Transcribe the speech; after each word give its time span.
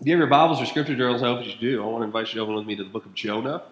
If 0.00 0.06
you 0.06 0.12
have 0.14 0.20
your 0.20 0.28
Bibles 0.28 0.60
or 0.60 0.64
scripture 0.64 0.96
journals, 0.96 1.22
I 1.22 1.26
hope 1.26 1.44
you 1.44 1.52
do. 1.60 1.82
I 1.82 1.86
want 1.86 2.00
to 2.00 2.06
invite 2.06 2.28
you 2.28 2.36
to 2.36 2.40
open 2.40 2.54
with 2.54 2.66
me 2.66 2.74
to 2.76 2.82
the 2.82 2.88
book 2.88 3.04
of 3.04 3.12
Jonah. 3.14 3.62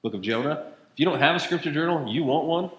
Book 0.00 0.14
of 0.14 0.22
Jonah. 0.22 0.72
If 0.92 0.98
you 0.98 1.04
don't 1.04 1.18
have 1.18 1.36
a 1.36 1.38
scripture 1.38 1.70
journal, 1.70 2.10
you 2.10 2.24
want 2.24 2.46
one, 2.46 2.70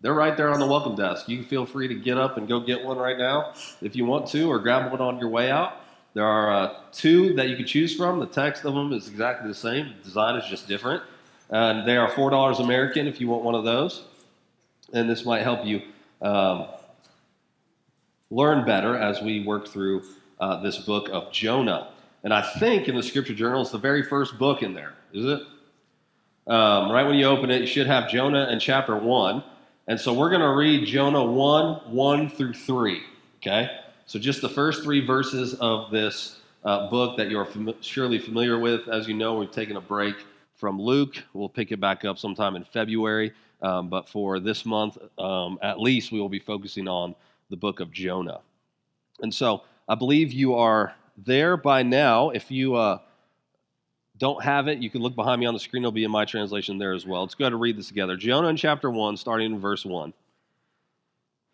they're 0.00 0.14
right 0.14 0.36
there 0.36 0.50
on 0.50 0.60
the 0.60 0.66
welcome 0.66 0.94
desk. 0.94 1.26
You 1.26 1.38
can 1.38 1.46
feel 1.46 1.64
free 1.64 1.88
to 1.88 1.94
get 1.94 2.18
up 2.18 2.36
and 2.36 2.46
go 2.46 2.60
get 2.60 2.84
one 2.84 2.98
right 2.98 3.16
now 3.16 3.54
if 3.80 3.96
you 3.96 4.04
want 4.04 4.26
to, 4.28 4.46
or 4.48 4.58
grab 4.58 4.92
one 4.92 5.00
on 5.00 5.18
your 5.18 5.30
way 5.30 5.50
out. 5.50 5.80
There 6.12 6.24
are 6.24 6.52
uh, 6.52 6.74
two 6.92 7.34
that 7.34 7.48
you 7.48 7.56
can 7.56 7.66
choose 7.66 7.96
from. 7.96 8.20
The 8.20 8.26
text 8.26 8.66
of 8.66 8.74
them 8.74 8.92
is 8.92 9.08
exactly 9.08 9.48
the 9.48 9.54
same. 9.54 9.94
The 9.98 10.04
design 10.04 10.36
is 10.36 10.46
just 10.48 10.68
different. 10.68 11.02
And 11.48 11.88
they 11.88 11.96
are 11.96 12.10
$4 12.10 12.60
American 12.60 13.06
if 13.06 13.22
you 13.22 13.28
want 13.28 13.42
one 13.42 13.54
of 13.54 13.64
those. 13.64 14.04
And 14.92 15.08
this 15.08 15.24
might 15.24 15.42
help 15.42 15.64
you 15.64 15.80
um, 16.20 16.66
learn 18.30 18.66
better 18.66 18.98
as 18.98 19.22
we 19.22 19.44
work 19.44 19.66
through 19.66 20.02
uh, 20.40 20.62
this 20.62 20.78
book 20.78 21.08
of 21.10 21.32
Jonah. 21.32 21.92
And 22.22 22.32
I 22.32 22.42
think 22.58 22.88
in 22.88 22.96
the 22.96 23.02
scripture 23.02 23.34
journal, 23.34 23.62
it's 23.62 23.70
the 23.70 23.78
very 23.78 24.02
first 24.02 24.38
book 24.38 24.62
in 24.62 24.74
there, 24.74 24.94
is 25.12 25.24
it? 25.24 25.40
Um, 26.46 26.90
right 26.90 27.04
when 27.06 27.16
you 27.16 27.26
open 27.26 27.50
it, 27.50 27.60
you 27.60 27.66
should 27.66 27.86
have 27.86 28.08
Jonah 28.08 28.48
in 28.50 28.60
chapter 28.60 28.96
1. 28.96 29.42
And 29.88 30.00
so 30.00 30.12
we're 30.12 30.30
going 30.30 30.40
to 30.40 30.52
read 30.52 30.86
Jonah 30.86 31.24
1 31.24 31.92
1 31.92 32.30
through 32.30 32.54
3. 32.54 33.02
Okay? 33.38 33.70
So 34.06 34.18
just 34.18 34.40
the 34.40 34.48
first 34.48 34.82
three 34.82 35.04
verses 35.04 35.54
of 35.54 35.90
this 35.90 36.40
uh, 36.64 36.90
book 36.90 37.16
that 37.16 37.30
you're 37.30 37.44
fam- 37.44 37.74
surely 37.80 38.18
familiar 38.18 38.58
with. 38.58 38.88
As 38.88 39.08
you 39.08 39.14
know, 39.14 39.38
we've 39.38 39.50
taken 39.50 39.76
a 39.76 39.80
break 39.80 40.16
from 40.54 40.80
Luke. 40.80 41.22
We'll 41.32 41.48
pick 41.48 41.70
it 41.72 41.80
back 41.80 42.04
up 42.04 42.18
sometime 42.18 42.56
in 42.56 42.64
February. 42.64 43.32
Um, 43.62 43.88
but 43.88 44.08
for 44.08 44.38
this 44.38 44.66
month, 44.66 44.98
um, 45.18 45.58
at 45.62 45.80
least, 45.80 46.12
we 46.12 46.20
will 46.20 46.28
be 46.28 46.38
focusing 46.38 46.88
on 46.88 47.14
the 47.50 47.56
book 47.56 47.80
of 47.80 47.90
Jonah. 47.92 48.40
And 49.20 49.32
so 49.32 49.62
I 49.88 49.94
believe 49.94 50.32
you 50.32 50.54
are 50.54 50.94
there 51.16 51.56
by 51.56 51.82
now. 51.82 52.30
If 52.30 52.50
you 52.50 52.74
uh, 52.74 52.98
don't 54.18 54.42
have 54.42 54.66
it, 54.68 54.78
you 54.78 54.90
can 54.90 55.00
look 55.00 55.14
behind 55.14 55.40
me 55.40 55.46
on 55.46 55.54
the 55.54 55.60
screen. 55.60 55.82
It'll 55.82 55.92
be 55.92 56.04
in 56.04 56.10
my 56.10 56.24
translation 56.24 56.78
there 56.78 56.92
as 56.92 57.06
well. 57.06 57.22
Let's 57.22 57.34
go 57.34 57.44
ahead 57.44 57.52
and 57.52 57.60
read 57.60 57.76
this 57.76 57.88
together. 57.88 58.16
Jonah 58.16 58.48
in 58.48 58.56
chapter 58.56 58.90
1, 58.90 59.16
starting 59.16 59.52
in 59.52 59.60
verse 59.60 59.84
1. 59.84 60.12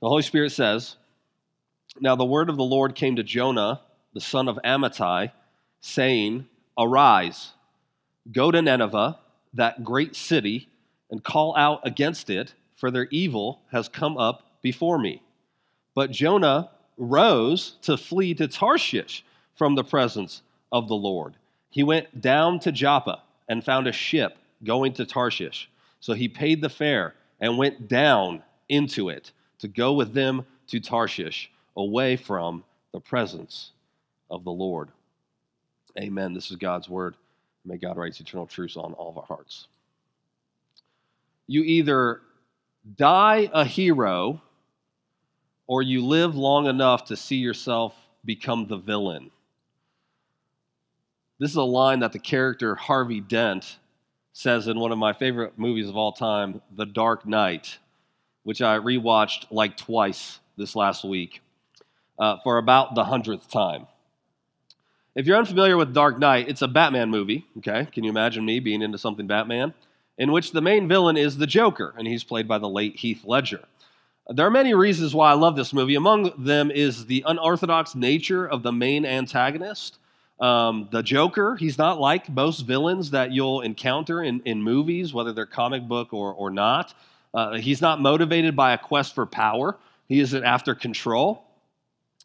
The 0.00 0.08
Holy 0.08 0.22
Spirit 0.22 0.50
says, 0.50 0.96
Now 2.00 2.16
the 2.16 2.24
word 2.24 2.48
of 2.48 2.56
the 2.56 2.64
Lord 2.64 2.94
came 2.94 3.16
to 3.16 3.22
Jonah, 3.22 3.80
the 4.14 4.20
son 4.20 4.48
of 4.48 4.58
Amittai, 4.64 5.32
saying, 5.80 6.46
Arise, 6.78 7.52
go 8.30 8.50
to 8.50 8.62
Nineveh, 8.62 9.18
that 9.54 9.84
great 9.84 10.16
city, 10.16 10.68
and 11.10 11.22
call 11.22 11.54
out 11.56 11.86
against 11.86 12.30
it, 12.30 12.54
for 12.76 12.90
their 12.90 13.06
evil 13.10 13.60
has 13.70 13.88
come 13.88 14.16
up 14.16 14.42
before 14.62 14.98
me. 14.98 15.22
But 15.94 16.10
Jonah 16.10 16.70
rose 17.02 17.76
to 17.82 17.96
flee 17.96 18.34
to 18.34 18.48
Tarshish 18.48 19.24
from 19.54 19.74
the 19.74 19.84
presence 19.84 20.42
of 20.70 20.88
the 20.88 20.94
Lord 20.94 21.34
he 21.72 21.82
went 21.82 22.20
down 22.20 22.60
to 22.60 22.70
Joppa 22.70 23.22
and 23.48 23.64
found 23.64 23.86
a 23.86 23.92
ship 23.92 24.36
going 24.62 24.92
to 24.92 25.06
Tarshish. 25.06 25.70
So 26.00 26.12
he 26.12 26.28
paid 26.28 26.60
the 26.60 26.68
fare 26.68 27.14
and 27.40 27.56
went 27.56 27.88
down 27.88 28.42
into 28.68 29.08
it 29.08 29.32
to 29.60 29.68
go 29.68 29.94
with 29.94 30.12
them 30.12 30.44
to 30.66 30.80
Tarshish, 30.80 31.50
away 31.74 32.16
from 32.16 32.62
the 32.92 33.00
presence 33.00 33.70
of 34.30 34.44
the 34.44 34.50
Lord. 34.50 34.90
Amen. 35.98 36.34
This 36.34 36.50
is 36.50 36.58
God's 36.58 36.90
word. 36.90 37.16
May 37.64 37.78
God 37.78 37.96
write 37.96 38.20
eternal 38.20 38.46
truths 38.46 38.76
on 38.76 38.92
all 38.92 39.08
of 39.08 39.16
our 39.16 39.24
hearts. 39.24 39.66
You 41.46 41.62
either 41.62 42.20
die 42.96 43.48
a 43.50 43.64
hero 43.64 44.42
or 45.72 45.80
you 45.80 46.04
live 46.04 46.36
long 46.36 46.66
enough 46.66 47.06
to 47.06 47.16
see 47.16 47.36
yourself 47.36 47.94
become 48.26 48.66
the 48.66 48.76
villain. 48.76 49.30
This 51.38 51.50
is 51.50 51.56
a 51.56 51.62
line 51.62 52.00
that 52.00 52.12
the 52.12 52.18
character 52.18 52.74
Harvey 52.74 53.22
Dent 53.22 53.78
says 54.34 54.68
in 54.68 54.78
one 54.78 54.92
of 54.92 54.98
my 54.98 55.14
favorite 55.14 55.58
movies 55.58 55.88
of 55.88 55.96
all 55.96 56.12
time, 56.12 56.60
The 56.76 56.84
Dark 56.84 57.26
Knight, 57.26 57.78
which 58.42 58.60
I 58.60 58.76
rewatched 58.80 59.46
like 59.50 59.78
twice 59.78 60.40
this 60.58 60.76
last 60.76 61.04
week 61.04 61.40
uh, 62.18 62.36
for 62.44 62.58
about 62.58 62.94
the 62.94 63.04
hundredth 63.04 63.48
time. 63.48 63.86
If 65.14 65.26
you're 65.26 65.38
unfamiliar 65.38 65.78
with 65.78 65.94
Dark 65.94 66.18
Knight, 66.18 66.50
it's 66.50 66.60
a 66.60 66.68
Batman 66.68 67.08
movie, 67.08 67.46
okay? 67.56 67.88
Can 67.90 68.04
you 68.04 68.10
imagine 68.10 68.44
me 68.44 68.60
being 68.60 68.82
into 68.82 68.98
something 68.98 69.26
Batman? 69.26 69.72
In 70.18 70.32
which 70.32 70.52
the 70.52 70.60
main 70.60 70.86
villain 70.86 71.16
is 71.16 71.38
the 71.38 71.46
Joker, 71.46 71.94
and 71.96 72.06
he's 72.06 72.24
played 72.24 72.46
by 72.46 72.58
the 72.58 72.68
late 72.68 72.96
Heath 72.96 73.24
Ledger. 73.24 73.64
There 74.28 74.46
are 74.46 74.50
many 74.50 74.72
reasons 74.72 75.14
why 75.14 75.30
I 75.30 75.34
love 75.34 75.56
this 75.56 75.72
movie. 75.72 75.96
Among 75.96 76.32
them 76.44 76.70
is 76.70 77.06
the 77.06 77.24
unorthodox 77.26 77.94
nature 77.96 78.46
of 78.46 78.62
the 78.62 78.70
main 78.70 79.04
antagonist. 79.04 79.98
Um, 80.38 80.88
the 80.92 81.02
Joker, 81.02 81.56
he's 81.56 81.76
not 81.76 82.00
like 82.00 82.28
most 82.28 82.60
villains 82.60 83.10
that 83.10 83.32
you'll 83.32 83.62
encounter 83.62 84.22
in, 84.22 84.40
in 84.44 84.62
movies, 84.62 85.12
whether 85.12 85.32
they're 85.32 85.46
comic 85.46 85.88
book 85.88 86.12
or, 86.12 86.32
or 86.32 86.50
not. 86.50 86.94
Uh, 87.34 87.54
he's 87.54 87.80
not 87.80 88.00
motivated 88.00 88.54
by 88.54 88.72
a 88.72 88.78
quest 88.78 89.14
for 89.14 89.26
power, 89.26 89.76
he 90.08 90.20
isn't 90.20 90.44
after 90.44 90.74
control. 90.74 91.44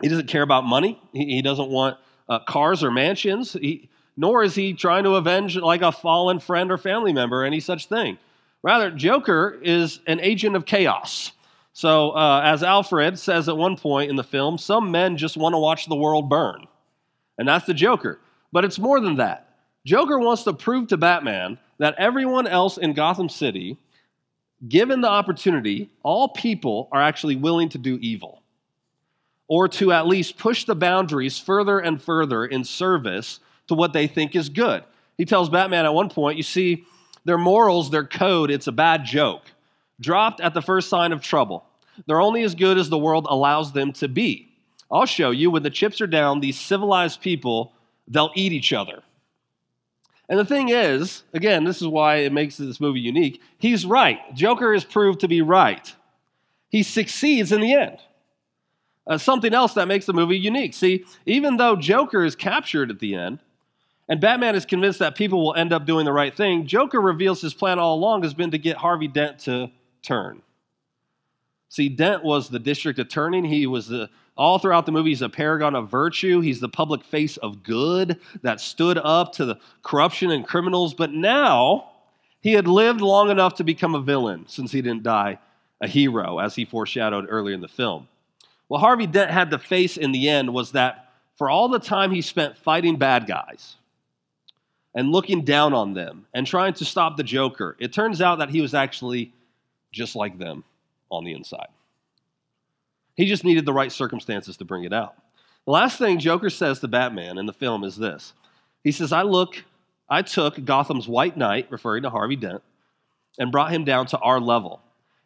He 0.01 0.09
doesn't 0.09 0.27
care 0.27 0.41
about 0.43 0.65
money, 0.65 1.01
he, 1.13 1.25
he 1.25 1.41
doesn't 1.41 1.69
want 1.69 1.97
uh, 2.29 2.39
cars 2.39 2.83
or 2.83 2.91
mansions, 2.91 3.53
he, 3.53 3.89
nor 4.15 4.43
is 4.43 4.53
he 4.53 4.73
trying 4.73 5.03
to 5.03 5.15
avenge 5.15 5.55
like 5.55 5.81
a 5.81 5.91
fallen 5.91 6.39
friend 6.39 6.71
or 6.71 6.77
family 6.77 7.13
member 7.13 7.41
or 7.41 7.45
any 7.45 7.59
such 7.59 7.87
thing. 7.87 8.17
Rather, 8.63 8.91
Joker 8.91 9.57
is 9.61 9.99
an 10.07 10.19
agent 10.19 10.55
of 10.55 10.65
chaos. 10.65 11.31
So, 11.77 12.09
uh, 12.13 12.41
as 12.43 12.63
Alfred 12.63 13.19
says 13.19 13.47
at 13.47 13.55
one 13.55 13.77
point 13.77 14.09
in 14.09 14.15
the 14.15 14.23
film, 14.23 14.57
some 14.57 14.89
men 14.89 15.15
just 15.15 15.37
want 15.37 15.53
to 15.53 15.59
watch 15.59 15.85
the 15.85 15.95
world 15.95 16.27
burn 16.27 16.65
and 17.37 17.47
that's 17.47 17.67
the 17.67 17.73
Joker. 17.75 18.19
But 18.51 18.65
it's 18.65 18.79
more 18.79 18.99
than 18.99 19.17
that. 19.17 19.47
Joker 19.85 20.17
wants 20.17 20.41
to 20.45 20.53
prove 20.53 20.87
to 20.87 20.97
Batman 20.97 21.59
that 21.77 21.93
everyone 21.99 22.47
else 22.47 22.79
in 22.79 22.93
Gotham 22.93 23.29
City, 23.29 23.77
given 24.67 25.01
the 25.01 25.07
opportunity, 25.07 25.91
all 26.01 26.29
people 26.29 26.89
are 26.91 26.99
actually 26.99 27.35
willing 27.35 27.69
to 27.69 27.77
do 27.77 27.99
evil 28.01 28.41
or 29.47 29.67
to 29.67 29.91
at 29.91 30.07
least 30.07 30.35
push 30.39 30.65
the 30.65 30.73
boundaries 30.73 31.37
further 31.37 31.77
and 31.77 32.01
further 32.01 32.43
in 32.43 32.63
service 32.63 33.39
to 33.67 33.75
what 33.75 33.93
they 33.93 34.07
think 34.07 34.35
is 34.35 34.49
good. 34.49 34.83
He 35.15 35.25
tells 35.25 35.47
Batman 35.47 35.85
at 35.85 35.93
one 35.93 36.09
point, 36.09 36.37
you 36.37 36.43
see, 36.43 36.85
their 37.23 37.37
morals, 37.37 37.91
their 37.91 38.03
code, 38.03 38.49
it's 38.49 38.65
a 38.65 38.71
bad 38.71 39.05
joke, 39.05 39.43
dropped 40.01 40.41
at 40.41 40.55
the 40.55 40.61
first 40.63 40.89
sign 40.89 41.11
of 41.11 41.21
trouble. 41.21 41.66
They're 42.05 42.21
only 42.21 42.43
as 42.43 42.55
good 42.55 42.77
as 42.77 42.89
the 42.89 42.97
world 42.97 43.27
allows 43.29 43.71
them 43.71 43.93
to 43.93 44.07
be. 44.07 44.49
I'll 44.91 45.05
show 45.05 45.31
you 45.31 45.51
when 45.51 45.63
the 45.63 45.69
chips 45.69 45.99
are 46.01 46.07
down, 46.07 46.39
these 46.39 46.59
civilized 46.59 47.21
people, 47.21 47.73
they'll 48.07 48.31
eat 48.35 48.53
each 48.53 48.73
other. 48.73 49.03
And 50.29 50.37
the 50.37 50.45
thing 50.45 50.69
is, 50.69 51.23
again, 51.33 51.63
this 51.63 51.81
is 51.81 51.87
why 51.87 52.17
it 52.17 52.33
makes 52.33 52.57
this 52.57 52.79
movie 52.79 52.99
unique. 52.99 53.41
He's 53.57 53.85
right. 53.85 54.19
Joker 54.35 54.73
is 54.73 54.83
proved 54.83 55.21
to 55.21 55.27
be 55.27 55.41
right. 55.41 55.93
He 56.69 56.83
succeeds 56.83 57.51
in 57.51 57.61
the 57.61 57.73
end. 57.73 57.97
Uh, 59.05 59.17
something 59.17 59.53
else 59.53 59.73
that 59.75 59.87
makes 59.87 60.05
the 60.05 60.13
movie 60.13 60.37
unique. 60.37 60.73
See, 60.73 61.05
even 61.25 61.55
though 61.55 61.77
Joker 61.77 62.25
is 62.25 62.35
captured 62.35 62.91
at 62.91 62.99
the 62.99 63.15
end, 63.15 63.39
and 64.09 64.19
Batman 64.19 64.55
is 64.55 64.65
convinced 64.65 64.99
that 64.99 65.15
people 65.15 65.41
will 65.41 65.55
end 65.55 65.71
up 65.71 65.85
doing 65.85 66.03
the 66.03 66.11
right 66.11 66.35
thing, 66.35 66.65
Joker 66.65 66.99
reveals 66.99 67.41
his 67.41 67.53
plan 67.53 67.79
all 67.79 67.95
along 67.95 68.23
has 68.23 68.33
been 68.33 68.51
to 68.51 68.57
get 68.57 68.75
Harvey 68.75 69.07
Dent 69.07 69.39
to 69.39 69.71
turn. 70.01 70.41
See, 71.69 71.89
Dent 71.89 72.23
was 72.23 72.49
the 72.49 72.59
district 72.59 72.99
attorney. 72.99 73.47
He 73.47 73.67
was 73.67 73.87
the 73.87 74.09
all 74.37 74.59
throughout 74.59 74.85
the 74.85 74.91
movie, 74.91 75.09
he's 75.09 75.23
a 75.23 75.29
paragon 75.29 75.75
of 75.75 75.89
virtue. 75.89 76.41
He's 76.41 76.59
the 76.59 76.69
public 76.69 77.03
face 77.03 77.37
of 77.37 77.63
good 77.63 78.19
that 78.43 78.61
stood 78.61 78.99
up 78.99 79.33
to 79.33 79.45
the 79.45 79.55
corruption 79.81 80.29
and 80.29 80.45
criminals. 80.45 80.93
But 80.93 81.11
now 81.11 81.89
he 82.41 82.53
had 82.53 82.67
lived 82.67 83.01
long 83.01 83.31
enough 83.31 83.55
to 83.55 83.63
become 83.63 83.95
a 83.95 84.01
villain 84.01 84.45
since 84.47 84.71
he 84.71 84.81
didn't 84.81 85.03
die 85.03 85.39
a 85.81 85.87
hero, 85.87 86.39
as 86.39 86.55
he 86.55 86.65
foreshadowed 86.65 87.25
earlier 87.29 87.55
in 87.55 87.61
the 87.61 87.67
film. 87.67 88.07
What 88.67 88.79
Harvey 88.79 89.07
Dent 89.07 89.31
had 89.31 89.51
to 89.51 89.59
face 89.59 89.97
in 89.97 90.11
the 90.11 90.29
end 90.29 90.53
was 90.53 90.71
that 90.73 91.11
for 91.35 91.49
all 91.49 91.67
the 91.67 91.79
time 91.79 92.11
he 92.11 92.21
spent 92.21 92.57
fighting 92.57 92.97
bad 92.97 93.27
guys 93.27 93.75
and 94.95 95.11
looking 95.11 95.43
down 95.43 95.73
on 95.73 95.93
them 95.93 96.25
and 96.33 96.45
trying 96.45 96.73
to 96.73 96.85
stop 96.85 97.17
the 97.17 97.23
Joker, 97.23 97.75
it 97.79 97.93
turns 97.93 98.21
out 98.21 98.39
that 98.39 98.49
he 98.49 98.61
was 98.61 98.73
actually 98.73 99.31
just 99.91 100.15
like 100.15 100.37
them 100.37 100.63
on 101.09 101.23
the 101.23 101.33
inside. 101.33 101.67
He 103.15 103.25
just 103.25 103.43
needed 103.43 103.65
the 103.65 103.73
right 103.73 103.91
circumstances 103.91 104.57
to 104.57 104.65
bring 104.65 104.83
it 104.83 104.93
out. 104.93 105.15
The 105.65 105.71
last 105.71 105.97
thing 105.97 106.19
Joker 106.19 106.49
says 106.49 106.79
to 106.79 106.87
Batman 106.87 107.37
in 107.37 107.45
the 107.45 107.53
film 107.53 107.83
is 107.83 107.97
this 107.97 108.33
He 108.83 108.91
says, 108.91 109.11
I 109.11 109.23
look, 109.23 109.63
I 110.09 110.21
took 110.21 110.63
Gotham's 110.63 111.07
White 111.07 111.35
Knight, 111.35 111.67
referring 111.69 112.03
to 112.03 112.09
Harvey 112.09 112.35
Dent, 112.35 112.61
and 113.37 113.51
brought 113.51 113.71
him 113.71 113.83
down 113.83 114.05
to 114.07 114.17
our 114.19 114.39
level. 114.39 114.81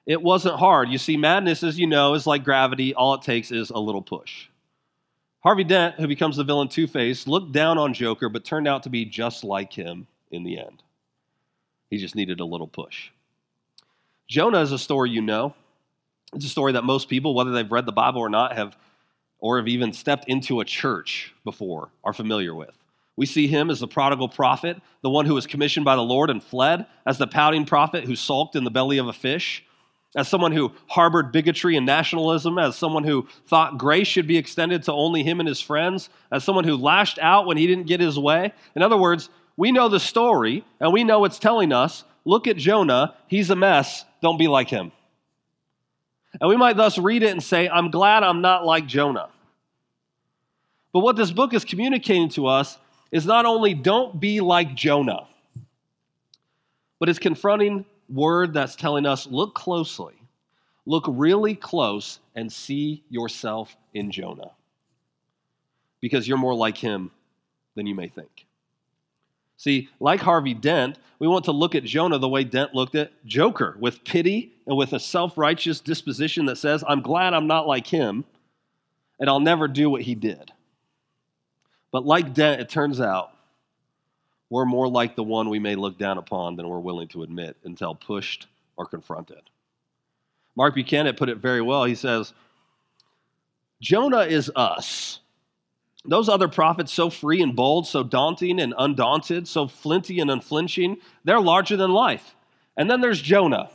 It 0.07 0.21
wasn't 0.21 0.59
hard. 0.59 0.89
You 0.89 0.97
see, 0.97 1.15
madness, 1.15 1.63
as 1.63 1.77
you 1.77 1.85
know, 1.85 2.15
is 2.15 2.25
like 2.25 2.43
gravity. 2.43 2.93
All 2.95 3.13
it 3.13 3.21
takes 3.21 3.51
is 3.51 3.69
a 3.69 3.79
little 3.79 4.01
push. 4.01 4.47
Harvey 5.43 5.63
Dent, 5.63 5.95
who 5.95 6.07
becomes 6.07 6.37
the 6.37 6.43
villain 6.43 6.67
Two 6.67 6.87
Face, 6.87 7.27
looked 7.27 7.51
down 7.51 7.77
on 7.77 7.93
Joker, 7.93 8.29
but 8.29 8.45
turned 8.45 8.67
out 8.67 8.83
to 8.83 8.89
be 8.89 9.05
just 9.05 9.43
like 9.43 9.73
him 9.73 10.07
in 10.31 10.43
the 10.43 10.59
end. 10.59 10.81
He 11.89 11.97
just 11.97 12.15
needed 12.15 12.39
a 12.39 12.45
little 12.45 12.67
push. 12.67 13.09
Jonah 14.27 14.61
is 14.61 14.71
a 14.71 14.79
story 14.79 15.09
you 15.09 15.21
know. 15.21 15.53
It's 16.33 16.45
a 16.45 16.49
story 16.49 16.73
that 16.73 16.83
most 16.83 17.09
people, 17.09 17.35
whether 17.35 17.51
they've 17.51 17.71
read 17.71 17.85
the 17.85 17.91
Bible 17.91 18.21
or 18.21 18.29
not, 18.29 18.55
have 18.55 18.77
or 19.39 19.57
have 19.57 19.67
even 19.67 19.91
stepped 19.91 20.25
into 20.27 20.59
a 20.59 20.65
church 20.65 21.33
before, 21.43 21.89
are 22.03 22.13
familiar 22.13 22.53
with. 22.53 22.77
We 23.17 23.25
see 23.25 23.47
him 23.47 23.69
as 23.69 23.79
the 23.79 23.87
prodigal 23.87 24.29
prophet, 24.29 24.79
the 25.01 25.09
one 25.09 25.25
who 25.25 25.33
was 25.33 25.47
commissioned 25.47 25.83
by 25.83 25.95
the 25.95 26.03
Lord 26.03 26.29
and 26.29 26.41
fled, 26.41 26.85
as 27.05 27.17
the 27.17 27.27
pouting 27.27 27.65
prophet 27.65 28.05
who 28.05 28.15
sulked 28.15 28.55
in 28.55 28.63
the 28.63 28.71
belly 28.71 28.99
of 28.99 29.07
a 29.07 29.13
fish, 29.13 29.63
as 30.15 30.27
someone 30.27 30.51
who 30.51 30.71
harbored 30.87 31.31
bigotry 31.31 31.75
and 31.75 31.85
nationalism, 31.85 32.57
as 32.57 32.75
someone 32.75 33.03
who 33.03 33.27
thought 33.47 33.77
grace 33.77 34.07
should 34.07 34.27
be 34.27 34.37
extended 34.37 34.83
to 34.83 34.93
only 34.93 35.23
him 35.23 35.39
and 35.39 35.49
his 35.49 35.61
friends, 35.61 36.09
as 36.31 36.43
someone 36.43 36.63
who 36.63 36.75
lashed 36.75 37.19
out 37.19 37.45
when 37.45 37.57
he 37.57 37.67
didn't 37.67 37.87
get 37.87 37.99
his 37.99 38.19
way. 38.19 38.53
In 38.75 38.81
other 38.81 38.97
words, 38.97 39.29
we 39.57 39.71
know 39.71 39.89
the 39.89 39.99
story 39.99 40.63
and 40.79 40.93
we 40.93 41.03
know 41.03 41.25
it's 41.25 41.39
telling 41.39 41.73
us 41.73 42.03
look 42.25 42.47
at 42.47 42.57
Jonah, 42.57 43.15
he's 43.27 43.49
a 43.49 43.55
mess, 43.55 44.05
don't 44.21 44.37
be 44.37 44.47
like 44.47 44.69
him. 44.69 44.91
And 46.39 46.49
we 46.49 46.55
might 46.55 46.77
thus 46.77 46.97
read 46.97 47.23
it 47.23 47.31
and 47.31 47.43
say, 47.43 47.67
I'm 47.67 47.91
glad 47.91 48.23
I'm 48.23 48.41
not 48.41 48.65
like 48.65 48.87
Jonah. 48.87 49.29
But 50.93 51.01
what 51.01 51.15
this 51.15 51.31
book 51.31 51.53
is 51.53 51.65
communicating 51.65 52.29
to 52.29 52.47
us 52.47 52.77
is 53.11 53.25
not 53.25 53.45
only 53.45 53.73
don't 53.73 54.19
be 54.19 54.39
like 54.39 54.75
Jonah, 54.75 55.27
but 56.99 57.09
it's 57.09 57.19
confronting 57.19 57.85
word 58.09 58.53
that's 58.53 58.75
telling 58.75 59.05
us 59.05 59.27
look 59.27 59.55
closely, 59.55 60.13
look 60.85 61.05
really 61.07 61.55
close, 61.55 62.19
and 62.35 62.51
see 62.51 63.03
yourself 63.09 63.75
in 63.93 64.11
Jonah. 64.11 64.51
Because 65.99 66.27
you're 66.27 66.37
more 66.37 66.55
like 66.55 66.77
him 66.77 67.11
than 67.75 67.87
you 67.87 67.95
may 67.95 68.07
think. 68.07 68.45
See, 69.61 69.89
like 69.99 70.21
Harvey 70.21 70.55
Dent, 70.55 70.97
we 71.19 71.27
want 71.27 71.45
to 71.45 71.51
look 71.51 71.75
at 71.75 71.83
Jonah 71.83 72.17
the 72.17 72.27
way 72.27 72.43
Dent 72.43 72.73
looked 72.73 72.95
at 72.95 73.11
Joker, 73.25 73.77
with 73.79 74.03
pity 74.03 74.53
and 74.65 74.75
with 74.75 74.93
a 74.93 74.99
self 74.99 75.37
righteous 75.37 75.79
disposition 75.79 76.47
that 76.47 76.55
says, 76.55 76.83
I'm 76.87 77.03
glad 77.03 77.35
I'm 77.35 77.45
not 77.45 77.67
like 77.67 77.85
him, 77.85 78.25
and 79.19 79.29
I'll 79.29 79.39
never 79.39 79.67
do 79.67 79.87
what 79.87 80.01
he 80.01 80.15
did. 80.15 80.51
But 81.91 82.07
like 82.07 82.33
Dent, 82.33 82.59
it 82.59 82.69
turns 82.69 82.99
out 82.99 83.33
we're 84.49 84.65
more 84.65 84.87
like 84.87 85.15
the 85.15 85.21
one 85.23 85.47
we 85.47 85.59
may 85.59 85.75
look 85.75 85.95
down 85.95 86.17
upon 86.17 86.55
than 86.55 86.67
we're 86.67 86.79
willing 86.79 87.09
to 87.09 87.21
admit 87.21 87.55
until 87.63 87.93
pushed 87.93 88.47
or 88.77 88.87
confronted. 88.87 89.43
Mark 90.55 90.73
Buchanan 90.73 91.13
put 91.13 91.29
it 91.29 91.37
very 91.37 91.61
well. 91.61 91.83
He 91.83 91.93
says, 91.93 92.33
Jonah 93.79 94.21
is 94.21 94.51
us 94.55 95.19
those 96.05 96.29
other 96.29 96.47
prophets, 96.47 96.91
so 96.91 97.09
free 97.09 97.41
and 97.41 97.55
bold, 97.55 97.87
so 97.87 98.03
daunting 98.03 98.59
and 98.59 98.73
undaunted, 98.77 99.47
so 99.47 99.67
flinty 99.67 100.19
and 100.19 100.31
unflinching, 100.31 100.97
they're 101.23 101.39
larger 101.39 101.77
than 101.77 101.91
life. 101.91 102.35
And 102.75 102.89
then 102.89 103.01
there's 103.01 103.21
Jonah. 103.21 103.69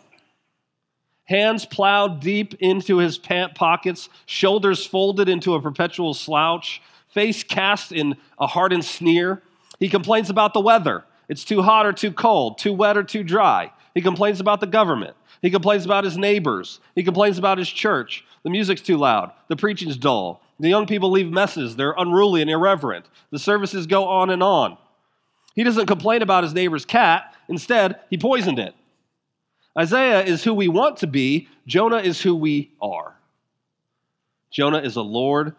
Hands 1.24 1.64
plowed 1.66 2.20
deep 2.20 2.54
into 2.60 2.98
his 2.98 3.18
pant 3.18 3.54
pockets, 3.54 4.08
shoulders 4.26 4.86
folded 4.86 5.28
into 5.28 5.54
a 5.54 5.62
perpetual 5.62 6.14
slouch, 6.14 6.80
face 7.08 7.42
cast 7.42 7.92
in 7.92 8.16
a 8.38 8.46
hardened 8.46 8.84
sneer. 8.84 9.42
He 9.80 9.88
complains 9.88 10.30
about 10.30 10.54
the 10.54 10.60
weather. 10.60 11.04
It's 11.28 11.44
too 11.44 11.62
hot 11.62 11.86
or 11.86 11.92
too 11.92 12.12
cold, 12.12 12.58
too 12.58 12.72
wet 12.72 12.96
or 12.96 13.02
too 13.02 13.24
dry. 13.24 13.72
He 13.94 14.00
complains 14.00 14.40
about 14.40 14.60
the 14.60 14.66
government. 14.66 15.16
He 15.42 15.50
complains 15.50 15.84
about 15.84 16.04
his 16.04 16.16
neighbors. 16.16 16.80
He 16.94 17.02
complains 17.02 17.38
about 17.38 17.58
his 17.58 17.68
church. 17.68 18.24
The 18.42 18.50
music's 18.50 18.80
too 18.80 18.96
loud. 18.96 19.32
The 19.48 19.56
preaching's 19.56 19.96
dull. 19.96 20.42
The 20.58 20.68
young 20.68 20.86
people 20.86 21.10
leave 21.10 21.30
messes. 21.30 21.76
They're 21.76 21.94
unruly 21.96 22.40
and 22.40 22.50
irreverent. 22.50 23.06
The 23.30 23.38
services 23.38 23.86
go 23.86 24.06
on 24.06 24.30
and 24.30 24.42
on. 24.42 24.78
He 25.54 25.64
doesn't 25.64 25.86
complain 25.86 26.22
about 26.22 26.44
his 26.44 26.54
neighbor's 26.54 26.84
cat. 26.84 27.34
Instead, 27.48 28.00
he 28.10 28.18
poisoned 28.18 28.58
it. 28.58 28.74
Isaiah 29.78 30.24
is 30.24 30.42
who 30.42 30.54
we 30.54 30.68
want 30.68 30.98
to 30.98 31.06
be. 31.06 31.48
Jonah 31.66 31.98
is 31.98 32.20
who 32.20 32.34
we 32.34 32.72
are. 32.80 33.16
Jonah 34.50 34.80
is 34.80 34.96
a 34.96 35.02
lord 35.02 35.54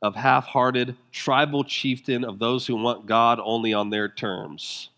of 0.00 0.14
half 0.14 0.44
hearted, 0.44 0.96
tribal 1.10 1.64
chieftain 1.64 2.24
of 2.24 2.38
those 2.38 2.66
who 2.66 2.76
want 2.76 3.06
God 3.06 3.40
only 3.42 3.74
on 3.74 3.90
their 3.90 4.08
terms. 4.08 4.90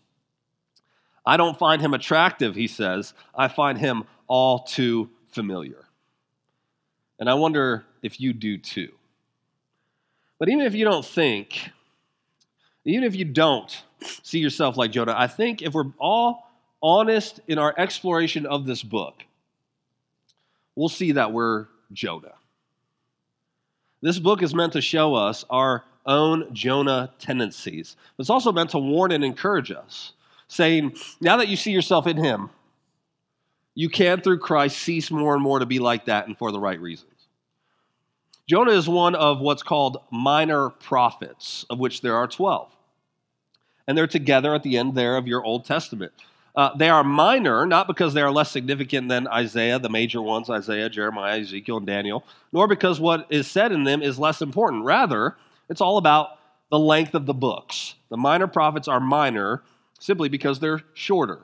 I 1.25 1.37
don't 1.37 1.57
find 1.57 1.81
him 1.81 1.93
attractive, 1.93 2.55
he 2.55 2.67
says. 2.67 3.13
I 3.35 3.47
find 3.47 3.77
him 3.77 4.03
all 4.27 4.59
too 4.59 5.09
familiar. 5.29 5.85
And 7.19 7.29
I 7.29 7.33
wonder 7.35 7.85
if 8.01 8.19
you 8.19 8.33
do 8.33 8.57
too. 8.57 8.91
But 10.41 10.49
even 10.49 10.65
if 10.65 10.73
you 10.73 10.85
don't 10.85 11.05
think, 11.05 11.69
even 12.83 13.03
if 13.03 13.15
you 13.15 13.25
don't 13.25 13.83
see 14.23 14.39
yourself 14.39 14.75
like 14.75 14.89
Jonah, 14.89 15.13
I 15.15 15.27
think 15.27 15.61
if 15.61 15.75
we're 15.75 15.91
all 15.99 16.49
honest 16.81 17.39
in 17.47 17.59
our 17.59 17.75
exploration 17.77 18.47
of 18.47 18.65
this 18.65 18.81
book, 18.81 19.23
we'll 20.75 20.89
see 20.89 21.11
that 21.11 21.31
we're 21.31 21.67
Jonah. 21.93 22.33
This 24.01 24.17
book 24.17 24.41
is 24.41 24.55
meant 24.55 24.73
to 24.73 24.81
show 24.81 25.13
us 25.13 25.45
our 25.47 25.83
own 26.07 26.51
Jonah 26.55 27.13
tendencies. 27.19 27.95
It's 28.17 28.31
also 28.31 28.51
meant 28.51 28.71
to 28.71 28.79
warn 28.79 29.11
and 29.11 29.23
encourage 29.23 29.69
us, 29.69 30.13
saying, 30.47 30.95
now 31.19 31.37
that 31.37 31.49
you 31.49 31.55
see 31.55 31.71
yourself 31.71 32.07
in 32.07 32.17
him, 32.17 32.49
you 33.75 33.89
can, 33.89 34.21
through 34.21 34.39
Christ, 34.39 34.79
cease 34.79 35.11
more 35.11 35.35
and 35.35 35.43
more 35.43 35.59
to 35.59 35.67
be 35.67 35.77
like 35.77 36.05
that 36.05 36.25
and 36.25 36.35
for 36.35 36.51
the 36.51 36.59
right 36.59 36.81
reasons. 36.81 37.10
Jonah 38.47 38.71
is 38.71 38.87
one 38.87 39.15
of 39.15 39.39
what's 39.39 39.63
called 39.63 39.97
minor 40.11 40.69
prophets, 40.69 41.65
of 41.69 41.79
which 41.79 42.01
there 42.01 42.15
are 42.15 42.27
12. 42.27 42.71
And 43.87 43.97
they're 43.97 44.07
together 44.07 44.53
at 44.53 44.63
the 44.63 44.77
end 44.77 44.95
there 44.95 45.17
of 45.17 45.27
your 45.27 45.43
Old 45.43 45.65
Testament. 45.65 46.11
Uh, 46.55 46.75
they 46.75 46.89
are 46.89 47.03
minor, 47.03 47.65
not 47.65 47.87
because 47.87 48.13
they 48.13 48.21
are 48.21 48.31
less 48.31 48.51
significant 48.51 49.07
than 49.07 49.27
Isaiah, 49.27 49.79
the 49.79 49.89
major 49.89 50.21
ones, 50.21 50.49
Isaiah, 50.49 50.89
Jeremiah, 50.89 51.39
Ezekiel, 51.39 51.77
and 51.77 51.87
Daniel, 51.87 52.25
nor 52.51 52.67
because 52.67 52.99
what 52.99 53.25
is 53.29 53.49
said 53.49 53.71
in 53.71 53.85
them 53.85 54.01
is 54.01 54.19
less 54.19 54.41
important. 54.41 54.83
Rather, 54.83 55.37
it's 55.69 55.79
all 55.79 55.97
about 55.97 56.39
the 56.69 56.79
length 56.79 57.15
of 57.15 57.25
the 57.25 57.33
books. 57.33 57.95
The 58.09 58.17
minor 58.17 58.47
prophets 58.47 58.89
are 58.89 58.99
minor 58.99 59.63
simply 59.99 60.27
because 60.27 60.59
they're 60.59 60.81
shorter. 60.93 61.39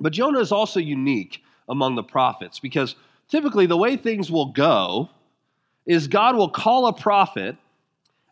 But 0.00 0.12
Jonah 0.12 0.40
is 0.40 0.52
also 0.52 0.80
unique 0.80 1.42
among 1.68 1.94
the 1.94 2.02
prophets 2.02 2.58
because 2.60 2.96
typically 3.28 3.66
the 3.66 3.76
way 3.76 3.96
things 3.96 4.30
will 4.30 4.52
go 4.52 5.10
is 5.86 6.08
God 6.08 6.36
will 6.36 6.48
call 6.48 6.86
a 6.86 6.92
prophet, 6.92 7.56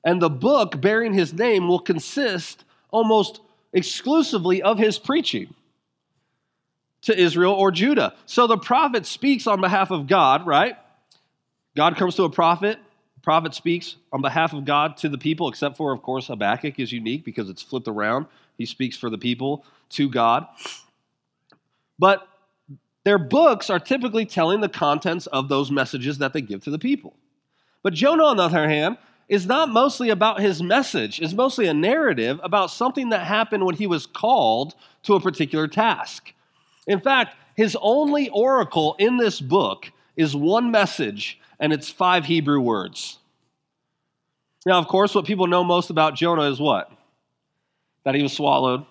and 0.04 0.20
the 0.20 0.30
book 0.30 0.80
bearing 0.80 1.12
his 1.12 1.32
name 1.32 1.68
will 1.68 1.78
consist 1.78 2.64
almost 2.90 3.40
exclusively 3.72 4.62
of 4.62 4.78
his 4.78 4.98
preaching 4.98 5.54
to 7.02 7.18
Israel 7.18 7.54
or 7.54 7.70
Judah. 7.70 8.14
So 8.26 8.46
the 8.46 8.58
prophet 8.58 9.06
speaks 9.06 9.46
on 9.46 9.60
behalf 9.60 9.90
of 9.90 10.06
God, 10.06 10.46
right? 10.46 10.76
God 11.76 11.96
comes 11.96 12.16
to 12.16 12.24
a 12.24 12.30
prophet, 12.30 12.78
prophet 13.22 13.54
speaks 13.54 13.96
on 14.12 14.20
behalf 14.20 14.52
of 14.52 14.64
God 14.64 14.96
to 14.98 15.08
the 15.08 15.18
people, 15.18 15.48
except 15.48 15.76
for, 15.76 15.92
of 15.92 16.02
course, 16.02 16.26
Habakkuk 16.26 16.78
is 16.78 16.92
unique 16.92 17.24
because 17.24 17.48
it's 17.48 17.62
flipped 17.62 17.88
around. 17.88 18.26
He 18.58 18.66
speaks 18.66 18.96
for 18.96 19.10
the 19.10 19.18
people 19.18 19.64
to 19.90 20.08
God. 20.08 20.46
But 21.98 22.26
their 23.04 23.18
books 23.18 23.70
are 23.70 23.80
typically 23.80 24.26
telling 24.26 24.60
the 24.60 24.68
contents 24.68 25.26
of 25.26 25.48
those 25.48 25.70
messages 25.70 26.18
that 26.18 26.32
they 26.32 26.40
give 26.40 26.62
to 26.64 26.70
the 26.70 26.78
people. 26.78 27.14
But 27.82 27.94
Jonah, 27.94 28.24
on 28.24 28.36
the 28.36 28.44
other 28.44 28.68
hand, 28.68 28.98
is 29.28 29.46
not 29.46 29.70
mostly 29.70 30.10
about 30.10 30.40
his 30.40 30.62
message, 30.62 31.20
it's 31.20 31.32
mostly 31.32 31.66
a 31.66 31.74
narrative 31.74 32.40
about 32.42 32.70
something 32.70 33.10
that 33.10 33.26
happened 33.26 33.64
when 33.64 33.76
he 33.76 33.86
was 33.86 34.06
called 34.06 34.74
to 35.04 35.14
a 35.14 35.20
particular 35.20 35.66
task. 35.66 36.32
In 36.86 37.00
fact, 37.00 37.36
his 37.56 37.76
only 37.80 38.28
oracle 38.30 38.96
in 38.98 39.16
this 39.16 39.40
book 39.40 39.90
is 40.16 40.36
one 40.36 40.70
message, 40.70 41.38
and 41.58 41.72
it's 41.72 41.88
five 41.88 42.24
Hebrew 42.24 42.60
words. 42.60 43.18
Now, 44.66 44.78
of 44.78 44.86
course, 44.86 45.14
what 45.14 45.24
people 45.24 45.46
know 45.46 45.64
most 45.64 45.90
about 45.90 46.14
Jonah 46.14 46.50
is 46.50 46.60
what? 46.60 46.90
That 48.04 48.14
he 48.14 48.22
was 48.22 48.32
swallowed 48.32 48.84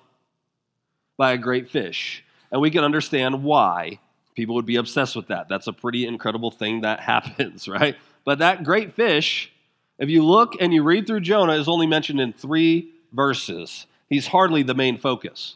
by 1.17 1.33
a 1.33 1.37
great 1.37 1.69
fish. 1.69 2.23
And 2.51 2.61
we 2.61 2.71
can 2.71 2.83
understand 2.83 3.43
why 3.43 3.99
people 4.35 4.55
would 4.55 4.65
be 4.65 4.77
obsessed 4.77 5.15
with 5.15 5.27
that. 5.27 5.47
That's 5.47 5.67
a 5.67 5.73
pretty 5.73 6.05
incredible 6.05 6.51
thing 6.51 6.81
that 6.81 6.99
happens, 7.11 7.67
right? 7.67 7.95
But 8.23 8.39
that 8.39 8.63
great 8.63 8.93
fish, 8.93 9.51
if 9.97 10.09
you 10.09 10.23
look 10.23 10.53
and 10.59 10.73
you 10.73 10.83
read 10.83 11.07
through 11.07 11.21
Jonah, 11.21 11.53
is 11.53 11.67
only 11.67 11.87
mentioned 11.87 12.19
in 12.19 12.33
three 12.33 12.91
verses. 13.13 13.85
He's 14.09 14.27
hardly 14.27 14.63
the 14.63 14.73
main 14.73 14.97
focus. 14.97 15.55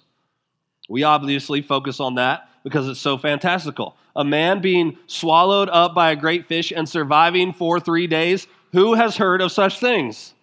We 0.90 1.04
obviously 1.04 1.62
focus 1.62 2.00
on 2.00 2.16
that 2.16 2.50
because 2.64 2.88
it's 2.88 3.00
so 3.00 3.18
fantastical. 3.18 3.96
A 4.16 4.24
man 4.24 4.62
being 4.62 4.98
swallowed 5.08 5.70
up 5.70 5.94
by 5.94 6.12
a 6.12 6.16
great 6.16 6.48
fish 6.48 6.72
and 6.72 6.88
surviving 6.88 7.54
for 7.54 7.80
three 7.80 8.08
days. 8.08 8.48
Who 8.72 8.94
has 8.94 9.18
heard 9.18 9.42
of 9.42 9.52
such 9.52 9.80
things? 9.80 10.34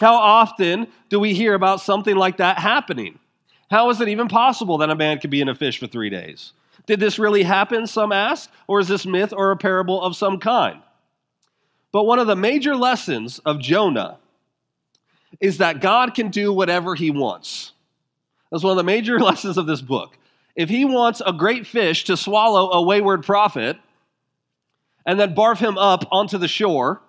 How 0.00 0.14
often 0.14 0.88
do 1.08 1.18
we 1.18 1.34
hear 1.34 1.54
about 1.54 1.80
something 1.80 2.16
like 2.16 2.38
that 2.38 2.58
happening? 2.58 3.18
How 3.70 3.90
is 3.90 4.00
it 4.00 4.08
even 4.08 4.28
possible 4.28 4.78
that 4.78 4.90
a 4.90 4.94
man 4.94 5.18
could 5.18 5.30
be 5.30 5.40
in 5.40 5.48
a 5.48 5.54
fish 5.54 5.78
for 5.78 5.86
three 5.86 6.10
days? 6.10 6.52
Did 6.86 7.00
this 7.00 7.18
really 7.18 7.42
happen, 7.42 7.86
some 7.86 8.12
ask? 8.12 8.50
Or 8.68 8.78
is 8.80 8.88
this 8.88 9.06
myth 9.06 9.32
or 9.36 9.50
a 9.50 9.56
parable 9.56 10.00
of 10.00 10.14
some 10.14 10.38
kind? 10.38 10.80
But 11.96 12.04
one 12.04 12.18
of 12.18 12.26
the 12.26 12.36
major 12.36 12.76
lessons 12.76 13.38
of 13.46 13.58
Jonah 13.58 14.18
is 15.40 15.56
that 15.56 15.80
God 15.80 16.12
can 16.12 16.28
do 16.28 16.52
whatever 16.52 16.94
he 16.94 17.10
wants. 17.10 17.72
That's 18.50 18.62
one 18.62 18.72
of 18.72 18.76
the 18.76 18.84
major 18.84 19.18
lessons 19.28 19.56
of 19.56 19.66
this 19.66 19.80
book. 19.80 20.18
If 20.54 20.68
he 20.68 20.84
wants 20.84 21.22
a 21.24 21.32
great 21.32 21.66
fish 21.66 22.04
to 22.04 22.16
swallow 22.18 22.70
a 22.72 22.82
wayward 22.82 23.24
prophet 23.24 23.78
and 25.06 25.18
then 25.18 25.34
barf 25.34 25.56
him 25.56 25.78
up 25.78 26.06
onto 26.12 26.36
the 26.36 26.48
shore, 26.48 27.00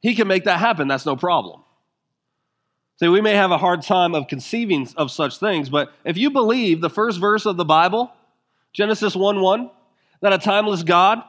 he 0.00 0.16
can 0.16 0.26
make 0.26 0.42
that 0.46 0.58
happen. 0.58 0.88
That's 0.88 1.06
no 1.06 1.14
problem. 1.14 1.62
See, 2.98 3.06
we 3.06 3.20
may 3.20 3.36
have 3.36 3.52
a 3.52 3.58
hard 3.58 3.82
time 3.82 4.16
of 4.16 4.26
conceiving 4.26 4.88
of 4.96 5.12
such 5.12 5.38
things, 5.38 5.68
but 5.68 5.92
if 6.04 6.16
you 6.16 6.32
believe 6.32 6.80
the 6.80 6.90
first 6.90 7.20
verse 7.20 7.46
of 7.46 7.56
the 7.56 7.64
Bible, 7.64 8.12
Genesis 8.72 9.14
1 9.14 9.40
1, 9.40 9.70
that 10.22 10.32
a 10.32 10.38
timeless 10.38 10.82
God 10.82 11.22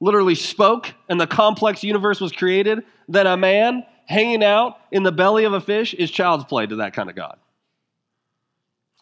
literally 0.00 0.34
spoke 0.34 0.92
and 1.08 1.20
the 1.20 1.26
complex 1.26 1.84
universe 1.84 2.20
was 2.20 2.32
created, 2.32 2.82
then 3.08 3.26
a 3.26 3.36
man 3.36 3.84
hanging 4.06 4.42
out 4.42 4.78
in 4.90 5.02
the 5.02 5.12
belly 5.12 5.44
of 5.44 5.52
a 5.52 5.60
fish 5.60 5.94
is 5.94 6.10
child's 6.10 6.44
play 6.44 6.66
to 6.66 6.76
that 6.76 6.94
kind 6.94 7.08
of 7.08 7.16
God. 7.16 7.38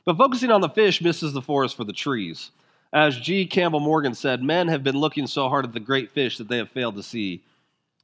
But 0.04 0.16
focusing 0.16 0.50
on 0.50 0.60
the 0.60 0.68
fish 0.68 1.00
misses 1.00 1.32
the 1.32 1.42
forest 1.42 1.76
for 1.76 1.84
the 1.84 1.92
trees. 1.92 2.50
As 2.92 3.18
G. 3.18 3.46
Campbell 3.46 3.80
Morgan 3.80 4.14
said, 4.14 4.42
men 4.42 4.68
have 4.68 4.82
been 4.82 4.96
looking 4.96 5.26
so 5.26 5.48
hard 5.48 5.64
at 5.64 5.72
the 5.72 5.80
great 5.80 6.10
fish 6.10 6.38
that 6.38 6.48
they 6.48 6.56
have 6.56 6.70
failed 6.70 6.96
to 6.96 7.02
see 7.02 7.42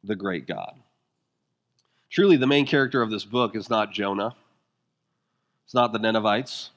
the 0.03 0.15
great 0.15 0.47
God. 0.47 0.75
Truly, 2.11 2.37
the 2.37 2.47
main 2.47 2.67
character 2.67 3.03
of 3.03 3.11
this 3.11 3.25
book 3.25 3.57
is 3.57 3.71
not 3.71 3.93
Jonah, 3.93 4.35
it's 5.65 5.75
not 5.75 5.93
the 5.93 5.99
Ninevites, 5.99 6.71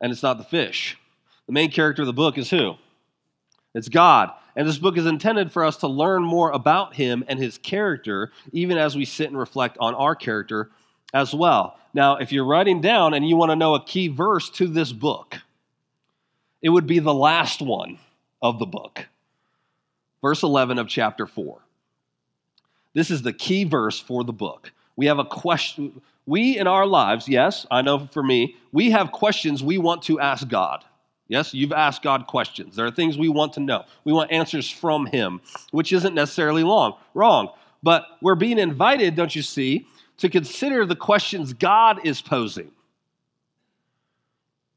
and 0.00 0.10
it's 0.10 0.22
not 0.22 0.38
the 0.38 0.44
fish. 0.44 0.98
The 1.46 1.52
main 1.52 1.70
character 1.70 2.02
of 2.02 2.06
the 2.06 2.12
book 2.12 2.36
is 2.36 2.50
who? 2.50 2.74
It's 3.74 3.88
God. 3.88 4.32
And 4.60 4.68
this 4.68 4.76
book 4.76 4.98
is 4.98 5.06
intended 5.06 5.50
for 5.50 5.64
us 5.64 5.78
to 5.78 5.88
learn 5.88 6.22
more 6.22 6.50
about 6.50 6.94
him 6.94 7.24
and 7.28 7.38
his 7.38 7.56
character, 7.56 8.30
even 8.52 8.76
as 8.76 8.94
we 8.94 9.06
sit 9.06 9.28
and 9.28 9.38
reflect 9.38 9.78
on 9.80 9.94
our 9.94 10.14
character 10.14 10.68
as 11.14 11.32
well. 11.32 11.78
Now, 11.94 12.16
if 12.16 12.30
you're 12.30 12.44
writing 12.44 12.82
down 12.82 13.14
and 13.14 13.26
you 13.26 13.36
want 13.36 13.52
to 13.52 13.56
know 13.56 13.74
a 13.74 13.82
key 13.82 14.08
verse 14.08 14.50
to 14.50 14.66
this 14.66 14.92
book, 14.92 15.38
it 16.60 16.68
would 16.68 16.86
be 16.86 16.98
the 16.98 17.14
last 17.14 17.62
one 17.62 18.00
of 18.42 18.58
the 18.58 18.66
book, 18.66 19.06
verse 20.20 20.42
11 20.42 20.78
of 20.78 20.88
chapter 20.88 21.26
4. 21.26 21.58
This 22.92 23.10
is 23.10 23.22
the 23.22 23.32
key 23.32 23.64
verse 23.64 23.98
for 23.98 24.24
the 24.24 24.34
book. 24.34 24.72
We 24.94 25.06
have 25.06 25.18
a 25.18 25.24
question. 25.24 26.02
We 26.26 26.58
in 26.58 26.66
our 26.66 26.84
lives, 26.84 27.30
yes, 27.30 27.64
I 27.70 27.80
know 27.80 28.08
for 28.12 28.22
me, 28.22 28.56
we 28.72 28.90
have 28.90 29.10
questions 29.10 29.62
we 29.62 29.78
want 29.78 30.02
to 30.02 30.20
ask 30.20 30.46
God. 30.46 30.84
Yes, 31.30 31.54
you've 31.54 31.72
asked 31.72 32.02
God 32.02 32.26
questions. 32.26 32.74
There 32.74 32.84
are 32.84 32.90
things 32.90 33.16
we 33.16 33.28
want 33.28 33.52
to 33.52 33.60
know. 33.60 33.84
We 34.02 34.12
want 34.12 34.32
answers 34.32 34.68
from 34.68 35.06
Him, 35.06 35.40
which 35.70 35.92
isn't 35.92 36.12
necessarily 36.12 36.64
long, 36.64 36.96
wrong. 37.14 37.50
But 37.84 38.04
we're 38.20 38.34
being 38.34 38.58
invited, 38.58 39.14
don't 39.14 39.34
you 39.34 39.42
see, 39.42 39.86
to 40.18 40.28
consider 40.28 40.84
the 40.84 40.96
questions 40.96 41.52
God 41.52 42.00
is 42.04 42.20
posing. 42.20 42.72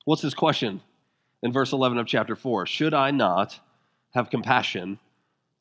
What's 0.06 0.22
his 0.22 0.36
question 0.36 0.82
in 1.42 1.52
verse 1.52 1.72
11 1.72 1.98
of 1.98 2.06
chapter 2.06 2.36
4? 2.36 2.68
Should 2.68 2.94
I 2.94 3.10
not 3.10 3.60
have 4.14 4.30
compassion 4.30 5.00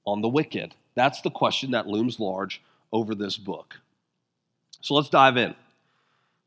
on 0.06 0.20
the 0.20 0.28
wicked? 0.28 0.74
That's 0.94 1.22
the 1.22 1.30
question 1.30 1.70
that 1.70 1.86
looms 1.86 2.20
large 2.20 2.60
over 2.92 3.14
this 3.14 3.38
book. 3.38 3.80
So 4.82 4.92
let's 4.92 5.08
dive 5.08 5.38
in. 5.38 5.54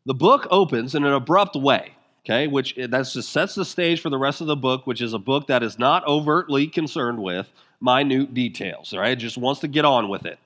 The 0.06 0.14
book 0.14 0.46
opens 0.52 0.94
in 0.94 1.04
an 1.04 1.14
abrupt 1.14 1.56
way, 1.56 1.94
okay, 2.26 2.48
which 2.48 2.78
eh, 2.78 2.88
that 2.88 3.08
just 3.08 3.32
sets 3.32 3.56
the 3.56 3.66
stage 3.66 4.02
for 4.02 4.10
the 4.10 4.18
rest 4.18 4.42
of 4.42 4.48
the 4.48 4.56
book, 4.56 4.88
which 4.88 5.02
is 5.02 5.14
a 5.14 5.20
book 5.20 5.48
that 5.48 5.64
is 5.64 5.78
not 5.78 6.06
overtly 6.08 6.68
concerned 6.68 7.22
with 7.22 7.52
minute 7.82 8.34
details, 8.34 8.94
right? 8.94 9.12
It 9.12 9.18
just 9.18 9.38
wants 9.38 9.62
to 9.62 9.68
get 9.68 9.86
on 9.86 10.10
with 10.10 10.26
it. 10.26 10.40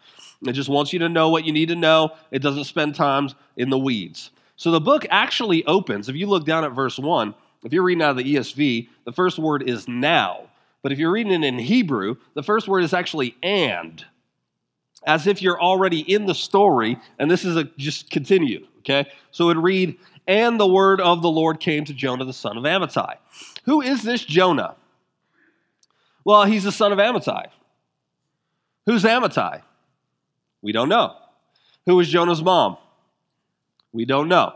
It 0.45 0.53
just 0.53 0.69
wants 0.69 0.93
you 0.93 0.99
to 0.99 1.09
know 1.09 1.29
what 1.29 1.45
you 1.45 1.53
need 1.53 1.69
to 1.69 1.75
know. 1.75 2.11
It 2.31 2.39
doesn't 2.39 2.65
spend 2.65 2.95
time 2.95 3.29
in 3.57 3.69
the 3.69 3.77
weeds. 3.77 4.31
So 4.55 4.71
the 4.71 4.81
book 4.81 5.05
actually 5.09 5.65
opens, 5.65 6.09
if 6.09 6.15
you 6.15 6.27
look 6.27 6.45
down 6.45 6.63
at 6.63 6.71
verse 6.71 6.99
1, 6.99 7.33
if 7.63 7.73
you're 7.73 7.83
reading 7.83 8.01
out 8.01 8.11
of 8.11 8.17
the 8.17 8.35
ESV, 8.35 8.87
the 9.05 9.11
first 9.11 9.37
word 9.37 9.67
is 9.69 9.87
now. 9.87 10.49
But 10.81 10.91
if 10.91 10.99
you're 10.99 11.11
reading 11.11 11.43
it 11.43 11.45
in 11.45 11.59
Hebrew, 11.59 12.15
the 12.35 12.43
first 12.43 12.67
word 12.67 12.83
is 12.83 12.93
actually 12.93 13.35
and, 13.43 14.03
as 15.05 15.27
if 15.27 15.41
you're 15.41 15.61
already 15.61 15.99
in 16.01 16.25
the 16.25 16.35
story, 16.35 16.97
and 17.19 17.29
this 17.29 17.43
is 17.43 17.57
a 17.57 17.65
just 17.77 18.09
continue, 18.09 18.65
okay? 18.79 19.09
So 19.31 19.45
it 19.45 19.47
would 19.47 19.63
read, 19.63 19.97
and 20.29 20.59
the 20.59 20.67
word 20.67 21.01
of 21.01 21.23
the 21.23 21.29
Lord 21.29 21.59
came 21.59 21.85
to 21.85 21.93
Jonah 21.93 22.23
the 22.23 22.33
son 22.33 22.55
of 22.55 22.63
Amittai. 22.63 23.15
Who 23.65 23.81
is 23.81 24.03
this 24.03 24.23
Jonah? 24.23 24.75
Well, 26.23 26.45
he's 26.45 26.63
the 26.63 26.71
son 26.71 26.91
of 26.91 26.99
Amittai. 26.99 27.47
Who's 28.85 29.03
Amittai? 29.03 29.63
We 30.61 30.71
don't 30.71 30.87
know. 30.87 31.15
Who 31.87 31.95
was 31.95 32.07
Jonah's 32.07 32.43
mom? 32.43 32.77
We 33.91 34.05
don't 34.05 34.27
know. 34.27 34.53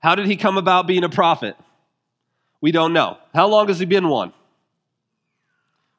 How 0.00 0.14
did 0.14 0.26
he 0.26 0.36
come 0.36 0.58
about 0.58 0.86
being 0.86 1.04
a 1.04 1.08
prophet? 1.08 1.56
We 2.60 2.70
don't 2.70 2.92
know. 2.92 3.16
How 3.34 3.48
long 3.48 3.68
has 3.68 3.78
he 3.78 3.86
been 3.86 4.08
one? 4.08 4.34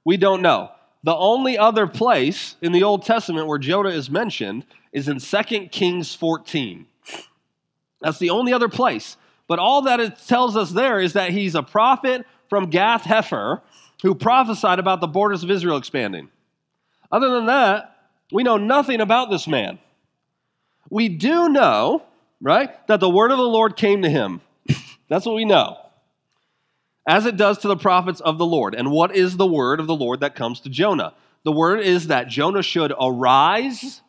We 0.03 0.17
don't 0.17 0.44
know. 0.44 0.70
The 1.03 1.15
only 1.15 1.58
other 1.58 1.88
place 1.88 2.58
in 2.62 2.74
the 2.74 2.84
Old 2.84 3.03
Testament 3.03 3.48
where 3.48 3.58
Jonah 3.58 3.89
is 3.89 4.12
mentioned 4.12 4.65
is 4.91 5.08
in 5.08 5.17
2 5.17 5.67
Kings 5.70 6.13
14. 6.13 6.86
That's 8.05 8.19
the 8.19 8.29
only 8.29 8.53
other 8.53 8.69
place. 8.69 9.17
But 9.47 9.57
all 9.57 9.81
that 9.83 10.00
it 10.00 10.19
tells 10.27 10.55
us 10.55 10.69
there 10.69 11.00
is 11.00 11.13
that 11.13 11.31
he's 11.31 11.55
a 11.55 11.63
prophet 11.63 12.24
from 12.50 12.69
Gath 12.69 13.01
Hepher 13.01 13.62
who 14.03 14.13
prophesied 14.13 14.77
about 14.77 15.01
the 15.01 15.07
borders 15.07 15.43
of 15.43 15.50
Israel 15.50 15.77
expanding. 15.77 16.29
Other 17.12 17.31
than 17.31 17.47
that, 17.47 17.97
we 18.31 18.43
know 18.43 18.57
nothing 18.57 19.01
about 19.01 19.31
this 19.31 19.47
man. 19.47 19.79
We 20.91 21.09
do 21.09 21.50
know, 21.50 22.03
right, 22.39 22.69
that 22.85 23.00
the 23.00 23.09
word 23.09 23.31
of 23.31 23.39
the 23.39 23.43
Lord 23.43 23.75
came 23.75 24.03
to 24.03 24.09
him. 24.09 24.41
That's 25.09 25.25
what 25.25 25.33
we 25.33 25.45
know 25.45 25.77
as 27.07 27.25
it 27.25 27.38
does 27.38 27.57
to 27.59 27.67
the 27.67 27.75
prophets 27.75 28.19
of 28.19 28.38
the 28.38 28.45
Lord. 28.45 28.75
And 28.75 28.91
what 28.91 29.15
is 29.15 29.35
the 29.35 29.47
word 29.47 29.79
of 29.79 29.88
the 29.88 29.95
Lord 29.95 30.19
that 30.19 30.35
comes 30.35 30.59
to 30.62 30.69
Jonah? 30.69 31.15
The 31.43 31.51
word 31.51 31.79
is 31.79 32.07
that 32.07 32.27
Jonah 32.27 32.62
should 32.62 32.93
arise 33.01 34.01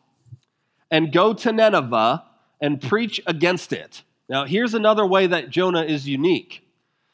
and 0.90 1.10
go 1.10 1.32
to 1.32 1.52
Nineveh 1.52 2.24
and 2.60 2.80
preach 2.80 3.20
against 3.26 3.72
it. 3.72 4.02
Now, 4.28 4.44
here's 4.44 4.74
another 4.74 5.06
way 5.06 5.26
that 5.26 5.50
Jonah 5.50 5.84
is 5.84 6.08
unique. 6.08 6.66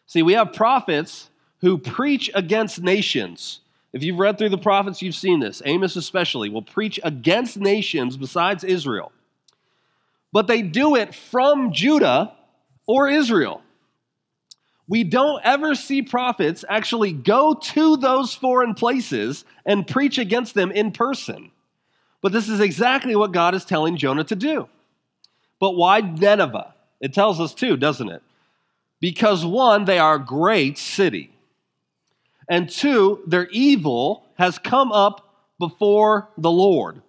See, 0.07 0.23
we 0.23 0.35
have 0.35 0.53
prophets 0.53 1.31
who 1.61 1.79
preach 1.79 2.31
against 2.35 2.83
nations. 2.83 3.61
If 3.93 4.03
you've 4.03 4.19
read 4.19 4.39
through 4.39 4.51
the 4.51 4.59
prophets, 4.59 5.03
you've 5.03 5.15
seen 5.15 5.41
this. 5.41 5.63
Amos, 5.65 5.97
especially, 5.97 6.49
will 6.49 6.63
preach 6.63 6.99
against 7.03 7.57
nations 7.57 8.17
besides 8.17 8.65
Israel. 8.65 9.13
But 10.33 10.47
they 10.47 10.63
do 10.63 10.97
it 10.97 11.15
from 11.15 11.73
Judah 11.73 12.33
or 12.87 13.09
Israel 13.09 13.63
we 14.93 15.05
don't 15.05 15.41
ever 15.45 15.75
see 15.75 16.03
prophets 16.03 16.67
actually 16.69 17.13
go 17.13 17.55
to 17.55 17.97
those 17.97 18.35
foreign 18.35 18.75
places 18.75 19.45
and 19.65 19.87
preach 19.87 20.19
against 20.19 20.55
them 20.55 20.71
in 20.71 20.93
person. 20.93 21.51
But 22.21 22.33
this 22.33 22.49
is 22.49 22.61
exactly 22.61 23.17
what 23.17 23.33
God 23.33 23.55
is 23.55 23.65
telling 23.65 23.97
Jonah 23.97 24.25
to 24.25 24.37
do. 24.37 24.69
But 25.63 25.77
why 25.77 26.01
Nineveh? 26.01 26.75
It 27.01 27.15
tells 27.15 27.39
us 27.39 27.55
too, 27.55 27.77
doesn't 27.77 28.09
it? 28.09 28.21
Because 28.99 29.47
one, 29.47 29.85
they 29.85 30.01
are 30.01 30.17
a 30.17 30.25
great 30.25 30.77
city. 30.77 31.31
And 32.49 32.69
two, 32.69 33.23
their 33.29 33.47
evil 33.47 34.27
has 34.39 34.59
come 34.59 34.91
up 34.91 35.53
before 35.61 36.29
the 36.37 36.51
Lord. 36.51 37.01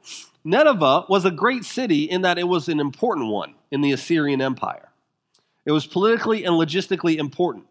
Nineveh 0.44 1.06
was 1.10 1.26
a 1.26 1.32
great 1.32 1.66
city 1.66 2.04
in 2.04 2.22
that 2.22 2.38
it 2.38 2.48
was 2.48 2.70
an 2.70 2.80
important 2.80 3.30
one 3.30 3.56
in 3.72 3.82
the 3.82 3.92
Assyrian 3.92 4.40
Empire. 4.40 4.88
It 5.66 5.72
was 5.72 5.88
politically 5.88 6.46
and 6.46 6.54
logistically 6.54 7.16
important, 7.16 7.66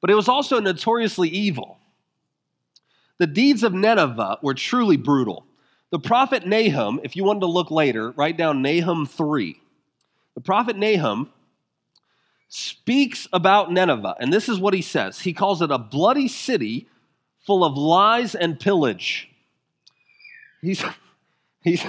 but 0.00 0.08
it 0.08 0.14
was 0.14 0.28
also 0.28 0.60
notoriously 0.60 1.30
evil. 1.30 1.78
The 3.18 3.26
deeds 3.26 3.64
of 3.64 3.74
Nineveh 3.74 4.38
were 4.40 4.54
truly 4.54 4.96
brutal. 4.96 5.46
The 5.90 5.98
prophet 5.98 6.46
Nahum, 6.46 7.00
if 7.02 7.16
you 7.16 7.24
wanted 7.24 7.40
to 7.40 7.46
look 7.46 7.72
later, 7.72 8.12
write 8.12 8.36
down 8.36 8.62
Nahum 8.62 9.04
3. 9.04 9.60
The 10.38 10.44
prophet 10.44 10.76
Nahum 10.76 11.32
speaks 12.48 13.26
about 13.32 13.72
Nineveh, 13.72 14.14
and 14.20 14.32
this 14.32 14.48
is 14.48 14.60
what 14.60 14.72
he 14.72 14.82
says. 14.82 15.18
He 15.18 15.32
calls 15.32 15.62
it 15.62 15.72
a 15.72 15.78
bloody 15.78 16.28
city 16.28 16.86
full 17.40 17.64
of 17.64 17.76
lies 17.76 18.36
and 18.36 18.60
pillage. 18.60 19.28
He's, 20.62 20.80
he's, 21.60 21.84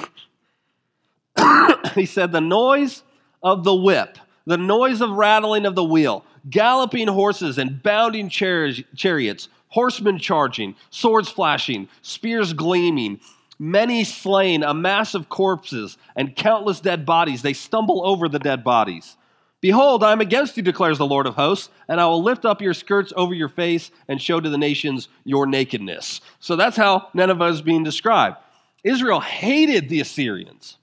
he 1.93 2.07
said, 2.07 2.31
The 2.31 2.41
noise 2.41 3.03
of 3.43 3.63
the 3.63 3.75
whip 3.75 4.17
the 4.47 4.57
noise 4.57 4.99
of 4.99 5.11
rattling 5.11 5.67
of 5.67 5.75
the 5.75 5.83
wheel, 5.83 6.25
galloping 6.49 7.07
horses 7.07 7.59
and 7.59 7.83
bounding 7.83 8.29
chariots, 8.29 9.49
horsemen 9.67 10.17
charging, 10.17 10.75
swords 10.89 11.29
flashing, 11.29 11.87
spears 12.01 12.53
gleaming, 12.53 13.19
many 13.59 14.05
slain, 14.05 14.63
a 14.63 14.73
mass 14.73 15.13
of 15.13 15.29
corpses, 15.29 15.97
and 16.15 16.35
countless 16.35 16.79
dead 16.79 17.05
bodies. 17.05 17.41
They 17.41 17.53
stumble 17.53 18.01
over 18.05 18.29
the 18.29 18.39
dead 18.39 18.63
bodies. 18.63 19.17
Behold, 19.61 20.03
I 20.05 20.13
am 20.13 20.21
against 20.21 20.55
you, 20.55 20.63
declares 20.63 20.97
the 20.97 21.05
Lord 21.05 21.27
of 21.27 21.35
hosts, 21.35 21.69
and 21.89 21.99
I 21.99 22.05
will 22.05 22.23
lift 22.23 22.45
up 22.45 22.61
your 22.61 22.73
skirts 22.73 23.11
over 23.17 23.33
your 23.33 23.49
face 23.49 23.91
and 24.07 24.21
show 24.21 24.39
to 24.39 24.49
the 24.49 24.57
nations 24.57 25.09
your 25.25 25.45
nakedness. 25.45 26.21
So 26.39 26.55
that's 26.55 26.77
how 26.77 27.09
Nineveh 27.13 27.47
is 27.47 27.61
being 27.61 27.83
described. 27.83 28.37
Israel 28.85 29.19
hated 29.19 29.89
the 29.89 29.99
Assyrians, 29.99 30.77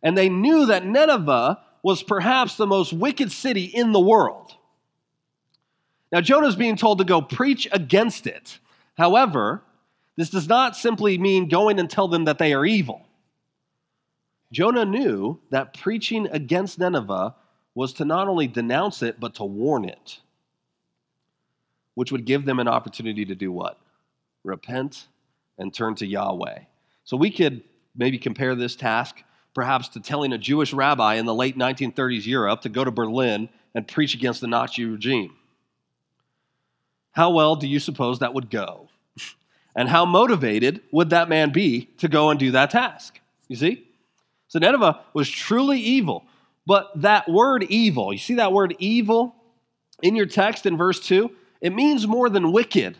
and 0.00 0.16
they 0.16 0.28
knew 0.28 0.66
that 0.66 0.86
Nineveh 0.86 1.58
was 1.82 2.04
perhaps 2.04 2.56
the 2.56 2.68
most 2.68 2.92
wicked 2.92 3.32
city 3.32 3.64
in 3.64 3.90
the 3.90 4.00
world. 4.00 4.54
Now, 6.12 6.20
Jonah 6.20 6.46
is 6.46 6.56
being 6.56 6.76
told 6.76 6.98
to 6.98 7.04
go 7.04 7.20
preach 7.20 7.66
against 7.72 8.28
it. 8.28 8.60
However, 8.96 9.62
this 10.20 10.30
does 10.30 10.48
not 10.48 10.76
simply 10.76 11.16
mean 11.16 11.48
going 11.48 11.78
and 11.78 11.88
tell 11.88 12.06
them 12.06 12.26
that 12.26 12.36
they 12.36 12.52
are 12.52 12.66
evil. 12.66 13.06
Jonah 14.52 14.84
knew 14.84 15.40
that 15.50 15.78
preaching 15.78 16.26
against 16.30 16.78
Nineveh 16.78 17.34
was 17.74 17.94
to 17.94 18.04
not 18.04 18.28
only 18.28 18.46
denounce 18.46 19.02
it, 19.02 19.18
but 19.18 19.36
to 19.36 19.44
warn 19.44 19.84
it, 19.84 20.18
which 21.94 22.12
would 22.12 22.26
give 22.26 22.44
them 22.44 22.58
an 22.58 22.68
opportunity 22.68 23.24
to 23.24 23.34
do 23.34 23.50
what? 23.50 23.78
Repent 24.44 25.06
and 25.58 25.72
turn 25.72 25.94
to 25.94 26.06
Yahweh. 26.06 26.58
So 27.04 27.16
we 27.16 27.30
could 27.30 27.62
maybe 27.96 28.18
compare 28.18 28.54
this 28.54 28.76
task 28.76 29.22
perhaps 29.54 29.88
to 29.88 30.00
telling 30.00 30.32
a 30.32 30.38
Jewish 30.38 30.72
rabbi 30.72 31.14
in 31.14 31.26
the 31.26 31.34
late 31.34 31.56
1930s 31.56 32.26
Europe 32.26 32.60
to 32.62 32.68
go 32.68 32.84
to 32.84 32.90
Berlin 32.90 33.48
and 33.74 33.88
preach 33.88 34.14
against 34.14 34.40
the 34.40 34.46
Nazi 34.46 34.84
regime. 34.84 35.34
How 37.12 37.30
well 37.30 37.56
do 37.56 37.66
you 37.66 37.80
suppose 37.80 38.18
that 38.18 38.34
would 38.34 38.50
go? 38.50 38.88
And 39.74 39.88
how 39.88 40.04
motivated 40.04 40.80
would 40.90 41.10
that 41.10 41.28
man 41.28 41.52
be 41.52 41.88
to 41.98 42.08
go 42.08 42.30
and 42.30 42.38
do 42.38 42.50
that 42.52 42.70
task? 42.70 43.20
You 43.48 43.56
see? 43.56 43.86
So 44.48 44.58
Nineveh 44.58 45.00
was 45.14 45.28
truly 45.28 45.78
evil. 45.78 46.24
But 46.66 46.90
that 47.02 47.28
word 47.28 47.64
evil, 47.64 48.12
you 48.12 48.18
see 48.18 48.34
that 48.34 48.52
word 48.52 48.74
evil 48.78 49.34
in 50.02 50.16
your 50.16 50.26
text 50.26 50.66
in 50.66 50.76
verse 50.76 51.00
2? 51.00 51.30
It 51.60 51.74
means 51.74 52.06
more 52.06 52.28
than 52.28 52.52
wicked. 52.52 52.96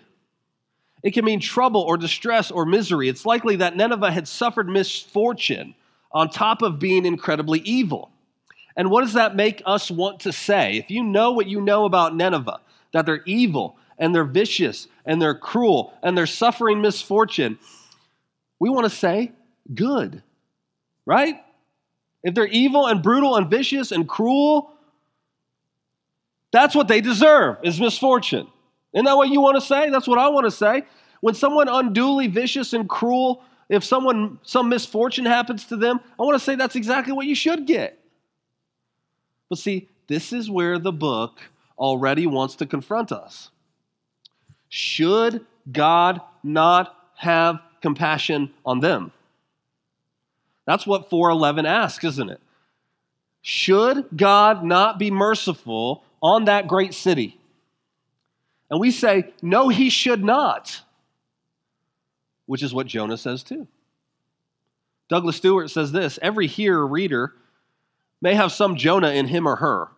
It 1.02 1.12
can 1.12 1.24
mean 1.24 1.40
trouble 1.40 1.80
or 1.80 1.96
distress 1.96 2.50
or 2.50 2.66
misery. 2.66 3.08
It's 3.08 3.24
likely 3.24 3.56
that 3.56 3.76
Nineveh 3.76 4.10
had 4.10 4.28
suffered 4.28 4.68
misfortune 4.68 5.74
on 6.12 6.28
top 6.28 6.62
of 6.62 6.78
being 6.78 7.06
incredibly 7.06 7.60
evil. 7.60 8.10
And 8.76 8.90
what 8.90 9.02
does 9.02 9.14
that 9.14 9.36
make 9.36 9.62
us 9.66 9.90
want 9.90 10.20
to 10.20 10.32
say? 10.32 10.76
If 10.76 10.90
you 10.90 11.02
know 11.02 11.32
what 11.32 11.46
you 11.46 11.60
know 11.60 11.84
about 11.84 12.14
Nineveh, 12.14 12.60
that 12.92 13.06
they're 13.06 13.22
evil 13.24 13.76
and 13.98 14.14
they're 14.14 14.24
vicious 14.24 14.88
and 15.04 15.20
they're 15.20 15.34
cruel 15.34 15.92
and 16.02 16.16
they're 16.16 16.26
suffering 16.26 16.80
misfortune, 16.80 17.58
we 18.58 18.70
want 18.70 18.84
to 18.84 18.94
say 18.94 19.32
good, 19.74 20.22
right? 21.06 21.36
If 22.22 22.34
they're 22.34 22.46
evil 22.46 22.86
and 22.86 23.02
brutal 23.02 23.36
and 23.36 23.48
vicious 23.48 23.92
and 23.92 24.08
cruel, 24.08 24.72
that's 26.52 26.74
what 26.74 26.88
they 26.88 27.00
deserve 27.00 27.58
is 27.62 27.80
misfortune. 27.80 28.48
Isn't 28.92 29.04
that 29.04 29.16
what 29.16 29.28
you 29.28 29.40
want 29.40 29.56
to 29.56 29.60
say? 29.60 29.90
That's 29.90 30.08
what 30.08 30.18
I 30.18 30.28
want 30.28 30.46
to 30.46 30.50
say. 30.50 30.84
When 31.20 31.34
someone 31.34 31.68
unduly 31.68 32.26
vicious 32.26 32.72
and 32.72 32.88
cruel, 32.88 33.42
if 33.68 33.84
someone 33.84 34.38
some 34.42 34.68
misfortune 34.68 35.26
happens 35.26 35.66
to 35.66 35.76
them, 35.76 36.00
I 36.18 36.22
want 36.24 36.38
to 36.38 36.44
say 36.44 36.56
that's 36.56 36.76
exactly 36.76 37.12
what 37.12 37.26
you 37.26 37.34
should 37.34 37.66
get. 37.66 37.98
But 39.48 39.58
see, 39.58 39.88
this 40.08 40.32
is 40.32 40.50
where 40.50 40.78
the 40.78 40.92
book 40.92 41.40
already 41.78 42.26
wants 42.26 42.56
to 42.56 42.66
confront 42.66 43.12
us. 43.12 43.50
Should 44.70 45.44
God 45.70 46.22
not 46.42 46.96
have 47.16 47.60
compassion 47.82 48.54
on 48.64 48.80
them? 48.80 49.12
That's 50.64 50.86
what 50.86 51.10
411 51.10 51.66
asks, 51.66 52.04
isn't 52.04 52.30
it? 52.30 52.40
Should 53.42 54.06
God 54.16 54.64
not 54.64 54.98
be 54.98 55.10
merciful 55.10 56.04
on 56.22 56.44
that 56.44 56.68
great 56.68 56.94
city? 56.94 57.38
And 58.70 58.78
we 58.78 58.92
say, 58.92 59.32
no, 59.42 59.68
he 59.68 59.90
should 59.90 60.22
not, 60.22 60.80
which 62.46 62.62
is 62.62 62.72
what 62.72 62.86
Jonah 62.86 63.16
says 63.16 63.42
too. 63.42 63.66
Douglas 65.08 65.36
Stuart 65.36 65.68
says 65.68 65.90
this 65.90 66.18
every 66.22 66.46
hearer, 66.46 66.86
reader 66.86 67.34
may 68.22 68.34
have 68.34 68.52
some 68.52 68.76
Jonah 68.76 69.10
in 69.10 69.26
him 69.26 69.48
or 69.48 69.56
her. 69.56 69.88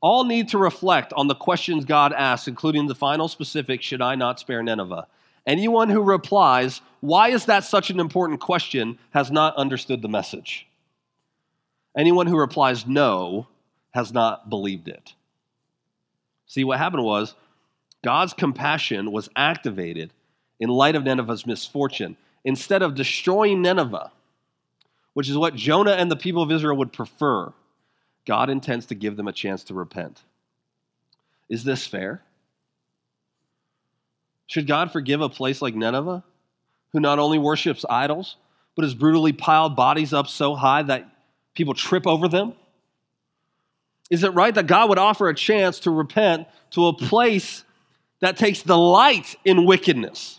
All 0.00 0.24
need 0.24 0.48
to 0.48 0.58
reflect 0.58 1.12
on 1.14 1.28
the 1.28 1.34
questions 1.34 1.84
God 1.84 2.12
asks, 2.12 2.48
including 2.48 2.86
the 2.86 2.94
final 2.94 3.28
specific 3.28 3.82
Should 3.82 4.00
I 4.00 4.14
not 4.14 4.40
spare 4.40 4.62
Nineveh? 4.62 5.06
Anyone 5.46 5.88
who 5.88 6.02
replies, 6.02 6.80
Why 7.00 7.28
is 7.28 7.46
that 7.46 7.64
such 7.64 7.90
an 7.90 8.00
important 8.00 8.40
question, 8.40 8.98
has 9.10 9.30
not 9.30 9.56
understood 9.56 10.02
the 10.02 10.08
message. 10.08 10.66
Anyone 11.96 12.26
who 12.26 12.38
replies 12.38 12.86
no 12.86 13.46
has 13.90 14.12
not 14.12 14.48
believed 14.48 14.88
it. 14.88 15.14
See, 16.46 16.64
what 16.64 16.78
happened 16.78 17.04
was 17.04 17.34
God's 18.04 18.32
compassion 18.32 19.12
was 19.12 19.28
activated 19.36 20.12
in 20.58 20.68
light 20.68 20.94
of 20.94 21.04
Nineveh's 21.04 21.46
misfortune. 21.46 22.16
Instead 22.44 22.82
of 22.82 22.94
destroying 22.94 23.60
Nineveh, 23.60 24.10
which 25.14 25.28
is 25.28 25.36
what 25.36 25.54
Jonah 25.54 25.92
and 25.92 26.10
the 26.10 26.16
people 26.16 26.42
of 26.42 26.52
Israel 26.52 26.76
would 26.76 26.92
prefer, 26.92 27.52
God 28.30 28.48
intends 28.48 28.86
to 28.86 28.94
give 28.94 29.16
them 29.16 29.26
a 29.26 29.32
chance 29.32 29.64
to 29.64 29.74
repent. 29.74 30.22
Is 31.48 31.64
this 31.64 31.84
fair? 31.84 32.22
Should 34.46 34.68
God 34.68 34.92
forgive 34.92 35.20
a 35.20 35.28
place 35.28 35.60
like 35.60 35.74
Nineveh, 35.74 36.22
who 36.92 37.00
not 37.00 37.18
only 37.18 37.38
worships 37.40 37.84
idols, 37.90 38.36
but 38.76 38.84
has 38.84 38.94
brutally 38.94 39.32
piled 39.32 39.74
bodies 39.74 40.12
up 40.12 40.28
so 40.28 40.54
high 40.54 40.84
that 40.84 41.08
people 41.54 41.74
trip 41.74 42.06
over 42.06 42.28
them? 42.28 42.52
Is 44.12 44.22
it 44.22 44.32
right 44.32 44.54
that 44.54 44.68
God 44.68 44.90
would 44.90 44.98
offer 44.98 45.28
a 45.28 45.34
chance 45.34 45.80
to 45.80 45.90
repent 45.90 46.46
to 46.70 46.86
a 46.86 46.92
place 46.92 47.64
that 48.20 48.36
takes 48.36 48.62
delight 48.62 49.34
in 49.44 49.66
wickedness 49.66 50.38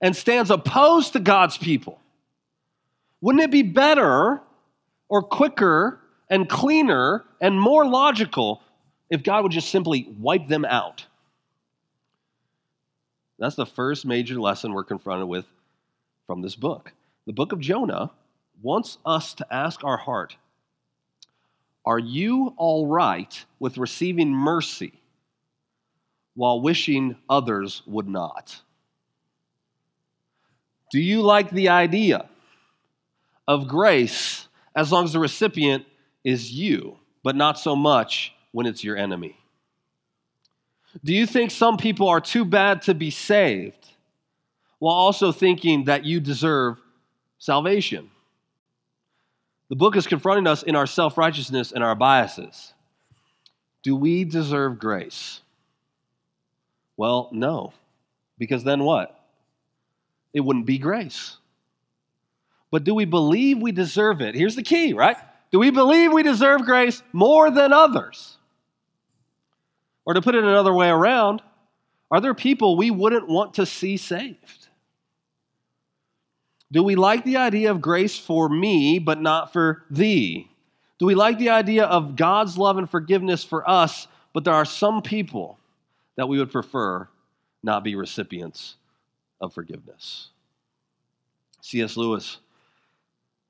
and 0.00 0.14
stands 0.14 0.52
opposed 0.52 1.14
to 1.14 1.18
God's 1.18 1.58
people. 1.58 1.98
Wouldn't 3.20 3.42
it 3.42 3.50
be 3.50 3.62
better 3.62 4.40
or 5.08 5.22
quicker 5.22 5.98
and 6.28 6.48
cleaner 6.48 7.24
and 7.40 7.60
more 7.60 7.86
logical 7.86 8.62
if 9.10 9.22
God 9.22 9.44
would 9.44 9.52
just 9.52 9.70
simply 9.70 10.08
wipe 10.18 10.48
them 10.48 10.64
out? 10.64 11.06
That's 13.38 13.56
the 13.56 13.66
first 13.66 14.06
major 14.06 14.40
lesson 14.40 14.72
we're 14.72 14.84
confronted 14.84 15.28
with 15.28 15.44
from 16.26 16.42
this 16.42 16.56
book. 16.56 16.92
The 17.26 17.32
book 17.32 17.52
of 17.52 17.60
Jonah 17.60 18.10
wants 18.62 18.98
us 19.04 19.34
to 19.34 19.54
ask 19.54 19.84
our 19.84 19.98
heart 19.98 20.36
Are 21.84 21.98
you 21.98 22.54
all 22.56 22.86
right 22.86 23.44
with 23.58 23.78
receiving 23.78 24.30
mercy 24.30 24.92
while 26.34 26.60
wishing 26.60 27.16
others 27.28 27.82
would 27.86 28.08
not? 28.08 28.60
Do 30.90 31.00
you 31.00 31.22
like 31.22 31.50
the 31.50 31.68
idea 31.68 32.28
of 33.48 33.68
grace 33.68 34.48
as 34.74 34.92
long 34.92 35.04
as 35.04 35.12
the 35.12 35.18
recipient 35.18 35.84
is 36.26 36.52
you, 36.52 36.98
but 37.22 37.36
not 37.36 37.56
so 37.56 37.76
much 37.76 38.34
when 38.50 38.66
it's 38.66 38.82
your 38.82 38.96
enemy? 38.96 39.38
Do 41.04 41.14
you 41.14 41.24
think 41.24 41.52
some 41.52 41.76
people 41.76 42.08
are 42.08 42.20
too 42.20 42.44
bad 42.44 42.82
to 42.82 42.94
be 42.94 43.10
saved 43.10 43.88
while 44.80 44.96
also 44.96 45.30
thinking 45.30 45.84
that 45.84 46.04
you 46.04 46.18
deserve 46.18 46.80
salvation? 47.38 48.10
The 49.68 49.76
book 49.76 49.96
is 49.96 50.08
confronting 50.08 50.48
us 50.48 50.64
in 50.64 50.74
our 50.74 50.86
self 50.86 51.16
righteousness 51.16 51.70
and 51.70 51.84
our 51.84 51.94
biases. 51.94 52.72
Do 53.82 53.94
we 53.94 54.24
deserve 54.24 54.80
grace? 54.80 55.40
Well, 56.96 57.28
no. 57.30 57.72
Because 58.36 58.64
then 58.64 58.82
what? 58.82 59.16
It 60.34 60.40
wouldn't 60.40 60.66
be 60.66 60.78
grace. 60.78 61.36
But 62.72 62.82
do 62.82 62.94
we 62.94 63.04
believe 63.04 63.58
we 63.58 63.70
deserve 63.70 64.20
it? 64.20 64.34
Here's 64.34 64.56
the 64.56 64.62
key, 64.64 64.92
right? 64.92 65.16
Do 65.52 65.58
we 65.58 65.70
believe 65.70 66.12
we 66.12 66.22
deserve 66.22 66.62
grace 66.62 67.02
more 67.12 67.50
than 67.50 67.72
others? 67.72 68.36
Or 70.04 70.14
to 70.14 70.22
put 70.22 70.34
it 70.34 70.44
another 70.44 70.72
way 70.72 70.88
around, 70.88 71.42
are 72.10 72.20
there 72.20 72.34
people 72.34 72.76
we 72.76 72.90
wouldn't 72.90 73.28
want 73.28 73.54
to 73.54 73.66
see 73.66 73.96
saved? 73.96 74.68
Do 76.70 76.82
we 76.82 76.96
like 76.96 77.24
the 77.24 77.36
idea 77.36 77.70
of 77.70 77.80
grace 77.80 78.18
for 78.18 78.48
me, 78.48 78.98
but 78.98 79.20
not 79.20 79.52
for 79.52 79.84
thee? 79.90 80.50
Do 80.98 81.06
we 81.06 81.14
like 81.14 81.38
the 81.38 81.50
idea 81.50 81.84
of 81.84 82.16
God's 82.16 82.58
love 82.58 82.78
and 82.78 82.88
forgiveness 82.88 83.44
for 83.44 83.68
us, 83.68 84.08
but 84.32 84.44
there 84.44 84.54
are 84.54 84.64
some 84.64 85.02
people 85.02 85.58
that 86.16 86.28
we 86.28 86.38
would 86.38 86.50
prefer 86.50 87.08
not 87.62 87.84
be 87.84 87.94
recipients 87.94 88.76
of 89.40 89.52
forgiveness. 89.52 90.28
C.S. 91.60 91.96
Lewis 91.96 92.38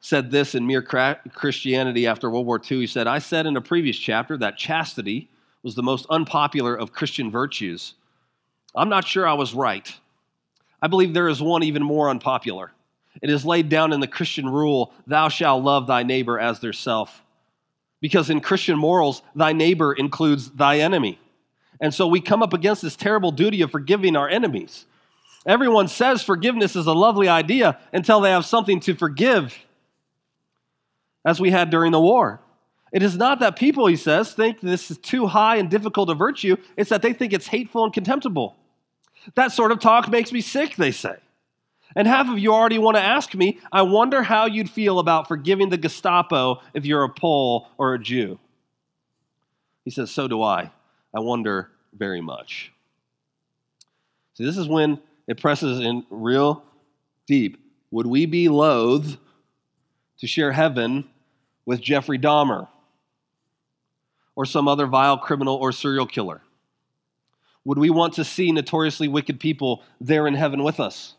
said 0.01 0.31
this 0.31 0.55
in 0.55 0.67
Mere 0.67 0.83
Christianity 0.83 2.07
after 2.07 2.31
World 2.31 2.47
War 2.47 2.61
II. 2.61 2.81
He 2.81 2.87
said, 2.87 3.07
I 3.07 3.19
said 3.19 3.47
in 3.47 3.57
a 3.57 3.61
previous 3.61 3.97
chapter 3.97 4.37
that 4.39 4.57
chastity 4.57 5.29
was 5.63 5.75
the 5.75 5.83
most 5.83 6.07
unpopular 6.11 6.77
of 6.77 6.93
Christian 6.93 7.31
virtues. 7.31 7.95
I'm 8.75 8.89
not 8.89 9.07
sure 9.07 9.27
I 9.27 9.35
was 9.35 9.55
right. 9.55 9.93
I 10.81 10.87
believe 10.87 11.15
there 11.15 11.29
is 11.29 11.43
one 11.43 11.63
even 11.63 11.83
more 11.83 12.11
unpopular. 12.11 12.73
It 13.23 13.31
is 13.31 13.45
laid 13.45 13.69
down 13.69 13.93
in 13.93 14.01
the 14.01 14.07
Christian 14.07 14.49
rule, 14.49 14.93
Thou 15.07 15.29
shalt 15.29 15.65
love 15.65 15.87
thy 15.87 16.03
neighbor 16.03 16.39
as 16.39 16.59
thyself. 16.59 17.23
Because 18.01 18.29
in 18.29 18.41
Christian 18.41 18.79
morals, 18.79 19.23
thy 19.35 19.53
neighbor 19.53 19.93
includes 19.93 20.51
thy 20.51 20.81
enemy. 20.81 21.19
And 21.81 21.93
so 21.93 22.07
we 22.07 22.21
come 22.21 22.43
up 22.43 22.53
against 22.53 22.83
this 22.83 22.97
terrible 22.97 23.33
duty 23.33 23.63
of 23.63 23.71
forgiving 23.71 24.17
our 24.17 24.29
enemies. 24.29 24.85
Everyone 25.47 25.89
says 25.89 26.23
forgiveness 26.23 26.77
is 26.77 26.87
a 26.87 26.93
lovely 26.93 27.29
idea 27.29 27.79
until 27.93 28.21
they 28.21 28.31
have 28.31 28.45
something 28.45 28.81
to 28.81 28.95
forgive, 28.95 29.57
as 31.27 31.41
we 31.41 31.51
had 31.51 31.69
during 31.69 31.93
the 31.93 32.01
war. 32.01 32.41
It 32.93 33.03
is 33.03 33.17
not 33.17 33.41
that 33.41 33.57
people, 33.57 33.87
he 33.89 33.97
says, 33.97 34.33
think 34.33 34.61
this 34.61 34.91
is 34.91 34.97
too 34.97 35.27
high 35.27 35.57
and 35.57 35.69
difficult 35.69 36.09
a 36.09 36.15
virtue, 36.15 36.57
it's 36.77 36.89
that 36.91 37.03
they 37.03 37.13
think 37.13 37.33
it's 37.35 37.49
hateful 37.49 37.85
and 37.85 37.93
contemptible. 37.93 38.57
That 39.35 39.51
sort 39.53 39.73
of 39.73 39.81
talk 39.81 40.09
makes 40.09 40.33
me 40.33 40.41
sick, 40.41 40.77
they 40.77 40.93
say. 40.93 41.17
And 41.97 42.07
half 42.07 42.29
of 42.29 42.39
you 42.39 42.55
already 42.55 42.79
want 42.79 42.97
to 42.97 43.03
ask 43.03 43.35
me, 43.35 43.59
I 43.73 43.83
wonder 43.83 44.23
how 44.23 44.47
you'd 44.47 44.71
feel 44.71 45.01
about 45.01 45.27
forgiving 45.27 45.69
the 45.69 45.77
Gestapo 45.77 46.61
if 46.75 46.87
you're 46.87 47.03
a 47.03 47.09
Pole 47.09 47.69
or 47.77 47.95
a 47.95 47.99
Jew. 47.99 48.39
He 49.85 49.91
says, 49.91 50.11
So 50.11 50.29
do 50.29 50.43
I. 50.43 50.71
I 51.15 51.21
wonder 51.21 51.71
very 51.97 52.21
much. 52.21 52.73
See, 54.35 54.45
this 54.45 54.59
is 54.59 54.69
when 54.69 55.01
it 55.27 55.41
presses 55.41 55.81
in 55.81 56.05
real 56.11 56.63
deep. 57.27 57.59
Would 57.91 58.07
we 58.07 58.27
be 58.27 58.49
loath 58.49 59.17
to 60.19 60.27
share 60.27 60.53
heaven 60.53 61.09
with 61.67 61.83
Jeffrey 61.83 62.19
Dahmer 62.19 62.69
or 64.35 64.47
some 64.47 64.69
other 64.69 64.87
vile 64.87 65.19
criminal 65.19 65.57
or 65.57 65.73
serial 65.73 66.07
killer? 66.07 66.41
Would 67.65 67.79
we 67.79 67.91
want 67.91 68.15
to 68.15 68.25
see 68.25 68.53
notoriously 68.53 69.09
wicked 69.09 69.41
people 69.41 69.83
there 70.01 70.27
in 70.27 70.35
heaven 70.35 70.63
with 70.63 70.79
us? 70.79 71.15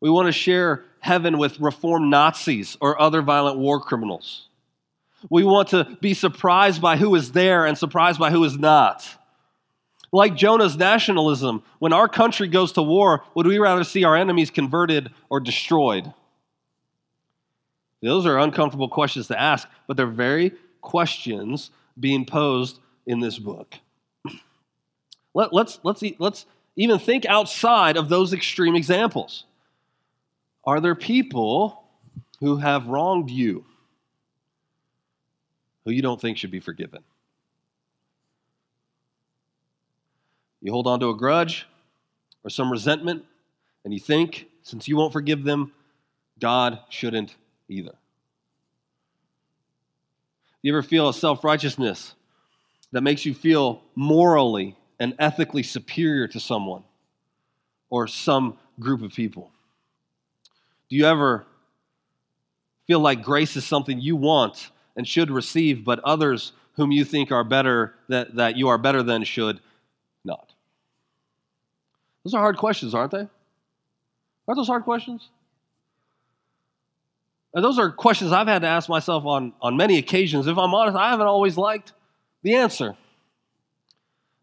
We 0.00 0.10
want 0.10 0.26
to 0.26 0.32
share 0.32 0.84
heaven 1.00 1.38
with 1.38 1.60
reformed 1.60 2.10
Nazis 2.10 2.76
or 2.80 3.00
other 3.00 3.22
violent 3.22 3.58
war 3.58 3.80
criminals. 3.80 4.48
We 5.30 5.44
want 5.44 5.68
to 5.68 5.96
be 6.00 6.14
surprised 6.14 6.82
by 6.82 6.96
who 6.96 7.14
is 7.14 7.32
there 7.32 7.64
and 7.64 7.78
surprised 7.78 8.18
by 8.18 8.30
who 8.30 8.44
is 8.44 8.58
not. 8.58 9.08
Like 10.12 10.36
Jonah's 10.36 10.76
nationalism, 10.76 11.62
when 11.78 11.92
our 11.92 12.08
country 12.08 12.48
goes 12.48 12.72
to 12.72 12.82
war, 12.82 13.24
would 13.34 13.46
we 13.46 13.58
rather 13.58 13.84
see 13.84 14.04
our 14.04 14.16
enemies 14.16 14.50
converted 14.50 15.10
or 15.30 15.40
destroyed? 15.40 16.12
Those 18.06 18.24
are 18.24 18.38
uncomfortable 18.38 18.88
questions 18.88 19.26
to 19.28 19.40
ask, 19.40 19.66
but 19.88 19.96
they're 19.96 20.06
very 20.06 20.52
questions 20.80 21.70
being 21.98 22.24
posed 22.24 22.78
in 23.04 23.18
this 23.18 23.36
book. 23.36 23.74
Let, 25.34 25.52
let's, 25.52 25.80
let's, 25.82 26.04
let's 26.18 26.46
even 26.76 27.00
think 27.00 27.26
outside 27.26 27.96
of 27.96 28.08
those 28.08 28.32
extreme 28.32 28.76
examples. 28.76 29.44
Are 30.64 30.80
there 30.80 30.94
people 30.94 31.82
who 32.40 32.56
have 32.58 32.86
wronged 32.86 33.30
you 33.30 33.64
who 35.84 35.90
you 35.90 36.02
don't 36.02 36.20
think 36.20 36.38
should 36.38 36.50
be 36.50 36.60
forgiven? 36.60 37.02
You 40.60 40.70
hold 40.70 40.86
on 40.86 41.00
to 41.00 41.10
a 41.10 41.16
grudge 41.16 41.66
or 42.44 42.50
some 42.50 42.70
resentment, 42.70 43.24
and 43.84 43.92
you 43.92 44.00
think, 44.00 44.46
since 44.62 44.86
you 44.86 44.96
won't 44.96 45.12
forgive 45.12 45.44
them, 45.44 45.72
God 46.38 46.78
shouldn't 46.88 47.34
either. 47.68 47.94
You 50.62 50.72
ever 50.72 50.82
feel 50.82 51.08
a 51.08 51.14
self 51.14 51.44
righteousness 51.44 52.14
that 52.92 53.02
makes 53.02 53.24
you 53.24 53.34
feel 53.34 53.82
morally 53.94 54.76
and 54.98 55.14
ethically 55.18 55.62
superior 55.62 56.26
to 56.28 56.40
someone 56.40 56.82
or 57.90 58.08
some 58.08 58.58
group 58.80 59.02
of 59.02 59.12
people? 59.12 59.50
Do 60.88 60.96
you 60.96 61.06
ever 61.06 61.46
feel 62.86 63.00
like 63.00 63.22
grace 63.22 63.56
is 63.56 63.64
something 63.64 64.00
you 64.00 64.16
want 64.16 64.70
and 64.96 65.06
should 65.06 65.30
receive, 65.30 65.84
but 65.84 66.00
others 66.00 66.52
whom 66.74 66.92
you 66.92 67.04
think 67.04 67.32
are 67.32 67.44
better, 67.44 67.94
that, 68.08 68.34
that 68.36 68.56
you 68.56 68.68
are 68.68 68.78
better 68.78 69.02
than, 69.02 69.24
should 69.24 69.60
not? 70.24 70.52
Those 72.24 72.34
are 72.34 72.40
hard 72.40 72.56
questions, 72.56 72.94
aren't 72.94 73.12
they? 73.12 73.28
Aren't 74.48 74.56
those 74.56 74.66
hard 74.68 74.84
questions? 74.84 75.28
Those 77.62 77.78
are 77.78 77.90
questions 77.90 78.32
I've 78.32 78.48
had 78.48 78.60
to 78.60 78.68
ask 78.68 78.88
myself 78.88 79.24
on, 79.24 79.54
on 79.62 79.78
many 79.78 79.96
occasions. 79.96 80.46
If 80.46 80.58
I'm 80.58 80.74
honest, 80.74 80.96
I 80.96 81.10
haven't 81.10 81.26
always 81.26 81.56
liked 81.56 81.94
the 82.42 82.56
answer. 82.56 82.94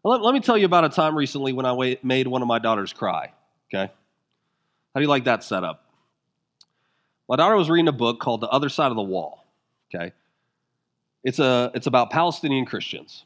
Let, 0.02 0.20
let 0.20 0.34
me 0.34 0.40
tell 0.40 0.58
you 0.58 0.66
about 0.66 0.84
a 0.84 0.88
time 0.88 1.16
recently 1.16 1.52
when 1.52 1.64
I 1.64 1.98
made 2.02 2.26
one 2.26 2.42
of 2.42 2.48
my 2.48 2.58
daughters 2.58 2.92
cry. 2.92 3.32
Okay? 3.72 3.90
How 4.94 5.00
do 5.00 5.02
you 5.02 5.08
like 5.08 5.24
that 5.24 5.44
setup? 5.44 5.84
My 7.28 7.36
daughter 7.36 7.56
was 7.56 7.70
reading 7.70 7.88
a 7.88 7.92
book 7.92 8.18
called 8.18 8.40
The 8.40 8.48
Other 8.48 8.68
Side 8.68 8.90
of 8.90 8.96
the 8.96 9.02
Wall. 9.02 9.46
Okay? 9.94 10.12
It's, 11.22 11.38
a, 11.38 11.70
it's 11.72 11.86
about 11.86 12.10
Palestinian 12.10 12.66
Christians. 12.66 13.24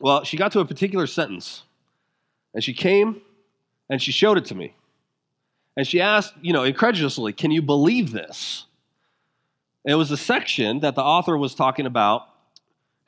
Well, 0.00 0.24
she 0.24 0.38
got 0.38 0.52
to 0.52 0.60
a 0.60 0.64
particular 0.64 1.06
sentence, 1.06 1.64
and 2.54 2.64
she 2.64 2.72
came 2.72 3.20
and 3.90 4.00
she 4.00 4.10
showed 4.10 4.38
it 4.38 4.46
to 4.46 4.54
me. 4.54 4.74
And 5.76 5.86
she 5.86 6.00
asked, 6.00 6.34
you 6.40 6.52
know, 6.52 6.64
incredulously, 6.64 7.32
Can 7.34 7.50
you 7.50 7.60
believe 7.60 8.12
this? 8.12 8.64
It 9.84 9.94
was 9.94 10.10
a 10.10 10.16
section 10.16 10.80
that 10.80 10.94
the 10.94 11.02
author 11.02 11.36
was 11.36 11.54
talking 11.54 11.86
about 11.86 12.28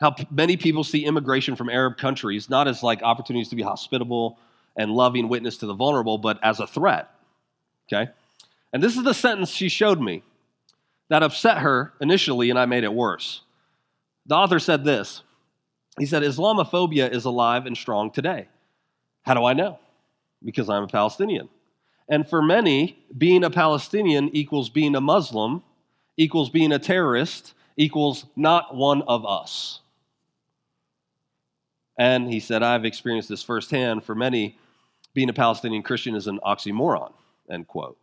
how 0.01 0.15
many 0.31 0.57
people 0.57 0.83
see 0.83 1.05
immigration 1.05 1.55
from 1.55 1.71
Arab 1.71 1.97
countries 1.97 2.51
not 2.51 2.67
as 2.67 2.83
like 2.83 3.03
opportunities 3.03 3.49
to 3.51 3.57
be 3.57 3.63
hospitable 3.63 4.39
and 4.77 4.91
loving 4.91 5.29
witness 5.29 5.59
to 5.59 5.67
the 5.67 5.75
vulnerable, 5.75 6.19
but 6.19 6.39
as 6.43 6.61
a 6.61 6.67
threat. 6.67 7.11
Okay? 7.87 8.11
And 8.73 8.83
this 8.83 8.97
is 8.97 9.05
the 9.05 9.15
sentence 9.15 9.51
she 9.51 9.69
showed 9.69 10.01
me 10.01 10.23
that 11.09 11.23
upset 11.23 11.59
her 11.59 11.93
initially, 12.01 12.51
and 12.51 12.59
I 12.59 12.65
made 12.65 12.85
it 12.85 12.93
worse. 12.93 13.43
The 14.27 14.35
author 14.35 14.59
said 14.59 14.85
this 14.85 15.23
He 15.99 16.07
said, 16.07 16.23
Islamophobia 16.23 17.13
is 17.13 17.25
alive 17.25 17.67
and 17.67 17.77
strong 17.77 18.11
today. 18.11 18.49
How 19.23 19.35
do 19.35 19.45
I 19.45 19.53
know? 19.53 19.79
Because 20.45 20.69
I'm 20.69 20.85
a 20.85 20.89
Palestinian. 20.89 21.49
And 22.09 22.29
for 22.29 22.43
many, 22.43 22.99
being 23.17 23.45
a 23.45 23.51
Palestinian 23.51 24.35
equals 24.35 24.69
being 24.69 24.97
a 24.97 25.01
Muslim, 25.01 25.63
equals 26.17 26.51
being 26.51 26.73
a 26.73 26.79
terrorist, 26.79 27.55
equals 27.77 28.27
not 28.37 28.75
one 28.75 29.03
of 29.03 29.27
us. 29.27 29.81
And 31.99 32.33
he 32.33 32.41
said, 32.41 32.63
I've 32.63 32.85
experienced 32.85 33.29
this 33.29 33.43
firsthand. 33.43 34.05
For 34.05 34.15
many, 34.15 34.57
being 35.15 35.29
a 35.29 35.33
Palestinian 35.33 35.83
Christian 35.83 36.15
is 36.15 36.27
an 36.27 36.41
oxymoron, 36.45 37.13
end 37.51 37.69
quote. 37.69 37.99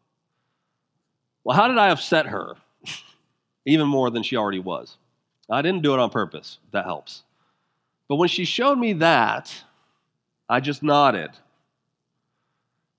Well, 1.43 1.57
how 1.57 1.67
did 1.67 1.77
I 1.77 1.89
upset 1.89 2.27
her? 2.27 2.55
Even 3.65 3.87
more 3.87 4.09
than 4.09 4.23
she 4.23 4.35
already 4.35 4.59
was. 4.59 4.97
I 5.49 5.61
didn't 5.61 5.81
do 5.81 5.93
it 5.93 5.99
on 5.99 6.09
purpose. 6.09 6.59
That 6.71 6.85
helps. 6.85 7.23
But 8.07 8.15
when 8.15 8.29
she 8.29 8.45
showed 8.45 8.77
me 8.77 8.93
that, 8.93 9.53
I 10.47 10.59
just 10.59 10.83
nodded. 10.83 11.31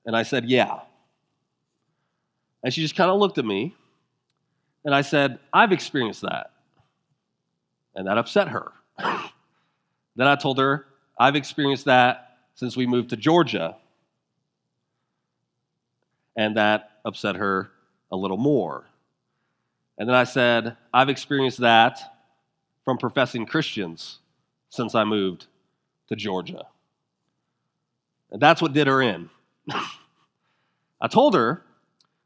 And 0.06 0.16
I 0.16 0.22
said, 0.22 0.48
Yeah. 0.48 0.80
And 2.62 2.74
she 2.74 2.82
just 2.82 2.96
kind 2.96 3.10
of 3.10 3.18
looked 3.18 3.38
at 3.38 3.44
me. 3.44 3.74
And 4.84 4.94
I 4.94 5.02
said, 5.02 5.38
I've 5.52 5.72
experienced 5.72 6.22
that. 6.22 6.52
And 7.94 8.06
that 8.06 8.18
upset 8.18 8.48
her. 8.48 8.72
then 8.98 10.26
I 10.26 10.36
told 10.36 10.58
her, 10.58 10.86
I've 11.18 11.36
experienced 11.36 11.84
that 11.84 12.38
since 12.54 12.76
we 12.76 12.86
moved 12.86 13.10
to 13.10 13.16
Georgia. 13.16 13.76
And 16.36 16.56
that 16.56 16.90
upset 17.04 17.36
her 17.36 17.70
a 18.10 18.16
little 18.16 18.36
more. 18.36 18.86
And 19.98 20.08
then 20.08 20.16
I 20.16 20.24
said, 20.24 20.76
I've 20.94 21.10
experienced 21.10 21.58
that 21.58 22.00
from 22.84 22.96
professing 22.96 23.44
Christians 23.44 24.18
since 24.70 24.94
I 24.94 25.04
moved 25.04 25.46
to 26.08 26.16
Georgia. 26.16 26.66
And 28.30 28.40
that's 28.40 28.62
what 28.62 28.72
did 28.72 28.86
her 28.86 29.02
in. 29.02 29.28
I 31.00 31.08
told 31.08 31.34
her 31.34 31.62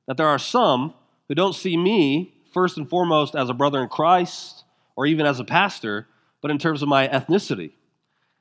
that 0.06 0.16
there 0.16 0.28
are 0.28 0.38
some 0.38 0.94
who 1.28 1.34
don't 1.34 1.54
see 1.54 1.76
me 1.76 2.33
first 2.54 2.78
and 2.78 2.88
foremost 2.88 3.34
as 3.34 3.50
a 3.50 3.54
brother 3.54 3.82
in 3.82 3.88
Christ 3.88 4.64
or 4.96 5.04
even 5.06 5.26
as 5.26 5.40
a 5.40 5.44
pastor, 5.44 6.06
but 6.40 6.50
in 6.50 6.58
terms 6.58 6.80
of 6.80 6.88
my 6.88 7.08
ethnicity. 7.08 7.72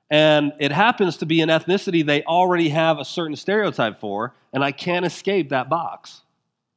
And 0.10 0.54
it 0.60 0.72
happens 0.72 1.18
to 1.18 1.26
be 1.26 1.42
an 1.42 1.50
ethnicity 1.50 2.06
they 2.06 2.24
already 2.24 2.70
have 2.70 3.00
a 3.00 3.06
certain 3.06 3.36
stereotype 3.36 4.00
for, 4.00 4.36
and 4.54 4.64
I 4.64 4.72
can't 4.72 5.06
escape 5.06 5.50
that 5.50 5.70
box 5.70 6.22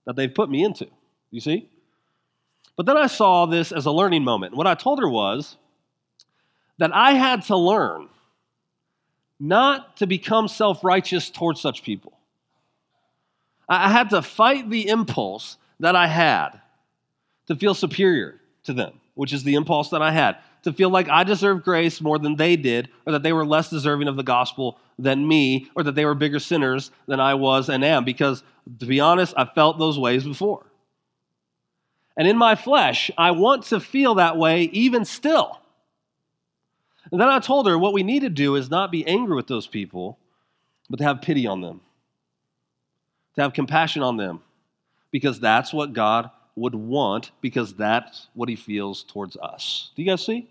that 0.06 0.16
they've 0.16 0.32
put 0.32 0.48
me 0.48 0.64
into. 0.64 0.88
You 1.30 1.40
see? 1.40 1.68
But 2.76 2.86
then 2.86 2.96
I 2.96 3.06
saw 3.06 3.46
this 3.46 3.72
as 3.72 3.86
a 3.86 3.90
learning 3.90 4.24
moment. 4.24 4.54
What 4.54 4.66
I 4.66 4.74
told 4.74 5.00
her 5.00 5.08
was 5.08 5.56
that 6.78 6.94
I 6.94 7.12
had 7.12 7.42
to 7.44 7.56
learn 7.56 8.08
not 9.38 9.98
to 9.98 10.06
become 10.06 10.48
self 10.48 10.82
righteous 10.82 11.30
towards 11.30 11.60
such 11.60 11.82
people. 11.82 12.16
I 13.68 13.90
had 13.90 14.10
to 14.10 14.22
fight 14.22 14.70
the 14.70 14.88
impulse 14.88 15.58
that 15.80 15.96
I 15.96 16.06
had 16.06 16.60
to 17.48 17.56
feel 17.56 17.74
superior 17.74 18.40
to 18.64 18.72
them, 18.72 19.00
which 19.14 19.32
is 19.32 19.44
the 19.44 19.54
impulse 19.54 19.90
that 19.90 20.02
I 20.02 20.10
had 20.10 20.36
to 20.66 20.72
feel 20.72 20.90
like 20.90 21.08
I 21.08 21.22
deserved 21.22 21.62
grace 21.62 22.00
more 22.00 22.18
than 22.18 22.34
they 22.34 22.56
did, 22.56 22.88
or 23.06 23.12
that 23.12 23.22
they 23.22 23.32
were 23.32 23.46
less 23.46 23.70
deserving 23.70 24.08
of 24.08 24.16
the 24.16 24.24
gospel 24.24 24.80
than 24.98 25.26
me, 25.26 25.68
or 25.76 25.84
that 25.84 25.94
they 25.94 26.04
were 26.04 26.16
bigger 26.16 26.40
sinners 26.40 26.90
than 27.06 27.20
I 27.20 27.34
was 27.34 27.68
and 27.68 27.84
am. 27.84 28.04
Because 28.04 28.42
to 28.80 28.86
be 28.86 28.98
honest, 28.98 29.32
I 29.36 29.44
felt 29.44 29.78
those 29.78 29.96
ways 29.96 30.24
before. 30.24 30.66
And 32.16 32.26
in 32.26 32.36
my 32.36 32.56
flesh, 32.56 33.12
I 33.16 33.30
want 33.30 33.66
to 33.66 33.78
feel 33.78 34.16
that 34.16 34.36
way 34.36 34.62
even 34.72 35.04
still. 35.04 35.60
And 37.12 37.20
then 37.20 37.28
I 37.28 37.38
told 37.38 37.68
her 37.68 37.78
what 37.78 37.92
we 37.92 38.02
need 38.02 38.22
to 38.22 38.28
do 38.28 38.56
is 38.56 38.68
not 38.68 38.90
be 38.90 39.06
angry 39.06 39.36
with 39.36 39.46
those 39.46 39.68
people, 39.68 40.18
but 40.90 40.96
to 40.96 41.04
have 41.04 41.22
pity 41.22 41.46
on 41.46 41.60
them, 41.60 41.80
to 43.36 43.42
have 43.42 43.52
compassion 43.52 44.02
on 44.02 44.16
them, 44.16 44.40
because 45.12 45.38
that's 45.38 45.72
what 45.72 45.92
God 45.92 46.28
would 46.56 46.74
want, 46.74 47.30
because 47.40 47.74
that's 47.74 48.28
what 48.34 48.48
He 48.48 48.56
feels 48.56 49.04
towards 49.04 49.36
us. 49.36 49.90
Do 49.94 50.02
you 50.02 50.08
guys 50.08 50.24
see? 50.24 50.48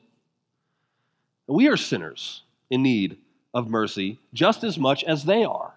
We 1.48 1.68
are 1.68 1.78
sinners 1.78 2.44
in 2.70 2.84
need 2.84 3.18
of 3.54 3.70
mercy 3.70 4.20
just 4.34 4.64
as 4.64 4.78
much 4.78 5.04
as 5.04 5.24
they 5.24 5.44
are. 5.44 5.74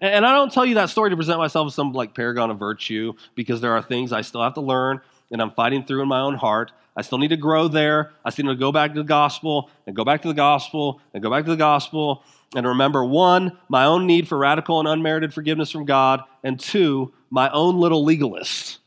And 0.00 0.24
I 0.24 0.32
don't 0.32 0.52
tell 0.52 0.64
you 0.64 0.76
that 0.76 0.90
story 0.90 1.10
to 1.10 1.16
present 1.16 1.38
myself 1.38 1.66
as 1.66 1.74
some 1.74 1.92
like 1.92 2.14
paragon 2.14 2.50
of 2.50 2.58
virtue 2.58 3.14
because 3.34 3.60
there 3.60 3.72
are 3.72 3.82
things 3.82 4.12
I 4.12 4.20
still 4.20 4.42
have 4.42 4.54
to 4.54 4.60
learn 4.60 5.00
and 5.32 5.42
I'm 5.42 5.50
fighting 5.50 5.84
through 5.84 6.02
in 6.02 6.08
my 6.08 6.20
own 6.20 6.36
heart. 6.36 6.70
I 6.96 7.02
still 7.02 7.18
need 7.18 7.28
to 7.28 7.36
grow 7.36 7.68
there. 7.68 8.12
I 8.24 8.30
still 8.30 8.46
need 8.46 8.52
to 8.52 8.58
go 8.58 8.70
back 8.70 8.92
to 8.94 9.00
the 9.00 9.04
gospel 9.04 9.70
and 9.86 9.96
go 9.96 10.04
back 10.04 10.22
to 10.22 10.28
the 10.28 10.34
gospel 10.34 11.00
and 11.12 11.22
go 11.22 11.30
back 11.30 11.44
to 11.44 11.50
the 11.50 11.56
gospel 11.56 12.22
and 12.54 12.66
remember 12.66 13.04
one, 13.04 13.58
my 13.68 13.84
own 13.84 14.06
need 14.06 14.26
for 14.26 14.38
radical 14.38 14.78
and 14.78 14.88
unmerited 14.88 15.34
forgiveness 15.34 15.70
from 15.70 15.84
God, 15.84 16.22
and 16.42 16.58
two, 16.58 17.12
my 17.28 17.50
own 17.50 17.78
little 17.78 18.04
legalist 18.04 18.78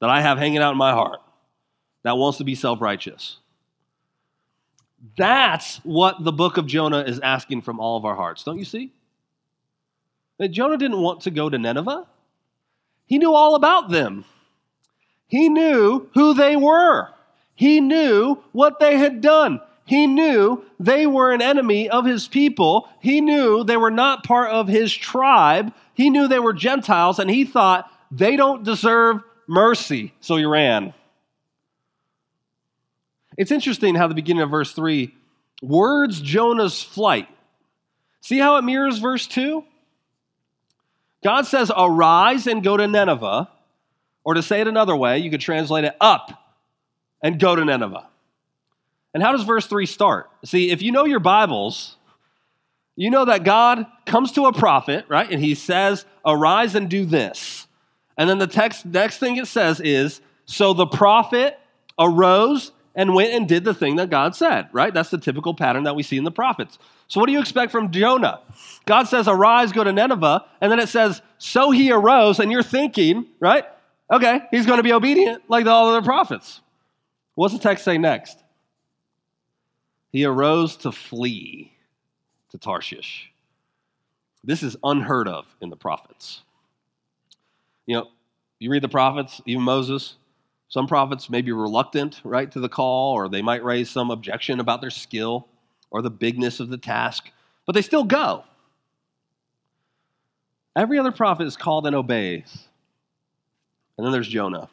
that 0.00 0.10
I 0.10 0.20
have 0.20 0.38
hanging 0.38 0.58
out 0.58 0.72
in 0.72 0.78
my 0.78 0.92
heart 0.92 1.20
that 2.02 2.16
wants 2.16 2.38
to 2.38 2.44
be 2.44 2.54
self 2.54 2.80
righteous. 2.80 3.38
That's 5.16 5.76
what 5.78 6.22
the 6.22 6.32
book 6.32 6.56
of 6.56 6.66
Jonah 6.66 7.00
is 7.00 7.20
asking 7.20 7.62
from 7.62 7.80
all 7.80 7.96
of 7.96 8.04
our 8.04 8.14
hearts, 8.14 8.44
don't 8.44 8.58
you 8.58 8.64
see? 8.64 8.92
That 10.38 10.48
Jonah 10.48 10.76
didn't 10.76 11.00
want 11.00 11.22
to 11.22 11.30
go 11.30 11.48
to 11.48 11.58
Nineveh, 11.58 12.06
he 13.06 13.18
knew 13.18 13.34
all 13.34 13.54
about 13.54 13.90
them. 13.90 14.24
He 15.26 15.48
knew 15.48 16.08
who 16.14 16.34
they 16.34 16.56
were. 16.56 17.08
He 17.54 17.80
knew 17.80 18.38
what 18.52 18.78
they 18.78 18.96
had 18.96 19.20
done. 19.20 19.60
He 19.84 20.06
knew 20.06 20.64
they 20.78 21.06
were 21.06 21.32
an 21.32 21.42
enemy 21.42 21.88
of 21.88 22.04
his 22.04 22.28
people. 22.28 22.88
He 23.00 23.20
knew 23.20 23.64
they 23.64 23.76
were 23.76 23.90
not 23.90 24.24
part 24.24 24.50
of 24.50 24.68
his 24.68 24.94
tribe. 24.94 25.72
He 25.94 26.10
knew 26.10 26.28
they 26.28 26.38
were 26.38 26.52
Gentiles, 26.52 27.18
and 27.18 27.28
he 27.28 27.44
thought 27.44 27.90
they 28.10 28.36
don't 28.36 28.64
deserve 28.64 29.22
mercy. 29.50 30.14
So 30.20 30.36
he 30.36 30.44
ran. 30.44 30.94
It's 33.36 33.50
interesting 33.50 33.96
how 33.96 34.06
the 34.06 34.14
beginning 34.14 34.42
of 34.42 34.50
verse 34.50 34.72
3 34.72 35.12
words 35.60 36.20
Jonah's 36.20 36.82
flight. 36.82 37.28
See 38.20 38.38
how 38.38 38.56
it 38.56 38.62
mirrors 38.62 38.98
verse 38.98 39.26
2? 39.26 39.64
God 41.22 41.46
says, 41.46 41.70
Arise 41.76 42.46
and 42.46 42.62
go 42.62 42.76
to 42.76 42.86
Nineveh. 42.86 43.50
Or 44.22 44.34
to 44.34 44.42
say 44.42 44.60
it 44.60 44.68
another 44.68 44.94
way, 44.94 45.18
you 45.18 45.30
could 45.30 45.40
translate 45.40 45.84
it 45.84 45.96
up 46.00 46.30
and 47.22 47.40
go 47.40 47.56
to 47.56 47.64
Nineveh. 47.64 48.06
And 49.14 49.22
how 49.22 49.32
does 49.32 49.42
verse 49.42 49.66
3 49.66 49.86
start? 49.86 50.30
See, 50.44 50.70
if 50.70 50.82
you 50.82 50.92
know 50.92 51.06
your 51.06 51.20
Bibles, 51.20 51.96
you 52.94 53.10
know 53.10 53.24
that 53.24 53.44
God 53.44 53.86
comes 54.06 54.32
to 54.32 54.44
a 54.44 54.52
prophet, 54.52 55.06
right? 55.08 55.30
And 55.30 55.42
he 55.42 55.54
says, 55.54 56.04
Arise 56.24 56.74
and 56.74 56.88
do 56.88 57.06
this. 57.06 57.66
And 58.20 58.28
then 58.28 58.36
the 58.36 58.46
text, 58.46 58.84
next 58.84 59.16
thing 59.16 59.38
it 59.38 59.46
says 59.46 59.80
is, 59.80 60.20
So 60.44 60.74
the 60.74 60.86
prophet 60.86 61.58
arose 61.98 62.70
and 62.94 63.14
went 63.14 63.32
and 63.32 63.48
did 63.48 63.64
the 63.64 63.72
thing 63.72 63.96
that 63.96 64.10
God 64.10 64.36
said, 64.36 64.68
right? 64.72 64.92
That's 64.92 65.08
the 65.08 65.16
typical 65.16 65.54
pattern 65.54 65.84
that 65.84 65.96
we 65.96 66.02
see 66.02 66.18
in 66.18 66.24
the 66.24 66.30
prophets. 66.30 66.78
So, 67.08 67.18
what 67.18 67.28
do 67.28 67.32
you 67.32 67.40
expect 67.40 67.72
from 67.72 67.90
Jonah? 67.90 68.42
God 68.84 69.04
says, 69.04 69.26
Arise, 69.26 69.72
go 69.72 69.84
to 69.84 69.90
Nineveh. 69.90 70.44
And 70.60 70.70
then 70.70 70.78
it 70.80 70.90
says, 70.90 71.22
So 71.38 71.70
he 71.70 71.90
arose. 71.92 72.40
And 72.40 72.52
you're 72.52 72.62
thinking, 72.62 73.24
right? 73.40 73.64
Okay, 74.12 74.42
he's 74.50 74.66
going 74.66 74.76
to 74.76 74.82
be 74.82 74.92
obedient 74.92 75.44
like 75.48 75.64
all 75.64 75.90
the 75.90 75.96
other 75.96 76.04
prophets. 76.04 76.60
What's 77.36 77.54
the 77.54 77.60
text 77.60 77.86
say 77.86 77.96
next? 77.96 78.36
He 80.12 80.26
arose 80.26 80.76
to 80.78 80.92
flee 80.92 81.72
to 82.50 82.58
Tarshish. 82.58 83.32
This 84.44 84.62
is 84.62 84.76
unheard 84.84 85.26
of 85.26 85.46
in 85.62 85.70
the 85.70 85.76
prophets. 85.76 86.42
You 87.90 87.96
know, 87.96 88.08
you 88.60 88.70
read 88.70 88.82
the 88.82 88.88
prophets, 88.88 89.40
even 89.46 89.64
Moses, 89.64 90.14
some 90.68 90.86
prophets 90.86 91.28
may 91.28 91.42
be 91.42 91.50
reluctant, 91.50 92.20
right, 92.22 92.48
to 92.52 92.60
the 92.60 92.68
call, 92.68 93.14
or 93.14 93.28
they 93.28 93.42
might 93.42 93.64
raise 93.64 93.90
some 93.90 94.12
objection 94.12 94.60
about 94.60 94.80
their 94.80 94.90
skill 94.90 95.48
or 95.90 96.00
the 96.00 96.08
bigness 96.10 96.60
of 96.60 96.68
the 96.68 96.78
task, 96.78 97.32
but 97.66 97.74
they 97.74 97.82
still 97.82 98.04
go. 98.04 98.44
Every 100.76 101.00
other 101.00 101.10
prophet 101.10 101.48
is 101.48 101.56
called 101.56 101.84
and 101.88 101.96
obeys. 101.96 102.68
And 103.98 104.06
then 104.06 104.12
there's 104.12 104.28
Jonah. 104.28 104.70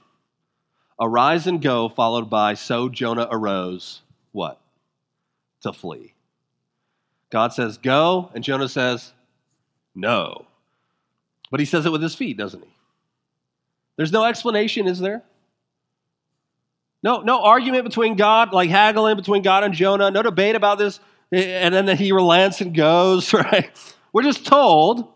Arise 1.02 1.48
and 1.48 1.60
go, 1.60 1.90
followed 1.90 2.30
by 2.30 2.54
so 2.54 2.88
Jonah 2.88 3.28
arose. 3.32 4.04
What? 4.32 4.62
to 5.62 5.74
flee. 5.74 6.14
God 7.32 7.52
says, 7.52 7.80
Go, 7.80 8.30
and 8.36 8.44
Jonah 8.44 8.70
says, 8.70 9.12
No. 9.96 10.46
But 11.50 11.60
he 11.60 11.66
says 11.66 11.88
it 11.88 11.92
with 11.92 12.04
his 12.04 12.14
feet, 12.14 12.38
doesn't 12.38 12.64
he? 12.64 12.77
There's 13.98 14.12
no 14.12 14.24
explanation, 14.24 14.88
is 14.88 15.00
there? 15.00 15.24
No, 17.04 17.22
no 17.22 17.42
argument 17.42 17.84
between 17.84 18.16
God, 18.16 18.54
like 18.54 18.70
haggling 18.70 19.16
between 19.16 19.42
God 19.42 19.64
and 19.64 19.74
Jonah, 19.74 20.10
no 20.12 20.24
debate 20.24 20.56
about 20.56 20.78
this, 20.78 21.00
and 21.32 21.74
then 21.74 21.98
he 21.98 22.12
relents 22.12 22.62
and 22.62 22.74
goes, 22.74 23.34
right? 23.34 23.70
We're 24.14 24.24
just 24.24 24.46
told 24.46 25.12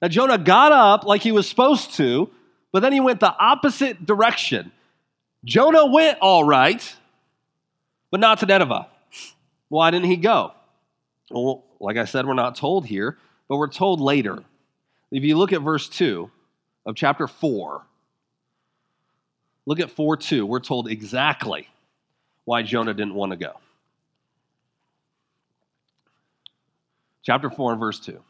that 0.00 0.10
Jonah 0.10 0.38
got 0.38 0.72
up 0.72 1.04
like 1.04 1.22
he 1.22 1.32
was 1.32 1.48
supposed 1.48 1.94
to, 1.94 2.30
but 2.72 2.80
then 2.80 2.92
he 2.92 3.00
went 3.00 3.20
the 3.20 3.34
opposite 3.38 4.04
direction. 4.04 4.72
Jonah 5.44 5.86
went 5.86 6.18
all 6.20 6.44
right, 6.44 6.96
but 8.10 8.20
not 8.20 8.40
to 8.40 8.46
Nineveh. 8.46 8.88
Why 9.68 9.90
didn't 9.90 10.06
he 10.06 10.16
go? 10.16 10.52
Well, 11.30 11.64
like 11.80 11.96
I 11.96 12.04
said, 12.04 12.26
we're 12.26 12.34
not 12.34 12.56
told 12.56 12.86
here, 12.86 13.16
but 13.48 13.56
we're 13.56 13.68
told 13.68 14.00
later. 14.00 14.42
If 15.10 15.24
you 15.24 15.36
look 15.38 15.52
at 15.52 15.62
verse 15.62 15.88
2 15.88 16.30
of 16.86 16.94
chapter 16.94 17.26
4, 17.26 17.82
look 19.70 19.78
at 19.78 19.92
4 19.92 20.16
2, 20.16 20.44
we're 20.44 20.58
told 20.58 20.90
exactly 20.90 21.68
why 22.44 22.60
Jonah 22.64 22.92
didn't 22.92 23.14
want 23.14 23.30
to 23.30 23.36
go. 23.36 23.52
Chapter 27.22 27.48
4 27.50 27.70
and 27.70 27.80
verse 27.80 28.00
2. 28.00 28.20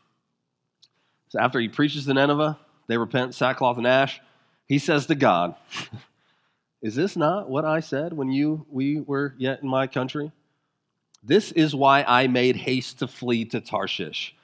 So 1.31 1.41
after 1.41 1.59
he 1.59 1.69
preaches 1.69 2.05
to 2.05 2.13
Nineveh, 2.13 2.59
they 2.89 2.99
repent, 2.99 3.35
sackcloth 3.35 3.79
and 3.79 3.87
ash. 3.87 4.21
He 4.67 4.79
says 4.79 5.07
to 5.07 5.15
God, 5.15 5.55
Is 6.83 6.95
this 6.95 7.17
not 7.17 7.49
what 7.49 7.65
I 7.65 7.81
said 7.81 8.13
when 8.13 8.31
you 8.31 8.67
we 8.71 9.01
were 9.01 9.35
yet 9.39 9.63
in 9.63 9.69
my 9.69 9.87
country? 9.87 10.33
This 11.23 11.53
is 11.53 11.75
why 11.75 12.03
I 12.03 12.27
made 12.27 12.57
haste 12.57 12.99
to 12.99 13.07
flee 13.07 13.47
to 13.47 13.63
Tarshish, 13.63 14.35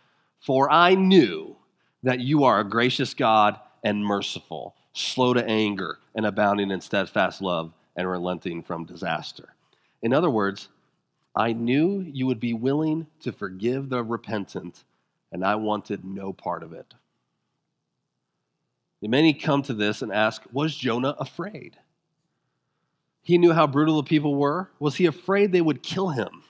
for 0.41 0.71
I 0.71 0.95
knew 0.95 1.57
that 2.05 2.21
you 2.21 2.45
are 2.45 2.61
a 2.61 2.69
gracious 2.69 3.13
God 3.13 3.61
and 3.85 4.03
merciful, 4.03 4.75
slow 4.97 5.35
to 5.35 5.45
anger, 5.45 5.99
and 6.15 6.27
abounding 6.27 6.71
in 6.71 6.81
steadfast 6.81 7.43
love, 7.43 7.73
and 7.97 8.09
relenting 8.09 8.63
from 8.63 8.85
disaster. 8.85 9.55
In 10.03 10.13
other 10.13 10.31
words, 10.31 10.69
I 11.35 11.53
knew 11.53 12.01
you 12.01 12.27
would 12.27 12.41
be 12.41 12.55
willing 12.55 13.07
to 13.21 13.33
forgive 13.33 13.89
the 13.89 14.03
repentant, 14.03 14.85
and 15.33 15.45
I 15.45 15.57
wanted 15.57 16.05
no 16.05 16.33
part 16.33 16.63
of 16.63 16.73
it. 16.73 16.95
Many 19.03 19.35
come 19.35 19.63
to 19.63 19.75
this 19.75 20.03
and 20.03 20.13
ask, 20.13 20.43
Was 20.53 20.75
Jonah 20.75 21.15
afraid? 21.19 21.77
He 23.23 23.39
knew 23.39 23.53
how 23.53 23.67
brutal 23.67 23.97
the 23.97 24.09
people 24.09 24.35
were. 24.35 24.71
Was 24.81 24.97
he 24.97 25.07
afraid 25.07 25.53
they 25.53 25.61
would 25.61 25.83
kill 25.83 26.09
him? 26.09 26.43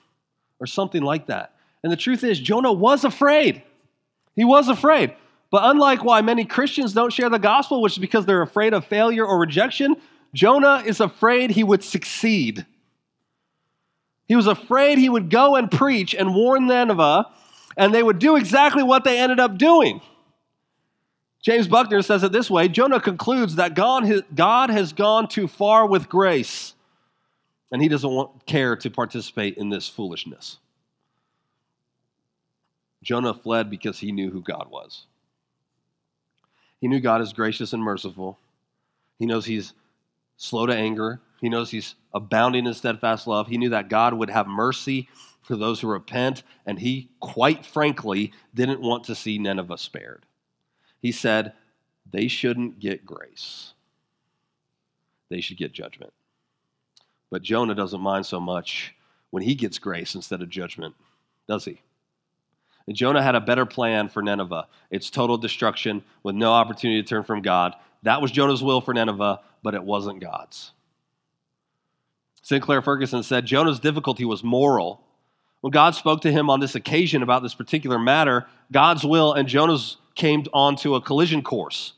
or 0.59 0.67
something 0.67 1.03
like 1.03 1.27
that. 1.27 1.53
And 1.83 1.91
the 1.91 1.97
truth 1.97 2.23
is, 2.23 2.39
Jonah 2.39 2.73
was 2.73 3.03
afraid. 3.03 3.63
He 4.35 4.43
was 4.43 4.69
afraid. 4.69 5.13
But 5.49 5.63
unlike 5.65 6.03
why 6.03 6.21
many 6.21 6.45
Christians 6.45 6.93
don't 6.93 7.13
share 7.13 7.29
the 7.29 7.39
gospel, 7.39 7.81
which 7.81 7.93
is 7.93 7.99
because 7.99 8.25
they're 8.25 8.41
afraid 8.41 8.73
of 8.73 8.85
failure 8.85 9.25
or 9.25 9.39
rejection, 9.39 9.95
Jonah 10.33 10.83
is 10.85 10.99
afraid 10.99 11.51
he 11.51 11.63
would 11.63 11.83
succeed. 11.83 12.65
He 14.27 14.35
was 14.35 14.47
afraid 14.47 14.97
he 14.97 15.09
would 15.09 15.29
go 15.29 15.55
and 15.55 15.71
preach 15.71 16.13
and 16.13 16.35
warn 16.35 16.67
Nineveh, 16.67 17.25
and 17.77 17.93
they 17.93 18.03
would 18.03 18.19
do 18.19 18.35
exactly 18.35 18.83
what 18.83 19.03
they 19.03 19.19
ended 19.19 19.39
up 19.39 19.57
doing. 19.57 20.01
James 21.41 21.67
Bruckner 21.67 22.01
says 22.01 22.23
it 22.23 22.33
this 22.33 22.49
way 22.49 22.67
Jonah 22.67 22.99
concludes 22.99 23.55
that 23.55 23.73
God 23.73 24.69
has 24.69 24.91
gone 24.91 25.27
too 25.29 25.47
far 25.47 25.87
with 25.87 26.09
grace 26.09 26.73
and 27.71 27.81
he 27.81 27.87
doesn't 27.87 28.09
want, 28.09 28.45
care 28.45 28.75
to 28.75 28.89
participate 28.89 29.57
in 29.57 29.69
this 29.69 29.87
foolishness. 29.87 30.57
Jonah 33.03 33.33
fled 33.33 33.69
because 33.69 33.99
he 33.99 34.11
knew 34.11 34.31
who 34.31 34.41
God 34.41 34.67
was. 34.69 35.05
He 36.81 36.87
knew 36.87 36.99
God 36.99 37.21
is 37.21 37.33
gracious 37.33 37.73
and 37.73 37.81
merciful. 37.81 38.37
He 39.19 39.25
knows 39.25 39.45
he's 39.45 39.73
slow 40.37 40.65
to 40.65 40.75
anger. 40.75 41.19
He 41.41 41.49
knows 41.49 41.71
he's 41.71 41.95
abounding 42.13 42.65
in 42.65 42.73
steadfast 42.73 43.27
love. 43.27 43.47
He 43.47 43.57
knew 43.57 43.69
that 43.69 43.89
God 43.89 44.13
would 44.13 44.29
have 44.29 44.47
mercy 44.47 45.07
for 45.41 45.55
those 45.55 45.79
who 45.79 45.87
repent, 45.87 46.43
and 46.65 46.77
he, 46.77 47.09
quite 47.21 47.65
frankly, 47.65 48.33
didn't 48.53 48.81
want 48.81 49.05
to 49.05 49.15
see 49.15 49.37
Nineveh 49.37 49.77
spared. 49.77 50.25
He 51.01 51.11
said, 51.11 51.53
They 52.11 52.27
shouldn't 52.27 52.79
get 52.79 53.05
grace, 53.05 53.73
they 55.29 55.41
should 55.41 55.57
get 55.57 55.71
judgment. 55.71 56.13
But 57.29 57.43
Jonah 57.43 57.75
doesn't 57.75 58.01
mind 58.01 58.25
so 58.25 58.39
much 58.39 58.93
when 59.31 59.43
he 59.43 59.55
gets 59.55 59.79
grace 59.79 60.15
instead 60.15 60.41
of 60.41 60.49
judgment, 60.49 60.95
does 61.47 61.65
he? 61.65 61.81
Jonah 62.95 63.21
had 63.21 63.35
a 63.35 63.41
better 63.41 63.65
plan 63.65 64.07
for 64.07 64.21
Nineveh. 64.21 64.67
It's 64.89 65.09
total 65.09 65.37
destruction 65.37 66.03
with 66.23 66.35
no 66.35 66.53
opportunity 66.53 67.01
to 67.01 67.07
turn 67.07 67.23
from 67.23 67.41
God. 67.41 67.73
That 68.03 68.21
was 68.21 68.31
Jonah's 68.31 68.63
will 68.63 68.79
for 68.79 68.93
Nineveh, 68.93 69.41
but 69.61 69.75
it 69.75 69.83
wasn't 69.83 70.21
God's. 70.21 70.71
Sinclair 72.41 72.81
Ferguson 72.81 73.23
said 73.23 73.45
Jonah's 73.45 73.79
difficulty 73.79 74.23
was 74.23 74.43
moral. 74.43 75.03
When 75.59 75.71
God 75.71 75.95
spoke 75.95 76.21
to 76.21 76.31
him 76.31 76.49
on 76.49 76.61
this 76.61 76.75
occasion 76.75 77.23
about 77.23 77.43
this 77.43 77.53
particular 77.53 77.99
matter, 77.99 78.47
God's 78.71 79.03
will 79.03 79.33
and 79.33 79.49
Jonah's 79.49 79.97
came 80.15 80.45
onto 80.53 80.95
a 80.95 81.01
collision 81.01 81.41
course. 81.41 81.93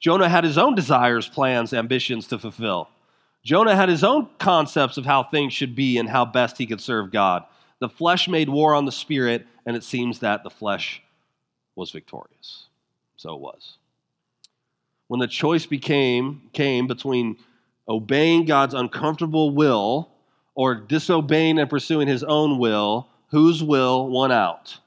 Jonah 0.00 0.28
had 0.28 0.44
his 0.44 0.58
own 0.58 0.74
desires, 0.74 1.28
plans, 1.28 1.72
ambitions 1.72 2.26
to 2.28 2.38
fulfill. 2.38 2.88
Jonah 3.44 3.76
had 3.76 3.88
his 3.88 4.02
own 4.02 4.28
concepts 4.38 4.96
of 4.96 5.06
how 5.06 5.22
things 5.22 5.52
should 5.52 5.76
be 5.76 5.98
and 5.98 6.08
how 6.08 6.24
best 6.24 6.58
he 6.58 6.66
could 6.66 6.80
serve 6.80 7.12
God. 7.12 7.44
The 7.80 7.88
flesh 7.88 8.28
made 8.28 8.48
war 8.48 8.74
on 8.74 8.84
the 8.84 8.92
spirit, 8.92 9.46
and 9.66 9.76
it 9.76 9.84
seems 9.84 10.20
that 10.20 10.42
the 10.42 10.50
flesh 10.50 11.02
was 11.74 11.90
victorious. 11.90 12.66
So 13.16 13.34
it 13.34 13.40
was. 13.40 13.76
When 15.08 15.20
the 15.20 15.28
choice 15.28 15.66
became 15.66 16.42
came 16.52 16.86
between 16.86 17.36
obeying 17.88 18.44
God's 18.44 18.74
uncomfortable 18.74 19.50
will 19.50 20.08
or 20.54 20.74
disobeying 20.74 21.58
and 21.58 21.70
pursuing 21.70 22.08
his 22.08 22.24
own 22.24 22.58
will, 22.58 23.06
whose 23.28 23.62
will 23.62 24.08
won 24.08 24.32
out? 24.32 24.78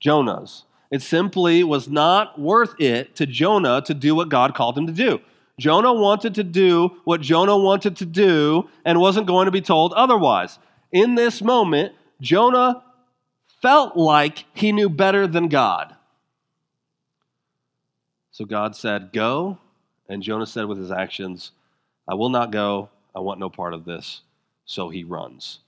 Jonah's. 0.00 0.64
It 0.90 1.02
simply 1.02 1.64
was 1.64 1.88
not 1.88 2.40
worth 2.40 2.74
it 2.80 3.16
to 3.16 3.26
Jonah 3.26 3.82
to 3.82 3.94
do 3.94 4.14
what 4.14 4.28
God 4.28 4.54
called 4.54 4.78
him 4.78 4.86
to 4.86 4.92
do. 4.92 5.20
Jonah 5.58 5.92
wanted 5.92 6.36
to 6.36 6.44
do 6.44 6.96
what 7.04 7.20
Jonah 7.20 7.58
wanted 7.58 7.96
to 7.96 8.06
do 8.06 8.68
and 8.84 9.00
wasn't 9.00 9.26
going 9.26 9.46
to 9.46 9.50
be 9.50 9.60
told 9.60 9.92
otherwise. 9.94 10.58
In 10.92 11.14
this 11.14 11.42
moment, 11.42 11.94
Jonah 12.20 12.82
felt 13.60 13.96
like 13.96 14.44
he 14.54 14.72
knew 14.72 14.88
better 14.88 15.26
than 15.26 15.48
God. 15.48 15.94
So 18.30 18.44
God 18.44 18.76
said, 18.76 19.12
Go. 19.12 19.58
And 20.08 20.22
Jonah 20.22 20.46
said 20.46 20.64
with 20.64 20.78
his 20.78 20.90
actions, 20.90 21.50
I 22.06 22.14
will 22.14 22.30
not 22.30 22.50
go. 22.50 22.88
I 23.14 23.20
want 23.20 23.40
no 23.40 23.50
part 23.50 23.74
of 23.74 23.84
this. 23.84 24.22
So 24.64 24.88
he 24.88 25.04
runs. 25.04 25.58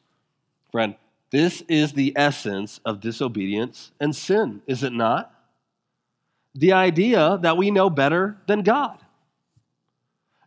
Friend, 0.73 0.95
this 1.31 1.63
is 1.69 1.93
the 1.93 2.13
essence 2.17 2.81
of 2.85 3.01
disobedience 3.01 3.93
and 4.01 4.15
sin, 4.15 4.63
is 4.67 4.83
it 4.83 4.93
not? 4.93 5.33
The 6.55 6.73
idea 6.73 7.39
that 7.43 7.57
we 7.57 7.71
know 7.71 7.91
better 7.91 8.37
than 8.47 8.63
God. 8.63 8.99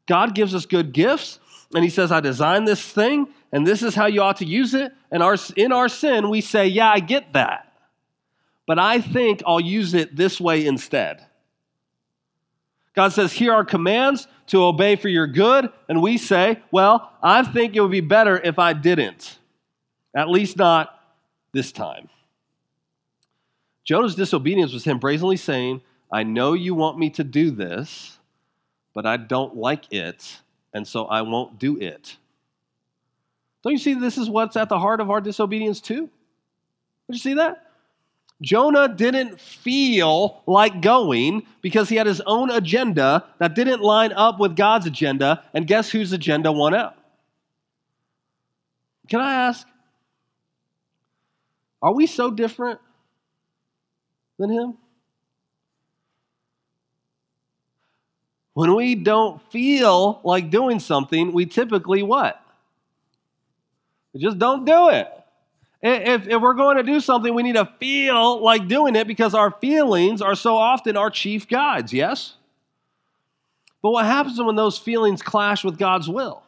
God 0.06 0.36
gives 0.36 0.54
us 0.54 0.66
good 0.66 0.92
gifts, 0.92 1.40
and 1.74 1.84
He 1.84 1.90
says, 1.90 2.12
I 2.12 2.20
designed 2.20 2.68
this 2.68 2.86
thing, 2.86 3.28
and 3.54 3.68
this 3.68 3.84
is 3.84 3.94
how 3.94 4.08
you 4.08 4.24
ought 4.24 4.38
to 4.38 4.46
use 4.46 4.74
it. 4.74 4.92
And 5.12 5.22
our, 5.22 5.38
in 5.56 5.72
our 5.72 5.88
sin, 5.88 6.30
we 6.30 6.42
say, 6.42 6.68
Yeah, 6.68 6.92
I 6.92 7.00
get 7.00 7.34
that. 7.34 7.72
But 8.66 8.80
I 8.80 9.00
think 9.00 9.44
I'll 9.46 9.60
use 9.60 9.94
it 9.94 10.16
this 10.16 10.42
way 10.42 10.66
instead. 10.66 11.24
God 12.96 13.14
says, 13.14 13.32
Here 13.32 13.54
are 13.54 13.64
commands 13.64 14.28
to 14.48 14.64
obey 14.64 14.96
for 14.96 15.08
your 15.08 15.28
good. 15.28 15.72
And 15.88 16.02
we 16.02 16.18
say, 16.18 16.64
Well, 16.72 17.14
I 17.22 17.44
think 17.44 17.76
it 17.76 17.82
would 17.82 17.92
be 17.92 18.02
better 18.02 18.40
if 18.40 18.58
I 18.58 18.74
didn't. 18.74 19.38
At 20.16 20.30
least 20.30 20.58
not 20.58 21.00
this 21.52 21.72
time. 21.72 22.10
Jonah's 23.84 24.16
disobedience 24.16 24.74
was 24.74 24.84
him 24.84 24.98
brazenly 24.98 25.38
saying, 25.38 25.82
I 26.12 26.24
know 26.24 26.54
you 26.54 26.74
want 26.74 26.98
me 26.98 27.12
to 27.12 27.24
do 27.24 27.52
this, 27.52 28.18
but 28.96 29.06
I 29.06 29.18
don't 29.18 29.56
like 29.56 29.92
it, 29.94 30.42
and 30.74 30.88
so 30.88 31.06
I 31.06 31.22
won't 31.22 31.60
do 31.60 31.78
it. 31.78 32.18
Don't 33.64 33.74
you 33.74 33.80
see 33.80 33.94
this 33.94 34.18
is 34.18 34.30
what's 34.30 34.58
at 34.58 34.70
the 34.70 34.78
heart 34.78 35.00
of 35.00 35.10
our 35.10 35.22
disobedience 35.22 35.80
too? 35.80 36.10
Did 37.08 37.16
you 37.16 37.20
see 37.20 37.34
that? 37.36 37.72
Jonah 38.42 38.90
didn't 38.90 39.40
feel 39.40 40.42
like 40.46 40.82
going 40.82 41.46
because 41.62 41.88
he 41.88 41.96
had 41.96 42.08
his 42.08 42.22
own 42.22 42.50
agenda 42.50 43.26
that 43.40 43.56
didn't 43.56 43.82
line 43.82 44.12
up 44.12 44.38
with 44.38 44.58
God's 44.58 44.86
agenda, 44.86 45.44
and 45.54 45.66
guess 45.66 45.90
whose 45.90 46.12
agenda 46.12 46.52
won 46.52 46.74
out? 46.74 46.98
Can 49.08 49.22
I 49.22 49.34
ask, 49.48 49.66
are 51.82 51.94
we 51.94 52.06
so 52.06 52.32
different 52.32 52.80
than 54.38 54.50
him? 54.50 54.78
When 58.54 58.76
we 58.76 58.96
don't 58.96 59.42
feel 59.52 60.20
like 60.24 60.50
doing 60.50 60.80
something, 60.80 61.32
we 61.32 61.46
typically 61.46 62.04
what? 62.04 62.43
Just 64.16 64.38
don't 64.38 64.66
do 64.66 64.90
it. 64.90 65.08
If, 65.82 66.28
if 66.28 66.42
we're 66.42 66.54
going 66.54 66.78
to 66.78 66.84
do 66.84 67.00
something, 67.02 67.34
we 67.34 67.44
need 67.44 67.56
to 67.56 67.70
feel 67.80 68.42
like 68.42 68.68
doing 68.68 68.96
it 68.96 69.06
because 69.06 69.34
our 69.34 69.52
feelings 69.52 70.22
are 70.22 70.36
so 70.36 70.56
often 70.56 70.96
our 70.96 71.10
chief 71.10 71.48
guides, 71.48 71.92
yes? 71.92 72.36
But 73.82 73.92
what 73.92 74.06
happens 74.06 74.42
when 74.42 74.56
those 74.56 74.78
feelings 74.78 75.22
clash 75.22 75.64
with 75.66 75.78
God's 75.78 76.08
will? 76.08 76.42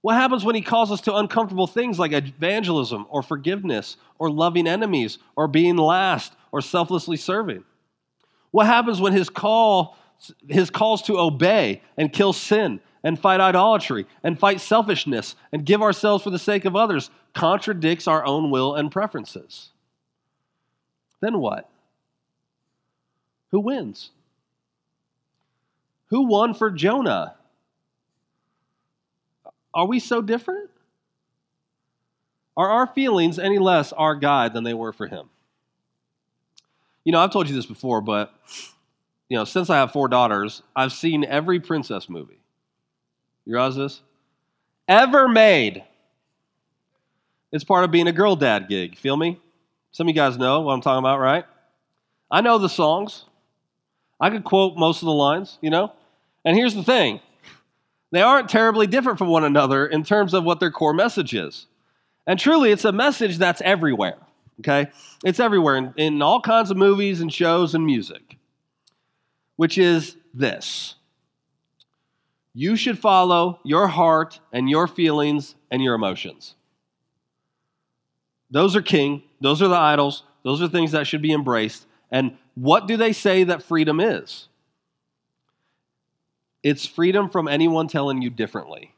What 0.00 0.14
happens 0.14 0.44
when 0.44 0.54
He 0.54 0.62
calls 0.62 0.92
us 0.92 1.00
to 1.02 1.16
uncomfortable 1.16 1.66
things 1.66 1.98
like 1.98 2.12
evangelism 2.12 3.06
or 3.08 3.22
forgiveness 3.22 3.96
or 4.18 4.30
loving 4.30 4.68
enemies 4.68 5.18
or 5.34 5.48
being 5.48 5.76
last 5.76 6.34
or 6.52 6.60
selflessly 6.60 7.16
serving? 7.16 7.64
What 8.52 8.66
happens 8.66 9.00
when 9.00 9.12
his 9.12 9.28
call 9.28 9.96
his 10.48 10.70
calls 10.70 11.02
to 11.02 11.18
obey 11.18 11.82
and 11.96 12.12
kill 12.12 12.32
sin 12.32 12.80
and 13.04 13.18
fight 13.18 13.40
idolatry 13.40 14.06
and 14.24 14.38
fight 14.38 14.60
selfishness 14.60 15.36
and 15.52 15.66
give 15.66 15.82
ourselves 15.82 16.24
for 16.24 16.30
the 16.30 16.38
sake 16.38 16.64
of 16.64 16.74
others 16.74 17.10
contradicts 17.34 18.08
our 18.08 18.24
own 18.24 18.50
will 18.50 18.74
and 18.74 18.90
preferences? 18.90 19.68
Then 21.20 21.38
what? 21.38 21.68
Who 23.50 23.60
wins? 23.60 24.10
Who 26.06 26.26
won 26.26 26.54
for 26.54 26.70
Jonah? 26.70 27.34
Are 29.74 29.86
we 29.86 30.00
so 30.00 30.22
different? 30.22 30.70
Are 32.56 32.70
our 32.70 32.86
feelings 32.86 33.38
any 33.38 33.58
less 33.58 33.92
our 33.92 34.14
guide 34.14 34.54
than 34.54 34.64
they 34.64 34.74
were 34.74 34.92
for 34.92 35.06
him? 35.06 35.28
You 37.04 37.12
know, 37.12 37.20
I've 37.20 37.32
told 37.32 37.48
you 37.48 37.54
this 37.54 37.66
before, 37.66 38.00
but 38.00 38.32
you 39.28 39.36
know, 39.36 39.44
since 39.44 39.68
I 39.70 39.76
have 39.76 39.92
four 39.92 40.08
daughters, 40.08 40.62
I've 40.74 40.92
seen 40.92 41.24
every 41.24 41.60
princess 41.60 42.08
movie. 42.08 42.38
You 43.44 43.54
realize 43.54 43.76
this? 43.76 44.00
Ever 44.88 45.28
made. 45.28 45.84
It's 47.52 47.64
part 47.64 47.84
of 47.84 47.90
being 47.90 48.08
a 48.08 48.12
girl 48.12 48.36
dad 48.36 48.68
gig. 48.68 48.96
Feel 48.96 49.16
me? 49.16 49.40
Some 49.92 50.06
of 50.06 50.08
you 50.08 50.14
guys 50.14 50.36
know 50.36 50.62
what 50.62 50.72
I'm 50.72 50.80
talking 50.80 50.98
about, 50.98 51.20
right? 51.20 51.44
I 52.30 52.40
know 52.40 52.58
the 52.58 52.68
songs. 52.68 53.24
I 54.20 54.30
could 54.30 54.44
quote 54.44 54.76
most 54.76 55.02
of 55.02 55.06
the 55.06 55.12
lines, 55.12 55.58
you 55.60 55.70
know? 55.70 55.92
And 56.44 56.56
here's 56.56 56.74
the 56.74 56.82
thing 56.82 57.20
they 58.10 58.22
aren't 58.22 58.48
terribly 58.48 58.86
different 58.86 59.18
from 59.18 59.28
one 59.28 59.44
another 59.44 59.86
in 59.86 60.04
terms 60.04 60.34
of 60.34 60.44
what 60.44 60.60
their 60.60 60.70
core 60.70 60.94
message 60.94 61.34
is. 61.34 61.66
And 62.26 62.38
truly, 62.38 62.70
it's 62.70 62.84
a 62.84 62.92
message 62.92 63.38
that's 63.38 63.60
everywhere 63.60 64.16
okay? 64.60 64.90
It's 65.24 65.40
everywhere 65.40 65.76
in, 65.76 65.94
in 65.96 66.22
all 66.22 66.40
kinds 66.40 66.70
of 66.70 66.76
movies 66.76 67.20
and 67.20 67.32
shows 67.32 67.74
and 67.74 67.84
music, 67.84 68.36
which 69.56 69.78
is 69.78 70.16
this 70.32 70.96
you 72.54 72.76
should 72.76 72.98
follow 72.98 73.58
your 73.64 73.88
heart 73.88 74.40
and 74.52 74.70
your 74.70 74.86
feelings 74.86 75.56
and 75.70 75.82
your 75.82 75.94
emotions. 75.94 76.54
Those 78.50 78.76
are 78.76 78.82
king, 78.82 79.24
those 79.40 79.60
are 79.60 79.68
the 79.68 79.74
idols, 79.74 80.22
those 80.44 80.62
are 80.62 80.68
things 80.68 80.92
that 80.92 81.06
should 81.06 81.22
be 81.22 81.32
embraced. 81.32 81.84
And 82.10 82.38
what 82.54 82.86
do 82.86 82.96
they 82.96 83.12
say 83.12 83.44
that 83.44 83.64
freedom 83.64 83.98
is? 83.98 84.46
It's 86.62 86.86
freedom 86.86 87.28
from 87.28 87.48
anyone 87.48 87.88
telling 87.88 88.22
you 88.22 88.30
differently. 88.30 88.94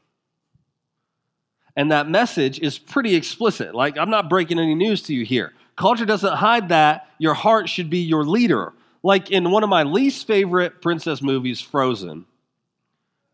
And 1.75 1.91
that 1.91 2.09
message 2.09 2.59
is 2.59 2.77
pretty 2.77 3.15
explicit. 3.15 3.75
Like, 3.75 3.97
I'm 3.97 4.09
not 4.09 4.29
breaking 4.29 4.59
any 4.59 4.75
news 4.75 5.01
to 5.03 5.13
you 5.13 5.25
here. 5.25 5.53
Culture 5.75 6.05
doesn't 6.05 6.33
hide 6.33 6.69
that. 6.69 7.07
Your 7.19 7.33
heart 7.33 7.69
should 7.69 7.89
be 7.89 7.99
your 7.99 8.23
leader. 8.23 8.73
Like 9.03 9.31
in 9.31 9.51
one 9.51 9.63
of 9.63 9.69
my 9.69 9.83
least 9.83 10.25
favorite 10.27 10.81
princess 10.81 11.21
movies, 11.21 11.61
Frozen. 11.61 12.25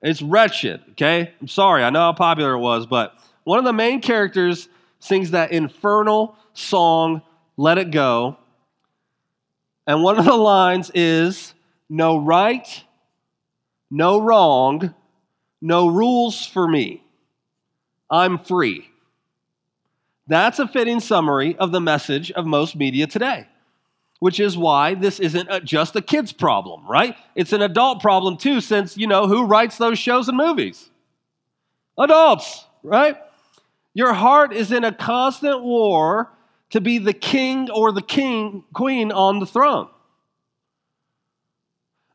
It's 0.04 0.22
wretched, 0.22 0.82
okay? 0.92 1.34
I'm 1.40 1.48
sorry, 1.48 1.84
I 1.84 1.90
know 1.90 2.02
how 2.02 2.14
popular 2.14 2.54
it 2.54 2.60
was, 2.60 2.86
but 2.86 3.18
one 3.46 3.58
of 3.58 3.64
the 3.66 3.74
main 3.74 4.02
characters 4.02 4.68
sings 5.00 5.32
that 5.32 5.54
infernal 5.54 6.36
song, 6.54 7.22
Let 7.56 7.78
It 7.78 7.90
Go. 7.90 8.38
And 9.88 10.04
one 10.04 10.20
of 10.20 10.26
the 10.26 10.36
lines 10.36 10.92
is 10.94 11.54
no 11.90 12.18
right, 12.18 12.84
no 13.90 14.20
wrong, 14.20 14.94
no 15.62 15.88
rules 15.88 16.46
for 16.46 16.68
me. 16.68 17.02
I'm 18.10 18.40
free. 18.40 18.90
That's 20.28 20.60
a 20.60 20.68
fitting 20.68 21.00
summary 21.00 21.56
of 21.58 21.72
the 21.72 21.82
message 21.82 22.30
of 22.32 22.46
most 22.46 22.76
media 22.76 23.08
today, 23.08 23.48
which 24.24 24.40
is 24.40 24.58
why 24.58 24.94
this 24.94 25.20
isn't 25.20 25.50
a, 25.50 25.60
just 25.60 25.98
a 25.98 26.02
kid's 26.02 26.32
problem, 26.32 26.88
right? 26.88 27.18
It's 27.36 27.52
an 27.52 27.62
adult 27.62 28.02
problem 28.02 28.38
too, 28.38 28.62
since, 28.62 28.96
you 28.96 29.06
know, 29.06 29.28
who 29.28 29.44
writes 29.44 29.78
those 29.78 30.00
shows 30.00 30.30
and 30.30 30.38
movies? 30.38 30.90
Adults, 32.00 32.64
right? 32.84 33.18
Your 33.94 34.14
heart 34.14 34.54
is 34.54 34.72
in 34.72 34.86
a 34.86 34.94
constant 34.94 35.62
war 35.62 36.32
to 36.70 36.80
be 36.80 37.00
the 37.00 37.12
king 37.12 37.70
or 37.70 37.92
the 37.92 38.02
king, 38.02 38.64
queen 38.74 39.12
on 39.12 39.40
the 39.40 39.46
throne. 39.46 39.90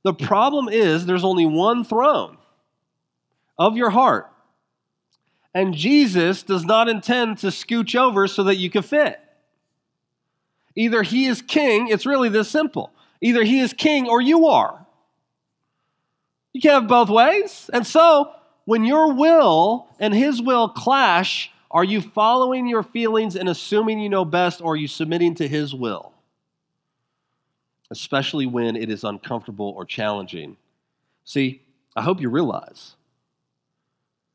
The 0.03 0.15
problem 0.15 0.71
is 0.71 1.05
there's 1.05 1.25
only 1.25 1.45
one 1.45 1.85
throne 1.85 2.39
of 3.59 3.77
your 3.77 3.91
heart. 3.91 4.33
And 5.55 5.75
Jesus 5.75 6.43
does 6.43 6.65
not 6.65 6.89
intend 6.89 7.37
to 7.41 7.49
scooch 7.49 7.95
over 7.95 8.27
so 8.27 8.45
that 8.45 8.57
you 8.57 8.71
can 8.71 8.83
fit. 8.83 9.21
Either 10.79 11.03
he 11.03 11.27
is 11.27 11.43
king, 11.43 11.89
it's 11.89 12.07
really 12.07 12.29
this 12.29 12.49
simple. 12.49 12.93
Either 13.21 13.43
he 13.43 13.59
is 13.59 13.73
king 13.73 14.09
or 14.09 14.21
you 14.21 14.47
are. 14.47 14.87
You 16.53 16.61
can't 16.61 16.83
have 16.83 16.89
both 16.89 17.11
ways. 17.11 17.69
And 17.73 17.85
so, 17.85 18.33
when 18.65 18.85
your 18.85 19.13
will 19.13 19.89
and 19.99 20.15
his 20.15 20.41
will 20.41 20.69
clash, 20.69 21.51
are 21.73 21.83
you 21.83 22.01
following 22.01 22.69
your 22.69 22.85
feelings 22.85 23.35
and 23.35 23.49
assuming 23.49 23.99
you 23.99 24.09
know 24.09 24.25
best, 24.25 24.61
or 24.61 24.75
are 24.75 24.77
you 24.77 24.87
submitting 24.87 25.35
to 25.37 25.49
his 25.49 25.75
will? 25.75 26.13
Especially 27.91 28.47
when 28.47 28.77
it 28.77 28.89
is 28.89 29.03
uncomfortable 29.03 29.75
or 29.77 29.85
challenging. 29.85 30.57
See, 31.25 31.61
I 31.97 32.03
hope 32.03 32.21
you 32.21 32.31
realize 32.31 32.95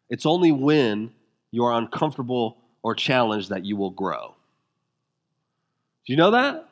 it's 0.10 0.26
only 0.26 0.52
when 0.52 1.14
you 1.52 1.64
are 1.64 1.74
uncomfortable 1.74 2.58
or 2.82 2.96
challenged 2.96 3.50
that 3.50 3.64
you 3.64 3.78
will 3.78 3.92
grow. 3.92 4.36
Do 6.06 6.14
you 6.14 6.18
know 6.18 6.32
that? 6.32 6.68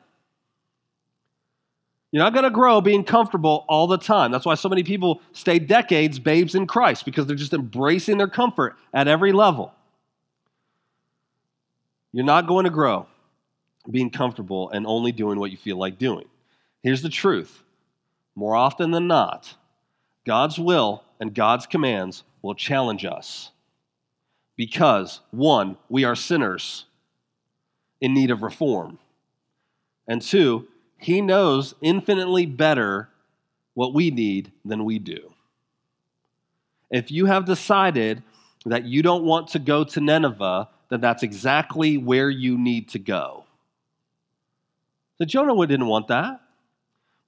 You're 2.10 2.22
not 2.22 2.34
going 2.34 2.44
to 2.44 2.50
grow 2.50 2.82
being 2.82 3.04
comfortable 3.04 3.64
all 3.68 3.86
the 3.86 3.96
time. 3.96 4.30
That's 4.30 4.44
why 4.44 4.54
so 4.54 4.68
many 4.68 4.82
people 4.82 5.22
stay 5.32 5.58
decades 5.58 6.18
babes 6.18 6.54
in 6.54 6.66
Christ 6.66 7.06
because 7.06 7.26
they're 7.26 7.34
just 7.34 7.54
embracing 7.54 8.18
their 8.18 8.28
comfort 8.28 8.76
at 8.92 9.08
every 9.08 9.32
level. 9.32 9.72
You're 12.12 12.26
not 12.26 12.46
going 12.46 12.64
to 12.64 12.70
grow 12.70 13.06
being 13.90 14.10
comfortable 14.10 14.70
and 14.70 14.86
only 14.86 15.10
doing 15.10 15.40
what 15.40 15.50
you 15.50 15.56
feel 15.56 15.78
like 15.78 15.98
doing. 15.98 16.26
Here's 16.82 17.02
the 17.02 17.08
truth 17.08 17.62
more 18.34 18.54
often 18.54 18.90
than 18.90 19.06
not, 19.06 19.54
God's 20.26 20.58
will 20.58 21.02
and 21.20 21.34
God's 21.34 21.66
commands 21.66 22.24
will 22.42 22.54
challenge 22.54 23.04
us 23.04 23.50
because, 24.56 25.20
one, 25.30 25.76
we 25.88 26.04
are 26.04 26.16
sinners 26.16 26.86
in 28.00 28.14
need 28.14 28.30
of 28.30 28.42
reform, 28.42 28.98
and 30.08 30.22
two, 30.22 30.68
He 30.98 31.20
knows 31.20 31.74
infinitely 31.80 32.46
better 32.46 33.08
what 33.74 33.94
we 33.94 34.10
need 34.10 34.52
than 34.64 34.84
we 34.84 34.98
do. 34.98 35.32
If 36.90 37.10
you 37.10 37.26
have 37.26 37.46
decided 37.46 38.22
that 38.66 38.84
you 38.84 39.02
don't 39.02 39.24
want 39.24 39.48
to 39.48 39.58
go 39.58 39.84
to 39.84 40.00
Nineveh, 40.00 40.68
then 40.90 41.00
that's 41.00 41.22
exactly 41.22 41.96
where 41.96 42.28
you 42.30 42.58
need 42.58 42.90
to 42.90 42.98
go. 42.98 43.44
The 45.18 45.26
Jonah 45.26 45.66
didn't 45.66 45.86
want 45.86 46.08
that. 46.08 46.40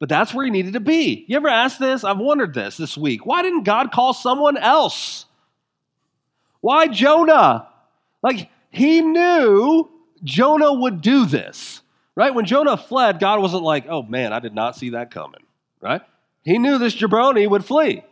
But 0.00 0.08
that's 0.08 0.34
where 0.34 0.44
he 0.44 0.50
needed 0.50 0.74
to 0.74 0.80
be. 0.80 1.24
You 1.28 1.36
ever 1.36 1.48
asked 1.48 1.78
this? 1.78 2.04
I've 2.04 2.18
wondered 2.18 2.52
this 2.52 2.76
this 2.76 2.96
week. 2.96 3.24
Why 3.24 3.42
didn't 3.42 3.62
God 3.62 3.92
call 3.92 4.12
someone 4.12 4.56
else? 4.56 5.24
Why 6.60 6.88
Jonah? 6.88 7.68
Like, 8.22 8.50
he 8.70 9.00
knew 9.00 9.88
Jonah 10.22 10.72
would 10.72 11.00
do 11.00 11.24
this, 11.26 11.80
right? 12.16 12.34
When 12.34 12.44
Jonah 12.44 12.76
fled, 12.76 13.18
God 13.18 13.40
wasn't 13.40 13.62
like, 13.62 13.86
oh 13.88 14.02
man, 14.02 14.32
I 14.32 14.40
did 14.40 14.54
not 14.54 14.76
see 14.76 14.90
that 14.90 15.10
coming, 15.10 15.42
right? 15.80 16.02
He 16.44 16.58
knew 16.58 16.78
this 16.78 16.94
jabroni 16.94 17.48
would 17.48 17.64
flee. 17.64 18.02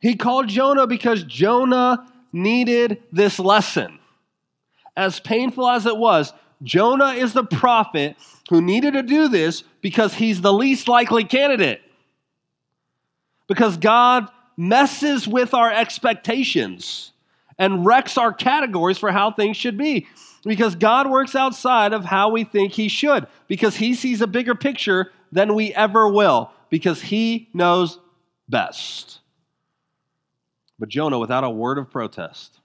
He 0.00 0.16
called 0.16 0.48
Jonah 0.48 0.86
because 0.86 1.22
Jonah 1.24 2.06
needed 2.32 3.02
this 3.12 3.38
lesson. 3.38 3.98
As 4.96 5.20
painful 5.20 5.68
as 5.68 5.86
it 5.86 5.96
was, 5.96 6.32
Jonah 6.62 7.12
is 7.12 7.32
the 7.32 7.44
prophet 7.44 8.16
who 8.48 8.62
needed 8.62 8.94
to 8.94 9.02
do 9.02 9.28
this 9.28 9.62
because 9.80 10.14
he's 10.14 10.40
the 10.40 10.52
least 10.52 10.88
likely 10.88 11.24
candidate. 11.24 11.82
Because 13.48 13.76
God 13.76 14.28
messes 14.56 15.28
with 15.28 15.54
our 15.54 15.70
expectations 15.72 17.12
and 17.58 17.84
wrecks 17.84 18.16
our 18.16 18.32
categories 18.32 18.98
for 18.98 19.10
how 19.10 19.30
things 19.30 19.56
should 19.56 19.76
be. 19.76 20.06
Because 20.46 20.76
God 20.76 21.10
works 21.10 21.34
outside 21.34 21.92
of 21.92 22.04
how 22.04 22.30
we 22.30 22.44
think 22.44 22.72
He 22.72 22.88
should. 22.88 23.26
Because 23.48 23.76
He 23.76 23.94
sees 23.94 24.20
a 24.20 24.28
bigger 24.28 24.54
picture 24.54 25.10
than 25.32 25.54
we 25.54 25.74
ever 25.74 26.08
will. 26.08 26.52
Because 26.70 27.02
He 27.02 27.48
knows 27.52 27.98
best. 28.48 29.18
But 30.78 30.88
Jonah, 30.88 31.18
without 31.18 31.42
a 31.42 31.50
word 31.50 31.78
of 31.78 31.90
protest, 31.90 32.60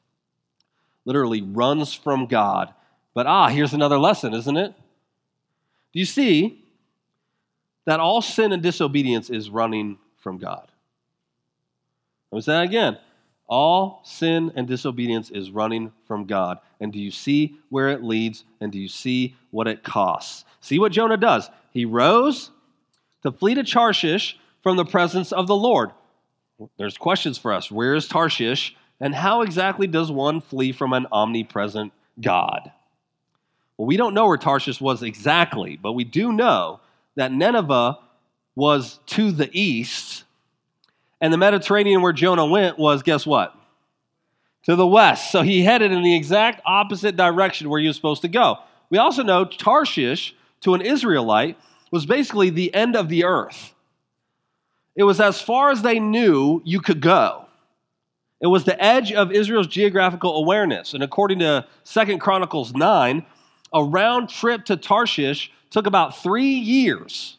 literally 1.06 1.42
runs 1.42 1.92
from 1.94 2.28
God. 2.28 2.72
But 3.16 3.26
ah, 3.26 3.48
here's 3.48 3.74
another 3.74 3.98
lesson, 3.98 4.36
isn't 4.36 4.58
it? 4.58 4.76
Do 5.92 6.00
you 6.00 6.06
see 6.06 6.64
that 7.86 8.00
all 8.00 8.22
sin 8.22 8.52
and 8.52 8.62
disobedience 8.62 9.32
is 9.32 9.50
running 9.50 9.98
from 10.18 10.38
God? 10.38 10.68
Let 12.32 12.38
me 12.38 12.42
say 12.42 12.52
that 12.54 12.64
again. 12.64 12.98
All 13.52 14.00
sin 14.06 14.54
and 14.56 14.66
disobedience 14.66 15.30
is 15.30 15.52
running 15.52 15.92
from 16.08 16.26
God. 16.26 16.60
And 16.80 16.94
do 16.94 17.00
you 17.00 17.12
see 17.12 17.60
where 17.68 17.90
it 17.90 18.02
leads? 18.02 18.46
And 18.62 18.72
do 18.72 18.80
you 18.80 18.88
see 18.88 19.36
what 19.52 19.68
it 19.68 19.84
costs? 19.84 20.46
See 20.62 20.80
what 20.80 20.94
Jonah 20.94 21.18
does. 21.18 21.50
He 21.72 21.84
rose 21.84 22.50
to 23.24 23.32
flee 23.32 23.54
to 23.56 23.64
Tarshish 23.66 24.40
from 24.64 24.78
the 24.78 24.86
presence 24.86 25.34
of 25.34 25.48
the 25.48 25.56
Lord. 25.56 25.92
There's 26.78 26.98
questions 26.98 27.38
for 27.38 27.52
us. 27.52 27.70
Where 27.70 27.94
is 27.94 28.08
Tarshish? 28.08 28.74
And 29.02 29.14
how 29.14 29.42
exactly 29.42 29.86
does 29.86 30.10
one 30.10 30.40
flee 30.40 30.72
from 30.72 30.94
an 30.94 31.08
omnipresent 31.12 31.92
God? 32.22 32.72
Well, 33.76 33.86
we 33.86 33.98
don't 33.98 34.14
know 34.14 34.28
where 34.28 34.38
Tarshish 34.38 34.80
was 34.80 35.04
exactly, 35.04 35.76
but 35.76 35.92
we 35.92 36.06
do 36.06 36.32
know 36.32 36.80
that 37.16 37.34
Nineveh 37.34 38.00
was 38.56 39.02
to 39.08 39.34
the 39.34 39.50
east 39.52 40.24
and 41.22 41.32
the 41.32 41.38
Mediterranean, 41.38 42.02
where 42.02 42.12
Jonah 42.14 42.46
went, 42.46 42.78
was 42.78 43.04
guess 43.04 43.26
what? 43.26 43.56
To 44.64 44.76
the 44.76 44.88
west. 44.88 45.32
So 45.32 45.44
he 45.44 45.64
headed 45.64 45.92
in 45.92 46.04
the 46.04 46.16
exact 46.16 46.62
opposite 46.66 47.16
direction 47.16 47.70
where 47.70 47.80
he 47.80 47.88
was 47.88 47.96
supposed 47.96 48.24
to 48.24 48.28
go. 48.28 48.58
We 48.90 48.98
also 48.98 49.24
know 49.24 49.46
Tarshish, 49.46 50.36
to 50.62 50.74
an 50.74 50.82
Israelite, 50.82 51.58
was 51.92 52.06
basically 52.06 52.50
the 52.50 52.74
end 52.74 52.96
of 52.96 53.08
the 53.08 53.24
earth. 53.24 53.74
It 54.96 55.04
was 55.04 55.22
as 55.22 55.42
far 55.42 55.72
as 55.72 55.82
they 55.82 56.00
knew 56.00 56.62
you 56.66 56.82
could 56.82 57.02
go. 57.02 57.46
It 58.42 58.48
was 58.48 58.64
the 58.64 58.82
edge 58.84 59.12
of 59.14 59.32
Israel's 59.32 59.68
geographical 59.68 60.36
awareness. 60.36 60.94
And 60.94 61.04
according 61.04 61.40
to 61.40 61.66
Second 61.84 62.20
Chronicles 62.20 62.74
9, 62.74 63.26
a 63.74 63.84
round 63.84 64.30
trip 64.30 64.66
to 64.66 64.78
Tarshish 64.78 65.52
took 65.70 65.86
about 65.86 66.18
three 66.18 66.56
years. 66.56 67.38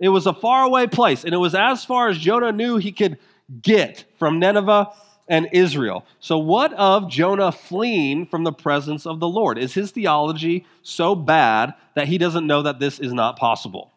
It 0.00 0.08
was 0.08 0.26
a 0.26 0.32
faraway 0.32 0.86
place, 0.86 1.24
and 1.24 1.34
it 1.34 1.38
was 1.38 1.54
as 1.54 1.84
far 1.84 2.08
as 2.08 2.18
Jonah 2.18 2.52
knew 2.52 2.76
he 2.76 2.90
could 2.90 3.18
get 3.62 4.04
from 4.18 4.38
Nineveh 4.38 4.90
and 5.28 5.48
Israel. 5.52 6.04
So, 6.18 6.38
what 6.38 6.72
of 6.72 7.08
Jonah 7.08 7.52
fleeing 7.52 8.26
from 8.26 8.42
the 8.44 8.52
presence 8.52 9.06
of 9.06 9.20
the 9.20 9.28
Lord? 9.28 9.58
Is 9.58 9.74
his 9.74 9.90
theology 9.90 10.66
so 10.82 11.14
bad 11.14 11.74
that 11.94 12.08
he 12.08 12.18
doesn't 12.18 12.46
know 12.46 12.62
that 12.62 12.80
this 12.80 12.98
is 12.98 13.12
not 13.12 13.38
possible? 13.38 13.92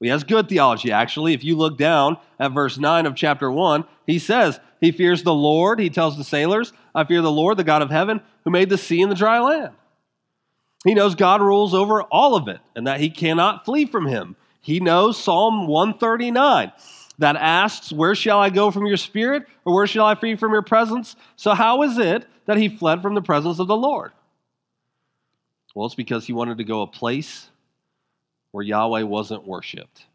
Well, 0.00 0.06
he 0.06 0.08
has 0.08 0.24
good 0.24 0.48
theology, 0.48 0.90
actually. 0.90 1.34
If 1.34 1.44
you 1.44 1.56
look 1.56 1.76
down 1.76 2.16
at 2.38 2.52
verse 2.52 2.78
9 2.78 3.06
of 3.06 3.14
chapter 3.14 3.50
1, 3.50 3.84
he 4.06 4.18
says, 4.18 4.58
He 4.80 4.92
fears 4.92 5.22
the 5.22 5.34
Lord. 5.34 5.80
He 5.80 5.90
tells 5.90 6.16
the 6.16 6.24
sailors, 6.24 6.72
I 6.94 7.04
fear 7.04 7.20
the 7.20 7.30
Lord, 7.30 7.56
the 7.56 7.64
God 7.64 7.82
of 7.82 7.90
heaven, 7.90 8.20
who 8.44 8.50
made 8.50 8.70
the 8.70 8.78
sea 8.78 9.02
and 9.02 9.10
the 9.10 9.16
dry 9.16 9.40
land. 9.40 9.74
He 10.84 10.94
knows 10.94 11.14
God 11.14 11.42
rules 11.42 11.74
over 11.74 12.02
all 12.02 12.36
of 12.36 12.48
it 12.48 12.60
and 12.76 12.86
that 12.86 13.00
he 13.00 13.10
cannot 13.10 13.64
flee 13.64 13.84
from 13.86 14.06
him. 14.06 14.36
He 14.60 14.80
knows 14.80 15.22
Psalm 15.22 15.66
139 15.66 16.72
that 17.18 17.36
asks, 17.36 17.92
Where 17.92 18.14
shall 18.14 18.38
I 18.40 18.50
go 18.50 18.70
from 18.70 18.86
your 18.86 18.96
spirit, 18.96 19.44
or 19.64 19.74
where 19.74 19.86
shall 19.86 20.06
I 20.06 20.14
flee 20.14 20.36
from 20.36 20.52
your 20.52 20.62
presence? 20.62 21.16
So, 21.36 21.54
how 21.54 21.82
is 21.82 21.98
it 21.98 22.26
that 22.46 22.56
he 22.56 22.68
fled 22.68 23.02
from 23.02 23.14
the 23.14 23.22
presence 23.22 23.58
of 23.58 23.66
the 23.66 23.76
Lord? 23.76 24.12
Well, 25.74 25.86
it's 25.86 25.94
because 25.94 26.26
he 26.26 26.32
wanted 26.32 26.58
to 26.58 26.64
go 26.64 26.82
a 26.82 26.86
place 26.86 27.48
where 28.50 28.64
Yahweh 28.64 29.02
wasn't 29.02 29.46
worshiped. 29.46 30.06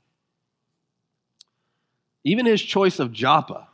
Even 2.24 2.46
his 2.46 2.62
choice 2.62 3.00
of 3.00 3.12
Joppa 3.12 3.68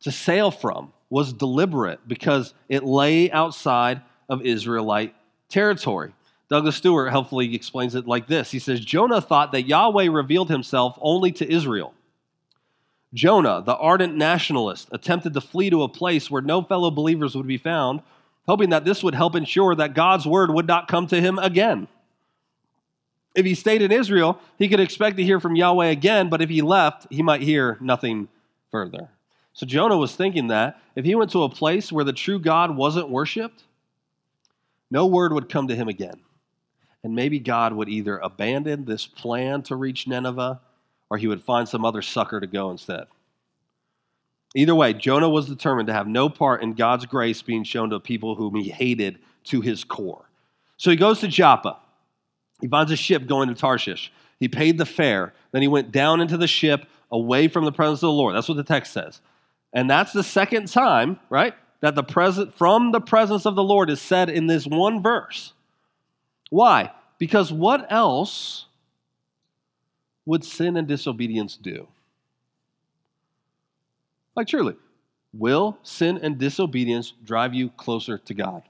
to 0.00 0.12
sail 0.12 0.50
from 0.50 0.92
was 1.08 1.32
deliberate 1.32 2.00
because 2.06 2.54
it 2.68 2.84
lay 2.84 3.30
outside 3.30 4.02
of 4.28 4.42
Israelite 4.42 5.14
territory. 5.48 6.12
Douglas 6.50 6.76
Stuart 6.76 7.10
helpfully 7.10 7.54
explains 7.54 7.94
it 7.94 8.08
like 8.08 8.26
this 8.26 8.50
He 8.50 8.58
says, 8.58 8.80
Jonah 8.80 9.20
thought 9.20 9.52
that 9.52 9.68
Yahweh 9.68 10.08
revealed 10.10 10.50
himself 10.50 10.98
only 11.00 11.32
to 11.32 11.50
Israel. 11.50 11.94
Jonah, 13.14 13.62
the 13.64 13.76
ardent 13.76 14.16
nationalist, 14.16 14.88
attempted 14.92 15.34
to 15.34 15.40
flee 15.40 15.70
to 15.70 15.82
a 15.82 15.88
place 15.88 16.30
where 16.30 16.42
no 16.42 16.62
fellow 16.62 16.90
believers 16.90 17.34
would 17.34 17.46
be 17.46 17.58
found, 17.58 18.02
hoping 18.46 18.70
that 18.70 18.84
this 18.84 19.02
would 19.02 19.14
help 19.14 19.34
ensure 19.34 19.74
that 19.74 19.94
God's 19.94 20.26
word 20.26 20.50
would 20.50 20.66
not 20.66 20.86
come 20.86 21.06
to 21.08 21.20
him 21.20 21.38
again. 21.38 21.88
If 23.34 23.46
he 23.46 23.54
stayed 23.54 23.82
in 23.82 23.92
Israel, 23.92 24.38
he 24.58 24.68
could 24.68 24.80
expect 24.80 25.16
to 25.16 25.24
hear 25.24 25.40
from 25.40 25.56
Yahweh 25.56 25.86
again, 25.86 26.28
but 26.28 26.42
if 26.42 26.50
he 26.50 26.62
left, 26.62 27.06
he 27.10 27.22
might 27.22 27.42
hear 27.42 27.78
nothing 27.80 28.28
further. 28.70 29.08
So 29.52 29.66
Jonah 29.66 29.96
was 29.96 30.14
thinking 30.14 30.48
that 30.48 30.80
if 30.94 31.04
he 31.04 31.14
went 31.14 31.30
to 31.32 31.42
a 31.44 31.48
place 31.48 31.92
where 31.92 32.04
the 32.04 32.12
true 32.12 32.38
God 32.38 32.76
wasn't 32.76 33.08
worshiped, 33.08 33.64
no 34.90 35.06
word 35.06 35.32
would 35.32 35.48
come 35.48 35.68
to 35.68 35.76
him 35.76 35.88
again. 35.88 36.20
And 37.02 37.14
maybe 37.14 37.38
God 37.38 37.72
would 37.72 37.88
either 37.88 38.18
abandon 38.18 38.84
this 38.84 39.06
plan 39.06 39.62
to 39.62 39.76
reach 39.76 40.06
Nineveh 40.06 40.60
or 41.08 41.18
he 41.18 41.26
would 41.26 41.42
find 41.42 41.68
some 41.68 41.84
other 41.84 42.02
sucker 42.02 42.40
to 42.40 42.46
go 42.46 42.70
instead. 42.70 43.06
Either 44.54 44.74
way, 44.74 44.92
Jonah 44.92 45.28
was 45.28 45.46
determined 45.46 45.86
to 45.86 45.92
have 45.92 46.06
no 46.06 46.28
part 46.28 46.62
in 46.62 46.74
God's 46.74 47.06
grace 47.06 47.40
being 47.40 47.64
shown 47.64 47.90
to 47.90 48.00
people 48.00 48.34
whom 48.34 48.54
he 48.56 48.68
hated 48.68 49.18
to 49.44 49.60
his 49.60 49.84
core. 49.84 50.28
So 50.76 50.90
he 50.90 50.96
goes 50.96 51.20
to 51.20 51.28
Joppa. 51.28 51.78
He 52.60 52.68
finds 52.68 52.92
a 52.92 52.96
ship 52.96 53.26
going 53.26 53.48
to 53.48 53.54
Tarshish. 53.54 54.12
He 54.38 54.48
paid 54.48 54.76
the 54.76 54.86
fare. 54.86 55.32
Then 55.52 55.62
he 55.62 55.68
went 55.68 55.92
down 55.92 56.20
into 56.20 56.36
the 56.36 56.46
ship 56.46 56.86
away 57.10 57.48
from 57.48 57.64
the 57.64 57.72
presence 57.72 57.98
of 57.98 58.08
the 58.08 58.12
Lord. 58.12 58.34
That's 58.34 58.48
what 58.48 58.56
the 58.56 58.64
text 58.64 58.92
says. 58.92 59.20
And 59.72 59.88
that's 59.88 60.12
the 60.12 60.22
second 60.22 60.68
time, 60.68 61.20
right, 61.28 61.54
that 61.80 61.94
the 61.94 62.02
present 62.02 62.54
from 62.54 62.92
the 62.92 63.00
presence 63.00 63.46
of 63.46 63.54
the 63.54 63.62
Lord 63.62 63.88
is 63.88 64.00
said 64.00 64.28
in 64.28 64.46
this 64.46 64.66
one 64.66 65.02
verse. 65.02 65.52
Why? 66.50 66.90
Because 67.18 67.52
what 67.52 67.90
else 67.90 68.66
would 70.26 70.44
sin 70.44 70.76
and 70.76 70.86
disobedience 70.86 71.56
do? 71.56 71.88
Like, 74.36 74.46
truly, 74.46 74.76
will 75.32 75.78
sin 75.82 76.18
and 76.22 76.38
disobedience 76.38 77.12
drive 77.24 77.54
you 77.54 77.70
closer 77.70 78.18
to 78.18 78.34
God? 78.34 78.62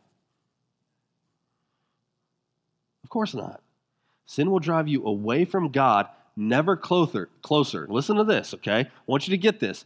Of 3.03 3.11
course 3.11 3.35
not. 3.35 3.61
Sin 4.27 4.51
will 4.51 4.61
drive 4.61 4.87
you 4.87 5.05
away 5.05 5.45
from 5.45 5.71
God, 5.71 6.07
never 6.37 6.77
closer. 6.77 7.29
Closer. 7.43 7.87
Listen 7.89 8.17
to 8.17 8.25
this, 8.25 8.55
okay? 8.55 8.81
I 8.81 8.91
want 9.07 9.27
you 9.27 9.33
to 9.33 9.39
get 9.39 9.59
this. 9.59 9.85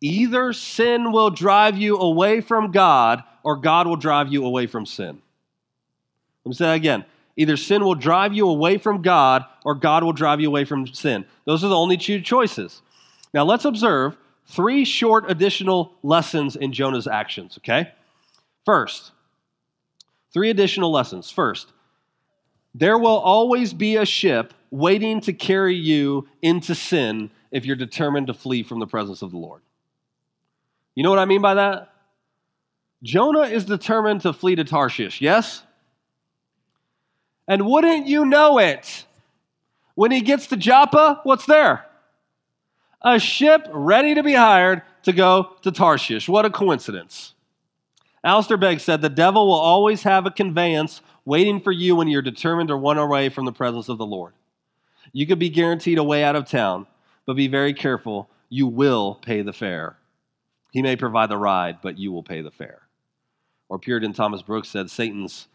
Either 0.00 0.52
sin 0.52 1.12
will 1.12 1.30
drive 1.30 1.78
you 1.78 1.96
away 1.96 2.40
from 2.40 2.72
God, 2.72 3.22
or 3.42 3.56
God 3.56 3.86
will 3.86 3.96
drive 3.96 4.32
you 4.32 4.44
away 4.44 4.66
from 4.66 4.84
sin. 4.84 5.22
Let 6.44 6.48
me 6.50 6.54
say 6.54 6.64
that 6.66 6.74
again. 6.74 7.04
Either 7.36 7.56
sin 7.56 7.84
will 7.84 7.94
drive 7.94 8.32
you 8.32 8.48
away 8.48 8.78
from 8.78 9.02
God, 9.02 9.44
or 9.64 9.74
God 9.74 10.02
will 10.02 10.12
drive 10.12 10.40
you 10.40 10.48
away 10.48 10.64
from 10.64 10.86
sin. 10.86 11.24
Those 11.44 11.62
are 11.62 11.68
the 11.68 11.76
only 11.76 11.96
two 11.96 12.20
choices. 12.20 12.80
Now 13.34 13.44
let's 13.44 13.64
observe 13.66 14.16
three 14.46 14.84
short 14.84 15.30
additional 15.30 15.92
lessons 16.02 16.56
in 16.56 16.72
Jonah's 16.72 17.06
actions, 17.06 17.58
okay? 17.58 17.92
First, 18.64 19.12
three 20.32 20.50
additional 20.50 20.90
lessons. 20.90 21.30
First, 21.30 21.72
there 22.74 22.98
will 22.98 23.18
always 23.18 23.72
be 23.72 23.96
a 23.96 24.06
ship 24.06 24.54
waiting 24.70 25.20
to 25.22 25.32
carry 25.32 25.74
you 25.74 26.28
into 26.42 26.74
sin 26.74 27.30
if 27.50 27.64
you're 27.64 27.76
determined 27.76 28.26
to 28.28 28.34
flee 28.34 28.62
from 28.62 28.80
the 28.80 28.86
presence 28.86 29.22
of 29.22 29.30
the 29.30 29.38
Lord. 29.38 29.62
You 30.94 31.02
know 31.02 31.10
what 31.10 31.18
I 31.18 31.26
mean 31.26 31.42
by 31.42 31.54
that? 31.54 31.92
Jonah 33.02 33.42
is 33.42 33.64
determined 33.64 34.22
to 34.22 34.32
flee 34.32 34.56
to 34.56 34.64
Tarshish, 34.64 35.20
yes? 35.20 35.62
And 37.48 37.66
wouldn't 37.66 38.06
you 38.06 38.24
know 38.24 38.58
it? 38.58 39.04
When 39.94 40.10
he 40.10 40.20
gets 40.20 40.48
to 40.48 40.56
Joppa, 40.56 41.20
what's 41.22 41.46
there? 41.46 41.86
A 43.02 43.18
ship 43.18 43.68
ready 43.72 44.14
to 44.14 44.22
be 44.22 44.34
hired 44.34 44.82
to 45.04 45.12
go 45.12 45.56
to 45.62 45.70
Tarshish. 45.70 46.28
What 46.28 46.44
a 46.44 46.50
coincidence. 46.50 47.34
Alistair 48.24 48.56
Begg 48.56 48.80
said, 48.80 49.00
The 49.00 49.08
devil 49.08 49.46
will 49.46 49.54
always 49.54 50.02
have 50.02 50.26
a 50.26 50.30
conveyance 50.30 51.00
waiting 51.24 51.60
for 51.60 51.72
you 51.72 51.94
when 51.96 52.08
you're 52.08 52.22
determined 52.22 52.68
to 52.68 52.74
run 52.74 52.98
away 52.98 53.28
from 53.28 53.44
the 53.44 53.52
presence 53.52 53.88
of 53.88 53.98
the 53.98 54.06
Lord. 54.06 54.32
You 55.12 55.26
could 55.26 55.38
be 55.38 55.48
guaranteed 55.48 55.98
a 55.98 56.04
way 56.04 56.24
out 56.24 56.36
of 56.36 56.48
town, 56.48 56.86
but 57.24 57.36
be 57.36 57.48
very 57.48 57.72
careful. 57.72 58.28
You 58.48 58.66
will 58.66 59.14
pay 59.14 59.42
the 59.42 59.52
fare. 59.52 59.96
He 60.72 60.82
may 60.82 60.96
provide 60.96 61.30
the 61.30 61.38
ride, 61.38 61.78
but 61.80 61.98
you 61.98 62.12
will 62.12 62.22
pay 62.22 62.42
the 62.42 62.50
fare. 62.50 62.82
Or 63.68 63.78
Puritan 63.78 64.12
Thomas 64.12 64.42
Brooks 64.42 64.68
said 64.68 64.90
Satan's 64.90 65.48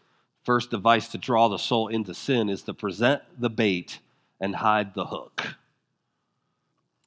first 0.43 0.71
device 0.71 1.07
to 1.09 1.17
draw 1.17 1.47
the 1.47 1.57
soul 1.57 1.87
into 1.87 2.13
sin 2.13 2.49
is 2.49 2.63
to 2.63 2.73
present 2.73 3.21
the 3.39 3.49
bait 3.49 3.99
and 4.39 4.55
hide 4.55 4.93
the 4.93 5.05
hook. 5.05 5.55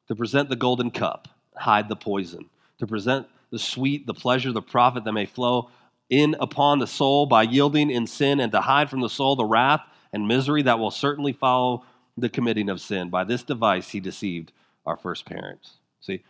To 0.09 0.15
present 0.15 0.49
the 0.49 0.57
golden 0.57 0.91
cup, 0.91 1.29
hide 1.57 1.89
the 1.89 1.97
poison. 1.97 2.51
To 2.79 2.87
present 2.87 3.27
the 3.51 3.59
sweet, 3.59 4.07
the 4.07 4.15
pleasure, 4.15 4.53
the 4.53 4.63
profit 4.63 5.05
that 5.05 5.13
may 5.13 5.27
flow 5.27 5.71
in 6.11 6.37
upon 6.39 6.79
the 6.79 6.87
soul 6.87 7.27
by 7.27 7.43
yielding 7.43 7.91
in 7.91 8.07
sin 8.07 8.41
and 8.41 8.53
to 8.53 8.61
hide 8.61 8.91
from 8.91 9.01
the 9.01 9.09
soul 9.09 9.37
the 9.37 9.45
wrath 9.45 9.83
and 10.13 10.29
misery 10.29 10.63
that 10.63 10.79
will 10.79 10.91
certainly 10.91 11.33
follow 11.33 11.85
the 12.17 12.29
committing 12.29 12.69
of 12.69 12.81
sin. 12.81 13.09
By 13.11 13.25
this 13.25 13.43
device, 13.43 13.91
he 13.91 14.01
deceived 14.01 14.53
our 14.87 14.97
first 14.97 15.25
parents. 15.25 15.79
See, 16.01 16.23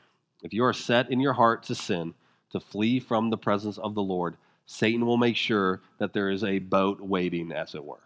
if 0.43 0.53
you 0.53 0.65
are 0.65 0.73
set 0.73 1.11
in 1.11 1.21
your 1.21 1.33
heart 1.33 1.65
to 1.65 1.75
sin, 1.75 2.15
to 2.51 2.61
flee 2.61 3.01
from 3.01 3.31
the 3.31 3.37
presence 3.37 3.79
of 3.79 3.95
the 3.95 4.03
Lord, 4.03 4.37
Satan 4.67 5.05
will 5.07 5.17
make 5.17 5.37
sure 5.37 5.81
that 5.99 6.13
there 6.13 6.31
is 6.31 6.43
a 6.43 6.59
boat 6.59 7.01
waiting, 7.01 7.53
as 7.53 7.75
it 7.75 7.85
were. 7.85 7.99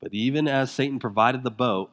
But 0.00 0.12
even 0.12 0.48
as 0.48 0.70
Satan 0.70 0.98
provided 0.98 1.44
the 1.44 1.50
boat, 1.50 1.90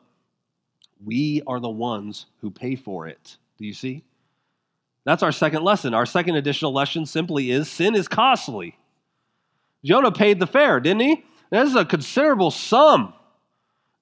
we 1.04 1.43
are 1.45 1.60
the 1.60 1.70
ones 1.70 2.26
who 2.41 2.50
pay 2.50 2.76
for 2.76 3.08
it. 3.08 3.38
Do 3.58 3.66
you 3.66 3.74
see? 3.74 4.04
That's 5.06 5.24
our 5.24 5.32
second 5.32 5.64
lesson. 5.64 5.93
Our 5.93 6.06
second 6.06 6.36
additional 6.36 6.74
lesson 6.74 7.06
simply 7.06 7.52
is 7.52 7.70
sin 7.70 7.95
is 7.95 8.08
costly. 8.08 8.78
Jonah 9.84 10.12
paid 10.12 10.39
the 10.39 10.47
fare, 10.47 10.80
didn't 10.80 11.02
he? 11.02 11.24
This 11.52 11.70
is 11.70 11.76
a 11.76 11.86
considerable 11.86 12.52
sum. 12.52 13.14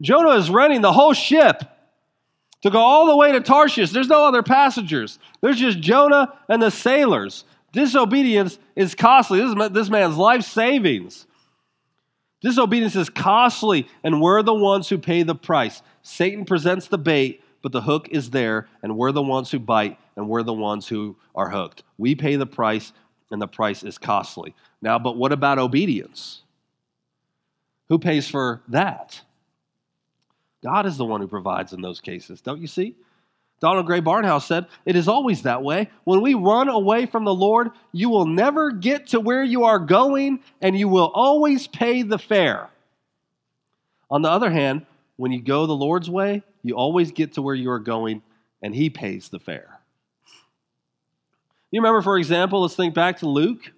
Jonah 0.02 0.36
is 0.38 0.50
renting 0.50 0.82
the 0.82 0.94
whole 0.94 1.14
ship 1.14 1.64
to 2.62 2.70
go 2.70 2.80
all 2.80 3.08
the 3.08 3.16
way 3.16 3.32
to 3.32 3.42
Tarshish. 3.42 3.92
There's 3.92 4.08
no 4.08 4.26
other 4.26 4.44
passengers, 4.44 5.20
there's 5.42 5.60
just 5.60 5.80
Jonah 5.80 6.34
and 6.50 6.62
the 6.62 6.72
sailors. 6.72 7.44
Disobedience 7.72 8.58
is 8.76 8.96
costly. 8.96 9.40
This 9.40 9.50
is 9.50 9.70
this 9.72 9.90
man's 9.90 10.18
life 10.18 10.44
savings. 10.44 11.28
Disobedience 12.42 12.96
is 12.96 13.10
costly, 13.10 13.88
and 14.04 14.22
we're 14.22 14.44
the 14.44 14.54
ones 14.54 14.88
who 14.90 14.98
pay 14.98 15.24
the 15.24 15.36
price. 15.36 15.82
Satan 16.04 16.46
presents 16.46 16.88
the 16.88 16.98
bait, 16.98 17.44
but 17.62 17.72
the 17.72 17.82
hook 17.82 18.08
is 18.12 18.30
there, 18.30 18.68
and 18.84 18.96
we're 18.96 19.12
the 19.12 19.24
ones 19.24 19.52
who 19.52 19.60
bite, 19.60 19.98
and 20.16 20.30
we're 20.30 20.44
the 20.44 20.54
ones 20.54 20.88
who 20.88 21.16
are 21.36 21.50
hooked. 21.50 21.84
We 21.98 22.16
pay 22.16 22.36
the 22.36 22.46
price, 22.46 22.94
and 23.32 23.42
the 23.42 23.48
price 23.48 23.84
is 23.84 23.98
costly. 23.98 24.56
Now, 24.82 25.00
but 25.00 25.18
what 25.18 25.32
about 25.32 25.58
obedience? 25.58 26.44
Who 27.90 27.98
pays 27.98 28.28
for 28.28 28.62
that? 28.68 29.22
God 30.64 30.86
is 30.86 30.98
the 30.98 31.06
one 31.06 31.22
who 31.22 31.28
provides 31.28 31.74
in 31.74 31.82
those 31.82 32.02
cases, 32.02 32.42
don't 32.42 32.62
you 32.62 32.68
see? 32.68 32.96
Donald 33.60 33.88
Grey 33.88 34.02
Barnhouse 34.02 34.46
said, 34.46 34.68
It 34.86 34.96
is 34.96 35.08
always 35.08 35.42
that 35.44 35.64
way. 35.64 35.90
When 36.04 36.22
we 36.22 36.36
run 36.36 36.70
away 36.70 37.06
from 37.06 37.26
the 37.26 37.34
Lord, 37.34 37.72
you 37.92 38.10
will 38.10 38.28
never 38.28 38.72
get 38.72 39.08
to 39.08 39.20
where 39.20 39.44
you 39.44 39.64
are 39.64 39.80
going, 39.80 40.42
and 40.62 40.78
you 40.78 40.88
will 40.88 41.12
always 41.14 41.66
pay 41.68 42.04
the 42.04 42.20
fare. 42.20 42.70
On 44.12 44.22
the 44.22 44.30
other 44.30 44.52
hand, 44.52 44.86
when 45.16 45.32
you 45.32 45.42
go 45.42 45.66
the 45.66 45.74
Lord's 45.74 46.10
way, 46.10 46.44
you 46.62 46.76
always 46.76 47.12
get 47.12 47.34
to 47.34 47.42
where 47.42 47.56
you 47.56 47.72
are 47.72 47.80
going, 47.80 48.22
and 48.62 48.76
He 48.76 48.90
pays 48.90 49.30
the 49.30 49.40
fare. 49.40 49.80
You 51.72 51.82
remember, 51.82 52.02
for 52.02 52.18
example, 52.18 52.62
let's 52.62 52.76
think 52.76 52.94
back 52.94 53.18
to 53.20 53.28
Luke. 53.28 53.72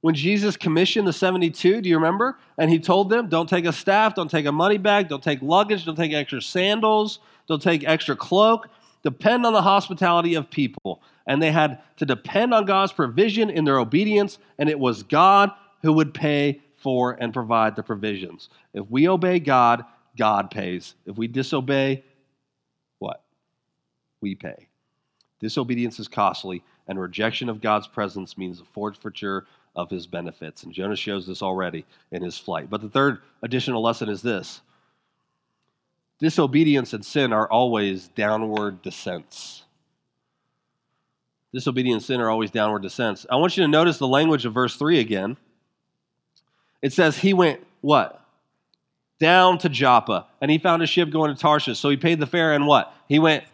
When 0.00 0.14
Jesus 0.14 0.56
commissioned 0.56 1.06
the 1.06 1.12
72, 1.12 1.80
do 1.80 1.88
you 1.88 1.96
remember? 1.96 2.38
And 2.58 2.70
he 2.70 2.78
told 2.78 3.10
them, 3.10 3.28
don't 3.28 3.48
take 3.48 3.64
a 3.64 3.72
staff, 3.72 4.14
don't 4.14 4.30
take 4.30 4.46
a 4.46 4.52
money 4.52 4.78
bag, 4.78 5.08
don't 5.08 5.22
take 5.22 5.42
luggage, 5.42 5.84
don't 5.84 5.96
take 5.96 6.12
extra 6.12 6.40
sandals, 6.40 7.18
don't 7.48 7.62
take 7.62 7.86
extra 7.86 8.16
cloak. 8.16 8.68
Depend 9.02 9.46
on 9.46 9.52
the 9.52 9.62
hospitality 9.62 10.34
of 10.34 10.50
people. 10.50 11.00
And 11.26 11.42
they 11.42 11.52
had 11.52 11.80
to 11.98 12.06
depend 12.06 12.52
on 12.54 12.64
God's 12.64 12.92
provision 12.92 13.50
in 13.50 13.64
their 13.64 13.78
obedience, 13.78 14.38
and 14.58 14.68
it 14.68 14.78
was 14.78 15.02
God 15.02 15.50
who 15.82 15.92
would 15.92 16.14
pay 16.14 16.60
for 16.76 17.16
and 17.20 17.32
provide 17.32 17.76
the 17.76 17.82
provisions. 17.82 18.48
If 18.74 18.90
we 18.90 19.08
obey 19.08 19.40
God, 19.40 19.84
God 20.16 20.50
pays. 20.50 20.94
If 21.04 21.16
we 21.16 21.26
disobey, 21.26 22.04
what? 22.98 23.22
We 24.20 24.34
pay. 24.34 24.68
Disobedience 25.40 26.00
is 26.00 26.08
costly, 26.08 26.62
and 26.88 27.00
rejection 27.00 27.48
of 27.48 27.60
God's 27.60 27.86
presence 27.86 28.38
means 28.38 28.60
a 28.60 28.64
forfeiture 28.64 29.46
of 29.74 29.90
his 29.90 30.06
benefits. 30.06 30.62
And 30.62 30.72
Jonah 30.72 30.96
shows 30.96 31.26
this 31.26 31.42
already 31.42 31.84
in 32.10 32.22
his 32.22 32.38
flight. 32.38 32.70
But 32.70 32.80
the 32.80 32.88
third 32.88 33.18
additional 33.42 33.82
lesson 33.82 34.08
is 34.08 34.22
this 34.22 34.62
disobedience 36.18 36.92
and 36.92 37.04
sin 37.04 37.32
are 37.32 37.50
always 37.50 38.08
downward 38.08 38.82
descents. 38.82 39.64
Disobedience 41.52 42.02
and 42.02 42.06
sin 42.06 42.20
are 42.20 42.30
always 42.30 42.50
downward 42.50 42.82
descents. 42.82 43.26
I 43.30 43.36
want 43.36 43.56
you 43.56 43.62
to 43.62 43.68
notice 43.68 43.98
the 43.98 44.08
language 44.08 44.44
of 44.44 44.52
verse 44.52 44.76
3 44.76 44.98
again. 45.00 45.36
It 46.82 46.92
says, 46.92 47.18
He 47.18 47.32
went 47.32 47.60
what? 47.80 48.22
Down 49.18 49.58
to 49.58 49.68
Joppa, 49.68 50.26
and 50.40 50.50
he 50.50 50.58
found 50.58 50.82
a 50.82 50.86
ship 50.86 51.10
going 51.10 51.34
to 51.34 51.40
Tarshish. 51.40 51.78
So 51.78 51.88
he 51.88 51.96
paid 51.96 52.20
the 52.20 52.26
fare 52.26 52.52
and 52.52 52.66
what? 52.66 52.92
He 53.08 53.18
went 53.18 53.44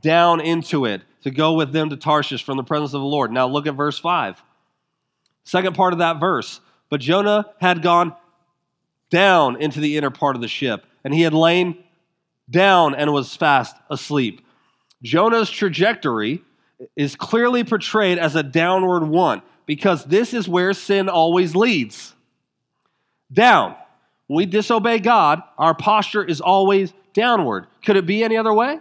down 0.00 0.40
into 0.40 0.84
it 0.84 1.02
to 1.22 1.30
go 1.30 1.54
with 1.54 1.72
them 1.72 1.88
to 1.90 1.96
Tarshish 1.96 2.44
from 2.44 2.58
the 2.58 2.64
presence 2.64 2.92
of 2.92 3.00
the 3.00 3.06
Lord. 3.06 3.32
Now 3.32 3.48
look 3.48 3.66
at 3.66 3.74
verse 3.74 3.98
5. 3.98 4.42
Second 5.44 5.74
part 5.74 5.92
of 5.92 6.00
that 6.00 6.20
verse. 6.20 6.60
But 6.90 7.00
Jonah 7.00 7.46
had 7.58 7.82
gone 7.82 8.14
down 9.10 9.60
into 9.60 9.80
the 9.80 9.96
inner 9.96 10.10
part 10.10 10.36
of 10.36 10.42
the 10.42 10.48
ship, 10.48 10.84
and 11.04 11.14
he 11.14 11.22
had 11.22 11.32
lain 11.32 11.82
down 12.48 12.94
and 12.94 13.12
was 13.12 13.34
fast 13.34 13.76
asleep. 13.90 14.42
Jonah's 15.02 15.50
trajectory 15.50 16.42
is 16.94 17.16
clearly 17.16 17.64
portrayed 17.64 18.18
as 18.18 18.36
a 18.36 18.42
downward 18.42 19.06
one 19.06 19.42
because 19.66 20.04
this 20.04 20.34
is 20.34 20.48
where 20.48 20.72
sin 20.72 21.08
always 21.08 21.54
leads. 21.54 22.14
Down. 23.32 23.74
When 24.26 24.38
we 24.38 24.46
disobey 24.46 24.98
God, 24.98 25.42
our 25.58 25.74
posture 25.74 26.24
is 26.24 26.40
always 26.40 26.92
downward. 27.12 27.66
Could 27.84 27.96
it 27.96 28.06
be 28.06 28.24
any 28.24 28.36
other 28.36 28.52
way? 28.52 28.80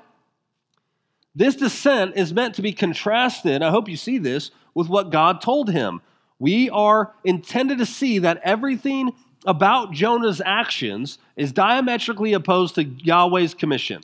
This 1.35 1.55
descent 1.55 2.13
is 2.15 2.33
meant 2.33 2.55
to 2.55 2.61
be 2.61 2.71
contrasted, 2.71 3.61
I 3.61 3.69
hope 3.69 3.89
you 3.89 3.97
see 3.97 4.17
this, 4.17 4.51
with 4.73 4.87
what 4.87 5.11
God 5.11 5.41
told 5.41 5.69
him. 5.69 6.01
We 6.39 6.69
are 6.69 7.13
intended 7.23 7.79
to 7.79 7.85
see 7.85 8.19
that 8.19 8.41
everything 8.43 9.13
about 9.45 9.91
Jonah's 9.91 10.41
actions 10.43 11.17
is 11.35 11.51
diametrically 11.51 12.33
opposed 12.33 12.75
to 12.75 12.83
Yahweh's 12.83 13.53
commission. 13.53 14.01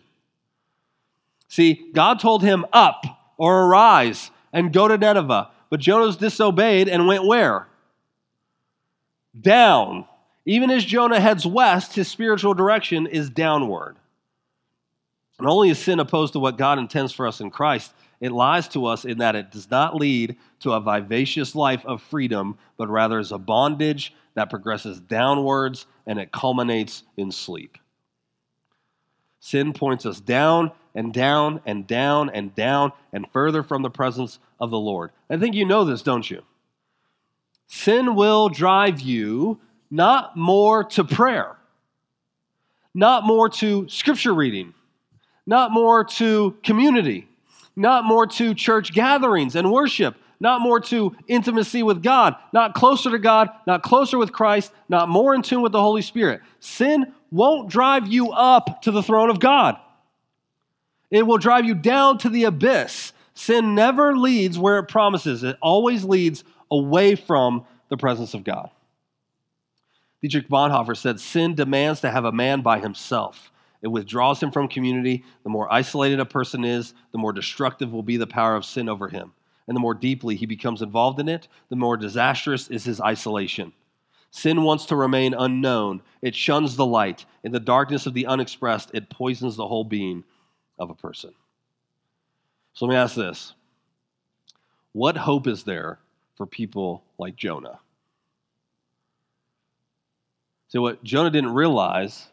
See, 1.48 1.90
God 1.94 2.20
told 2.20 2.44
him, 2.44 2.66
Up 2.72 3.06
or 3.38 3.66
arise 3.66 4.32
and 4.54 4.72
go 4.72 4.88
to 4.88 4.98
Nineveh. 4.98 5.50
But 5.70 5.80
Jonah's 5.80 6.18
disobeyed 6.18 6.90
and 6.90 7.08
went 7.08 7.26
where? 7.26 7.68
Down. 9.40 10.06
Even 10.46 10.70
as 10.70 10.84
Jonah 10.84 11.20
heads 11.20 11.46
west, 11.46 11.96
his 11.96 12.08
spiritual 12.08 12.54
direction 12.54 13.08
is 13.08 13.30
downward. 13.30 13.96
And 15.40 15.48
only 15.48 15.72
a 15.72 15.76
sin 15.76 16.00
opposed 16.00 16.34
to 16.34 16.40
what 16.40 16.58
God 16.58 16.78
intends 16.78 17.14
for 17.14 17.26
us 17.26 17.40
in 17.40 17.50
Christ, 17.50 17.94
it 18.22 18.32
lies 18.32 18.68
to 18.70 18.86
us 18.86 19.04
in 19.04 19.18
that 19.18 19.36
it 19.36 19.52
does 19.52 19.70
not 19.70 19.96
lead 19.96 20.38
to 20.60 20.74
a 20.74 20.80
vivacious 20.80 21.56
life 21.56 21.84
of 21.86 22.04
freedom, 22.04 22.58
but 22.78 22.88
rather 22.88 23.20
is 23.20 23.32
a 23.32 23.40
bondage 23.40 24.14
that 24.36 24.52
progresses 24.52 25.00
downwards 25.00 25.88
and 26.06 26.20
it 26.20 26.32
culminates 26.32 27.04
in 27.18 27.32
sleep. 27.32 27.80
Sin 29.40 29.74
points 29.74 30.06
us 30.06 30.20
down 30.20 30.72
and 30.94 31.12
down 31.12 31.62
and 31.66 31.88
down 31.88 32.30
and 32.30 32.54
down 32.54 32.92
and 33.12 33.26
further 33.34 33.64
from 33.64 33.82
the 33.82 33.90
presence 33.90 34.38
of 34.60 34.70
the 34.70 34.80
Lord. 34.80 35.10
I 35.30 35.38
think 35.38 35.56
you 35.56 35.66
know 35.66 35.84
this, 35.84 36.04
don't 36.04 36.30
you? 36.30 36.44
Sin 37.66 38.14
will 38.16 38.50
drive 38.50 39.02
you 39.02 39.60
not 39.90 40.38
more 40.38 40.84
to 40.84 41.04
prayer, 41.04 41.58
not 42.94 43.26
more 43.26 43.50
to 43.50 43.90
scripture 43.90 44.34
reading, 44.34 44.76
not 45.48 45.72
more 45.72 46.04
to 46.04 46.56
community, 46.64 47.28
not 47.76 48.06
more 48.06 48.28
to 48.28 48.54
church 48.54 48.94
gatherings 48.94 49.56
and 49.56 49.72
worship, 49.72 50.16
not 50.40 50.62
more 50.62 50.80
to 50.80 51.16
intimacy 51.28 51.84
with 51.84 52.02
God, 52.02 52.36
not 52.52 52.74
closer 52.74 53.12
to 53.12 53.20
God, 53.20 53.50
not 53.68 53.84
closer 53.84 54.18
with 54.18 54.32
Christ, 54.32 54.72
not 54.90 55.08
more 55.08 55.36
in 55.36 55.42
tune 55.42 55.62
with 55.62 55.72
the 55.72 55.82
Holy 55.82 56.02
Spirit. 56.02 56.42
Sin 56.60 57.14
won't 57.32 57.70
drive 57.70 58.08
you 58.08 58.32
up 58.32 58.82
to 58.82 58.92
the 58.92 59.04
throne 59.04 59.30
of 59.30 59.40
God, 59.40 59.78
it 61.10 61.26
will 61.28 61.38
drive 61.38 61.66
you 61.66 61.76
down 61.76 62.18
to 62.20 62.30
the 62.30 62.46
abyss. 62.46 63.14
Sin 63.34 63.76
never 63.76 64.16
leads 64.18 64.60
where 64.60 64.80
it 64.80 64.88
promises, 64.88 65.44
it 65.44 65.58
always 65.62 66.04
leads 66.04 66.44
away 66.70 67.16
from 67.16 67.66
the 67.90 67.98
presence 67.98 68.34
of 68.34 68.44
God. 68.44 68.70
Dietrich 70.22 70.48
Bonhoeffer 70.48 70.96
said, 70.96 71.20
Sin 71.20 71.56
demands 71.56 72.02
to 72.02 72.12
have 72.12 72.26
a 72.26 72.32
man 72.32 72.62
by 72.62 72.80
himself. 72.80 73.51
It 73.82 73.88
withdraws 73.88 74.42
him 74.42 74.52
from 74.52 74.68
community. 74.68 75.24
The 75.44 75.50
more 75.50 75.72
isolated 75.72 76.20
a 76.20 76.26
person 76.26 76.64
is, 76.64 76.94
the 77.12 77.18
more 77.18 77.34
destructive 77.34 77.92
will 77.92 78.04
be 78.04 78.18
the 78.18 78.28
power 78.28 78.56
of 78.56 78.66
sin 78.66 78.88
over 78.88 79.08
him 79.08 79.34
and 79.72 79.76
the 79.78 79.80
more 79.80 79.94
deeply 79.94 80.36
he 80.36 80.46
becomes 80.46 80.82
involved 80.82 81.20
in 81.22 81.30
it, 81.30 81.48
the 81.70 81.78
more 81.78 81.96
disastrous 81.96 82.68
is 82.68 82.84
his 82.84 83.00
isolation. 83.00 83.72
Sin 84.32 84.64
wants 84.64 84.86
to 84.88 84.98
remain 84.98 85.34
unknown. 85.34 86.02
It 86.22 86.36
shuns 86.36 86.76
the 86.76 86.86
light. 86.86 87.26
In 87.44 87.54
the 87.54 87.60
darkness 87.62 88.06
of 88.06 88.14
the 88.14 88.26
unexpressed, 88.26 88.92
it 88.94 89.10
poisons 89.10 89.56
the 89.56 89.68
whole 89.68 89.86
being 89.86 90.26
of 90.78 90.90
a 90.90 90.94
person. 90.94 91.34
So 92.74 92.86
let 92.86 92.92
me 92.92 92.98
ask 92.98 93.16
this 93.16 93.54
What 94.94 95.16
hope 95.16 95.48
is 95.48 95.64
there 95.64 96.00
for 96.36 96.46
people 96.46 97.04
like 97.18 97.38
Jonah? 97.38 97.80
So, 100.68 100.82
what 100.82 101.02
Jonah 101.04 101.30
didn't 101.30 101.54
realize 101.54 102.28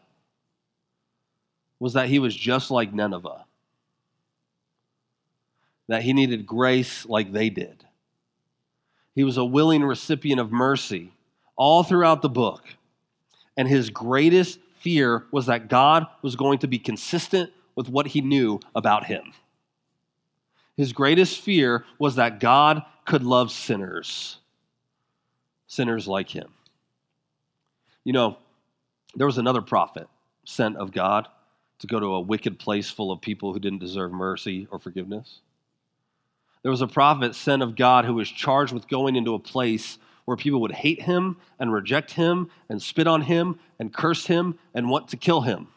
was 1.79 1.93
that 1.93 2.09
he 2.09 2.19
was 2.19 2.35
just 2.35 2.71
like 2.71 2.93
Nineveh 2.93 3.45
that 5.89 6.03
he 6.03 6.13
needed 6.13 6.45
grace 6.45 7.05
like 7.07 7.31
they 7.33 7.49
did. 7.49 7.83
He 9.15 9.23
was 9.23 9.37
a 9.37 9.43
willing 9.43 9.83
recipient 9.83 10.39
of 10.39 10.51
mercy 10.51 11.11
all 11.55 11.83
throughout 11.83 12.21
the 12.21 12.29
book. 12.29 12.63
And 13.57 13.67
his 13.67 13.89
greatest 13.89 14.59
fear 14.77 15.25
was 15.31 15.47
that 15.47 15.67
God 15.67 16.05
was 16.21 16.35
going 16.35 16.59
to 16.59 16.67
be 16.67 16.79
consistent 16.79 17.51
with 17.75 17.89
what 17.89 18.07
he 18.07 18.21
knew 18.21 18.59
about 18.75 19.05
him. 19.05 19.33
His 20.77 20.93
greatest 20.93 21.41
fear 21.41 21.83
was 21.97 22.15
that 22.15 22.39
God 22.39 22.83
could 23.03 23.23
love 23.23 23.51
sinners, 23.51 24.37
sinners 25.67 26.07
like 26.07 26.29
him. 26.29 26.49
You 28.03 28.13
know, 28.13 28.37
there 29.15 29.27
was 29.27 29.39
another 29.39 29.61
prophet 29.61 30.07
sent 30.45 30.77
of 30.77 30.91
God 30.91 31.27
to 31.79 31.87
go 31.87 31.99
to 31.99 32.13
a 32.13 32.21
wicked 32.21 32.59
place 32.59 32.89
full 32.89 33.11
of 33.11 33.21
people 33.21 33.53
who 33.53 33.59
didn't 33.59 33.79
deserve 33.79 34.11
mercy 34.11 34.67
or 34.71 34.79
forgiveness. 34.79 35.39
There 36.61 36.71
was 36.71 36.81
a 36.81 36.87
prophet 36.87 37.35
sent 37.35 37.61
of 37.61 37.75
God 37.75 38.05
who 38.05 38.13
was 38.13 38.29
charged 38.29 38.73
with 38.73 38.87
going 38.87 39.15
into 39.15 39.33
a 39.33 39.39
place 39.39 39.97
where 40.25 40.37
people 40.37 40.61
would 40.61 40.73
hate 40.73 41.01
him 41.01 41.37
and 41.57 41.73
reject 41.73 42.11
him 42.11 42.49
and 42.67 42.81
spit 42.81 43.07
on 43.07 43.21
him 43.21 43.59
and 43.79 43.93
curse 43.93 44.27
him 44.27 44.59
and 44.73 44.89
want 44.89 45.07
to 45.09 45.17
kill 45.17 45.41
him. 45.41 45.67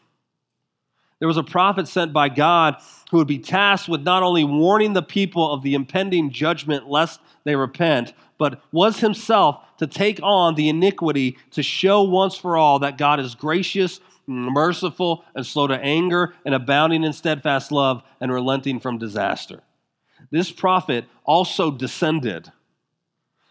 There 1.19 1.27
was 1.27 1.37
a 1.37 1.43
prophet 1.43 1.87
sent 1.87 2.11
by 2.11 2.27
God 2.27 2.75
who 3.09 3.17
would 3.17 3.27
be 3.27 3.39
tasked 3.39 3.87
with 3.87 4.01
not 4.01 4.23
only 4.23 4.43
warning 4.43 4.91
the 4.91 5.01
people 5.01 5.53
of 5.53 5.63
the 5.63 5.73
impending 5.73 6.31
judgment 6.31 6.89
lest 6.89 7.21
they 7.45 7.55
repent, 7.55 8.13
but 8.37 8.61
was 8.73 8.99
himself 8.99 9.63
to 9.77 9.87
take 9.87 10.19
on 10.21 10.55
the 10.55 10.67
iniquity 10.67 11.37
to 11.51 11.63
show 11.63 12.03
once 12.03 12.35
for 12.35 12.57
all 12.57 12.79
that 12.79 12.97
God 12.97 13.21
is 13.21 13.35
gracious, 13.35 14.01
merciful, 14.27 15.25
and 15.35 15.45
slow 15.45 15.67
to 15.67 15.77
anger, 15.79 16.33
and 16.45 16.55
abounding 16.55 17.03
in 17.03 17.13
steadfast 17.13 17.71
love, 17.71 18.03
and 18.19 18.31
relenting 18.31 18.79
from 18.79 18.97
disaster. 18.97 19.61
This 20.31 20.51
prophet 20.51 21.05
also 21.25 21.71
descended, 21.71 22.51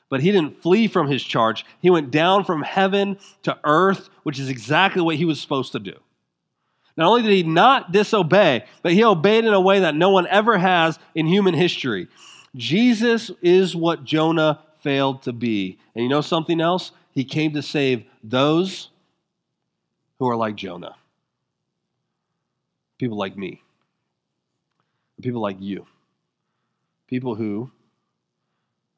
but 0.09 0.21
he 0.21 0.33
didn't 0.33 0.63
flee 0.63 0.89
from 0.89 1.09
his 1.09 1.23
charge. 1.23 1.65
He 1.81 1.91
went 1.91 2.11
down 2.11 2.45
from 2.45 2.63
heaven 2.63 3.19
to 3.45 3.59
earth, 3.65 4.09
which 4.23 4.39
is 4.39 4.49
exactly 4.49 5.03
what 5.03 5.17
he 5.17 5.25
was 5.25 5.41
supposed 5.41 5.73
to 5.73 5.79
do. 5.79 5.95
Not 6.97 7.09
only 7.09 7.23
did 7.23 7.33
he 7.33 7.43
not 7.43 7.93
disobey, 7.93 8.65
but 8.83 8.93
he 8.93 9.05
obeyed 9.05 9.45
in 9.45 9.55
a 9.55 9.61
way 9.61 9.81
that 9.81 9.95
no 9.95 10.11
one 10.11 10.27
ever 10.27 10.59
has 10.59 10.99
in 11.15 11.27
human 11.27 11.55
history. 11.55 12.09
Jesus 12.55 13.31
is 13.41 13.75
what 13.75 14.05
Jonah 14.05 14.61
failed 14.83 15.23
to 15.23 15.33
be. 15.33 15.79
And 15.95 16.03
you 16.03 16.09
know 16.11 16.21
something 16.21 16.61
else? 16.61 16.93
He 17.13 17.25
came 17.25 17.53
to 17.53 17.63
save 17.63 18.05
those 18.23 18.89
who 20.25 20.31
are 20.31 20.37
like 20.37 20.57
Jonah. 20.57 20.97
People 22.99 23.19
like 23.19 23.37
me. 23.37 23.63
People 25.21 25.41
like 25.41 25.57
you 25.61 25.87
people 27.13 27.35
who 27.35 27.71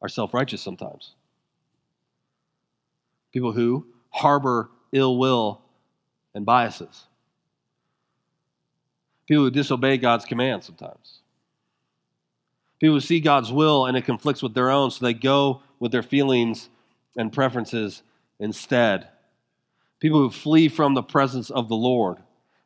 are 0.00 0.08
self 0.08 0.32
righteous 0.32 0.62
sometimes, 0.62 1.16
people 3.32 3.50
who 3.50 3.84
harbor 4.10 4.70
ill 4.92 5.18
will 5.18 5.60
and 6.32 6.46
biases, 6.46 7.06
people 9.26 9.42
who 9.42 9.50
disobey 9.50 9.98
God's 9.98 10.24
commands 10.24 10.64
sometimes. 10.64 11.18
People 12.78 12.94
who 12.94 13.00
see 13.00 13.18
God's 13.18 13.50
will 13.50 13.86
and 13.86 13.96
it 13.96 14.04
conflicts 14.04 14.44
with 14.44 14.54
their 14.54 14.70
own, 14.70 14.92
so 14.92 15.04
they 15.04 15.14
go 15.14 15.62
with 15.80 15.90
their 15.90 16.02
feelings 16.02 16.68
and 17.16 17.32
preferences 17.32 18.04
instead. 18.38 19.08
People 20.04 20.20
who 20.20 20.30
flee 20.30 20.68
from 20.68 20.92
the 20.92 21.02
presence 21.02 21.48
of 21.48 21.68
the 21.68 21.76
Lord. 21.76 22.18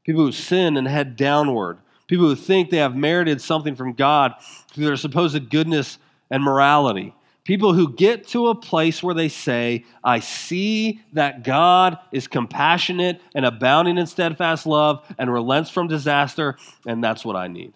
People 0.04 0.24
who 0.24 0.32
sin 0.32 0.76
and 0.76 0.88
head 0.88 1.14
downward 1.14 1.78
people 2.08 2.26
who 2.26 2.34
think 2.34 2.70
they 2.70 2.78
have 2.78 2.96
merited 2.96 3.40
something 3.40 3.76
from 3.76 3.92
God 3.92 4.34
through 4.72 4.86
their 4.86 4.96
supposed 4.96 5.48
goodness 5.50 5.98
and 6.30 6.42
morality. 6.42 7.14
People 7.44 7.72
who 7.72 7.94
get 7.94 8.26
to 8.28 8.48
a 8.48 8.54
place 8.54 9.02
where 9.02 9.14
they 9.14 9.28
say, 9.28 9.84
I 10.02 10.18
see 10.20 11.00
that 11.12 11.44
God 11.44 11.98
is 12.12 12.26
compassionate 12.26 13.22
and 13.34 13.46
abounding 13.46 13.96
in 13.96 14.06
steadfast 14.06 14.66
love 14.66 15.06
and 15.16 15.32
relents 15.32 15.70
from 15.70 15.86
disaster, 15.86 16.58
and 16.86 17.02
that's 17.02 17.24
what 17.24 17.36
I 17.36 17.48
need. 17.48 17.72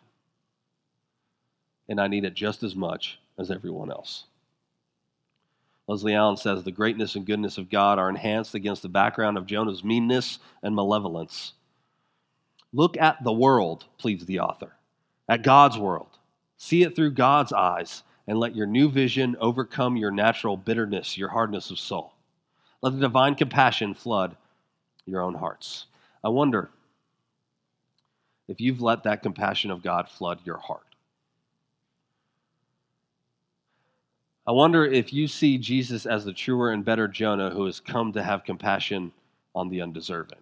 And 1.89 2.01
I 2.01 2.09
need 2.09 2.25
it 2.25 2.35
just 2.35 2.63
as 2.63 2.75
much 2.75 3.19
as 3.39 3.51
everyone 3.51 3.91
else. 3.91 4.25
Leslie 5.89 6.15
Allen 6.15 6.37
says 6.37 6.63
the 6.63 6.71
greatness 6.71 7.17
and 7.17 7.27
goodness 7.27 7.59
of 7.59 7.71
God 7.71 7.99
are 7.99 8.09
enhanced 8.09 8.55
against 8.55 8.83
the 8.83 8.89
background 8.89 9.37
of 9.37 9.47
Jonah's 9.47 9.83
meanness 9.83 10.39
and 10.63 10.75
malevolence. 10.75 11.55
Look 12.73 12.97
at 12.97 13.23
the 13.23 13.33
world, 13.33 13.85
pleads 13.99 14.25
the 14.25 14.41
author, 14.41 14.73
at 15.29 15.43
God's 15.43 15.77
world. 15.77 16.19
See 16.57 16.83
it 16.83 16.95
through 16.95 17.13
God's 17.13 17.53
eyes, 17.53 18.03
and 18.27 18.39
let 18.39 18.55
your 18.55 18.67
new 18.67 18.89
vision 18.89 19.37
overcome 19.41 19.97
your 19.97 20.13
natural 20.13 20.57
bitterness, 20.57 21.19
your 21.19 21.29
hardness 21.29 21.71
of 21.71 21.79
soul. 21.79 22.13
Let 22.81 22.95
the 22.95 23.01
divine 23.01 23.35
compassion 23.35 23.95
flood 23.95 24.37
your 25.07 25.23
own 25.23 25.35
hearts. 25.35 25.87
I 26.23 26.29
wonder 26.29 26.71
if 28.49 28.61
you've 28.61 28.81
let 28.81 29.03
that 29.03 29.23
compassion 29.23 29.71
of 29.71 29.83
God 29.83 30.09
flood 30.09 30.39
your 30.45 30.59
heart. 30.59 30.87
I 34.47 34.51
wonder 34.51 34.85
if 34.85 35.13
you 35.13 35.29
see 35.29 35.57
Jesus 35.59 36.05
as 36.05 36.25
the 36.25 36.33
truer 36.33 36.73
and 36.73 36.85
better 36.85 37.07
Jonah 37.07 37.51
who 37.51 37.65
has 37.67 37.79
come 37.79 38.13
to 38.13 38.23
have 38.23 38.45
compassion 38.45 39.13
on 39.55 39.69
the 39.69 39.81
undeserving. 39.83 40.39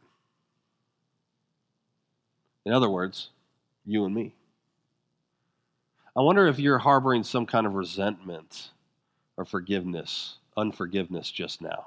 In 2.64 2.72
other 2.72 2.88
words, 2.88 3.28
you 3.84 4.05
and 4.05 4.14
me. 4.14 4.34
I 6.16 6.22
wonder 6.22 6.46
if 6.46 6.59
you're 6.59 6.78
harboring 6.78 7.24
some 7.24 7.46
kind 7.46 7.66
of 7.66 7.74
resentment 7.74 8.70
or 9.36 9.44
forgiveness, 9.44 10.36
unforgiveness 10.57 11.30
just 11.30 11.61
now. 11.61 11.86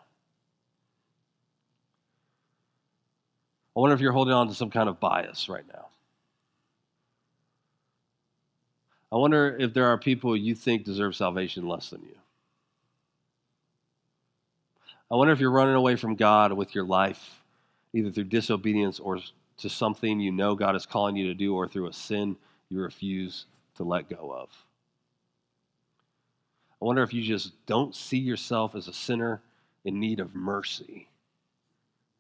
I 3.76 3.80
wonder 3.80 3.96
if 3.96 4.02
you're 4.02 4.12
holding 4.12 4.34
on 4.34 4.48
to 4.48 4.54
some 4.54 4.70
kind 4.70 4.88
of 4.88 5.00
bias 5.00 5.50
right 5.50 5.66
now. 5.68 5.88
I 9.14 9.18
wonder 9.18 9.56
if 9.60 9.76
there 9.76 9.86
are 9.86 9.98
people 10.00 10.36
you 10.36 10.56
think 10.56 10.86
deserve 10.86 11.16
salvation 11.16 11.68
less 11.68 11.92
than 11.92 12.02
you. 12.02 12.16
I 15.12 15.16
wonder 15.16 15.32
if 15.32 15.40
you're 15.40 15.52
running 15.52 15.76
away 15.76 15.98
from 15.98 16.16
God 16.16 16.52
with 16.54 16.74
your 16.74 16.84
life, 16.84 17.44
either 17.94 18.10
through 18.10 18.24
disobedience 18.24 19.00
or 19.00 19.20
to 19.58 19.70
something 19.70 20.20
you 20.20 20.32
know 20.32 20.56
God 20.56 20.76
is 20.76 20.88
calling 20.88 21.16
you 21.16 21.28
to 21.28 21.36
do, 21.36 21.54
or 21.54 21.68
through 21.68 21.90
a 21.90 21.94
sin 21.94 22.36
you 22.70 22.80
refuse 22.80 23.46
to 23.76 23.84
let 23.84 24.10
go 24.10 24.34
of. 24.34 24.50
I 26.82 26.86
wonder 26.86 27.04
if 27.04 27.14
you 27.14 27.22
just 27.22 27.52
don't 27.68 27.96
see 27.96 28.18
yourself 28.18 28.74
as 28.74 28.88
a 28.88 28.94
sinner 28.94 29.42
in 29.86 30.00
need 30.00 30.20
of 30.20 30.34
mercy 30.34 31.08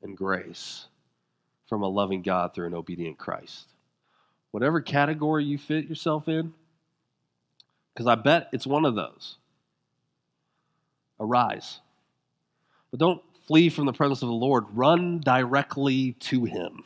and 0.04 0.16
grace 0.16 0.86
from 1.68 1.82
a 1.82 1.90
loving 1.90 2.22
God 2.22 2.54
through 2.54 2.68
an 2.68 2.76
obedient 2.76 3.18
Christ. 3.18 3.66
Whatever 4.52 4.80
category 4.80 5.44
you 5.44 5.58
fit 5.58 5.90
yourself 5.90 6.28
in, 6.28 6.54
because 7.94 8.08
I 8.08 8.16
bet 8.16 8.50
it's 8.52 8.68
one 8.68 8.86
of 8.86 8.96
those. 8.96 9.38
Arise. 11.20 11.80
But 12.92 13.00
don't 13.00 13.22
flee 13.48 13.70
from 13.70 13.86
the 13.86 13.94
presence 13.94 14.22
of 14.22 14.30
the 14.30 14.34
Lord, 14.34 14.66
run 14.74 15.20
directly 15.20 16.14
to 16.14 16.46
Him. 16.46 16.84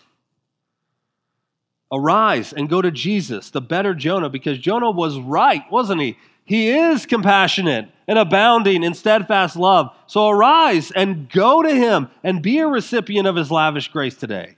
Arise 1.91 2.51
and 2.51 2.69
go 2.69 2.81
to 2.81 2.91
Jesus, 2.91 3.49
the 3.49 3.61
better 3.61 3.93
Jonah, 3.93 4.29
because 4.29 4.57
Jonah 4.57 4.91
was 4.91 5.17
right, 5.19 5.63
wasn't 5.71 6.01
he? 6.01 6.17
He 6.43 6.69
is 6.69 7.05
compassionate 7.05 7.89
and 8.07 8.17
abounding 8.17 8.83
in 8.83 8.93
steadfast 8.93 9.55
love. 9.55 9.93
So 10.07 10.29
arise 10.29 10.91
and 10.91 11.29
go 11.29 11.61
to 11.61 11.73
him 11.73 12.09
and 12.23 12.41
be 12.41 12.59
a 12.59 12.67
recipient 12.67 13.27
of 13.27 13.35
his 13.35 13.51
lavish 13.51 13.89
grace 13.89 14.15
today. 14.15 14.55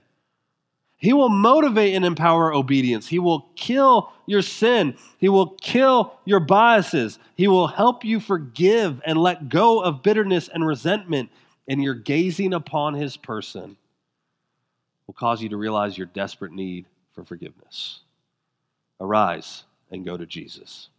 He 0.98 1.14
will 1.14 1.30
motivate 1.30 1.96
and 1.96 2.06
empower 2.06 2.54
obedience. 2.54 3.08
He 3.08 3.20
will 3.20 3.50
kill 3.56 4.12
your 4.30 4.42
sin. 4.42 4.96
He 5.18 5.30
will 5.30 5.48
kill 5.62 6.14
your 6.26 6.40
biases. 6.40 7.20
He 7.36 7.48
will 7.48 7.68
help 7.68 8.04
you 8.06 8.20
forgive 8.20 9.02
and 9.06 9.18
let 9.18 9.50
go 9.50 9.82
of 9.82 10.04
bitterness 10.04 10.48
and 10.48 10.66
resentment. 10.66 11.30
And 11.68 11.84
your 11.84 11.94
gazing 11.94 12.54
upon 12.54 12.96
his 12.96 13.18
person 13.18 13.78
will 15.08 15.14
cause 15.14 15.42
you 15.42 15.50
to 15.50 15.58
realize 15.58 15.98
your 15.98 16.08
desperate 16.08 16.52
need 16.52 16.86
for 17.14 17.24
forgiveness. 17.24 18.02
Arise 19.00 19.64
and 19.92 20.06
go 20.06 20.18
to 20.18 20.26
Jesus. 20.26 20.90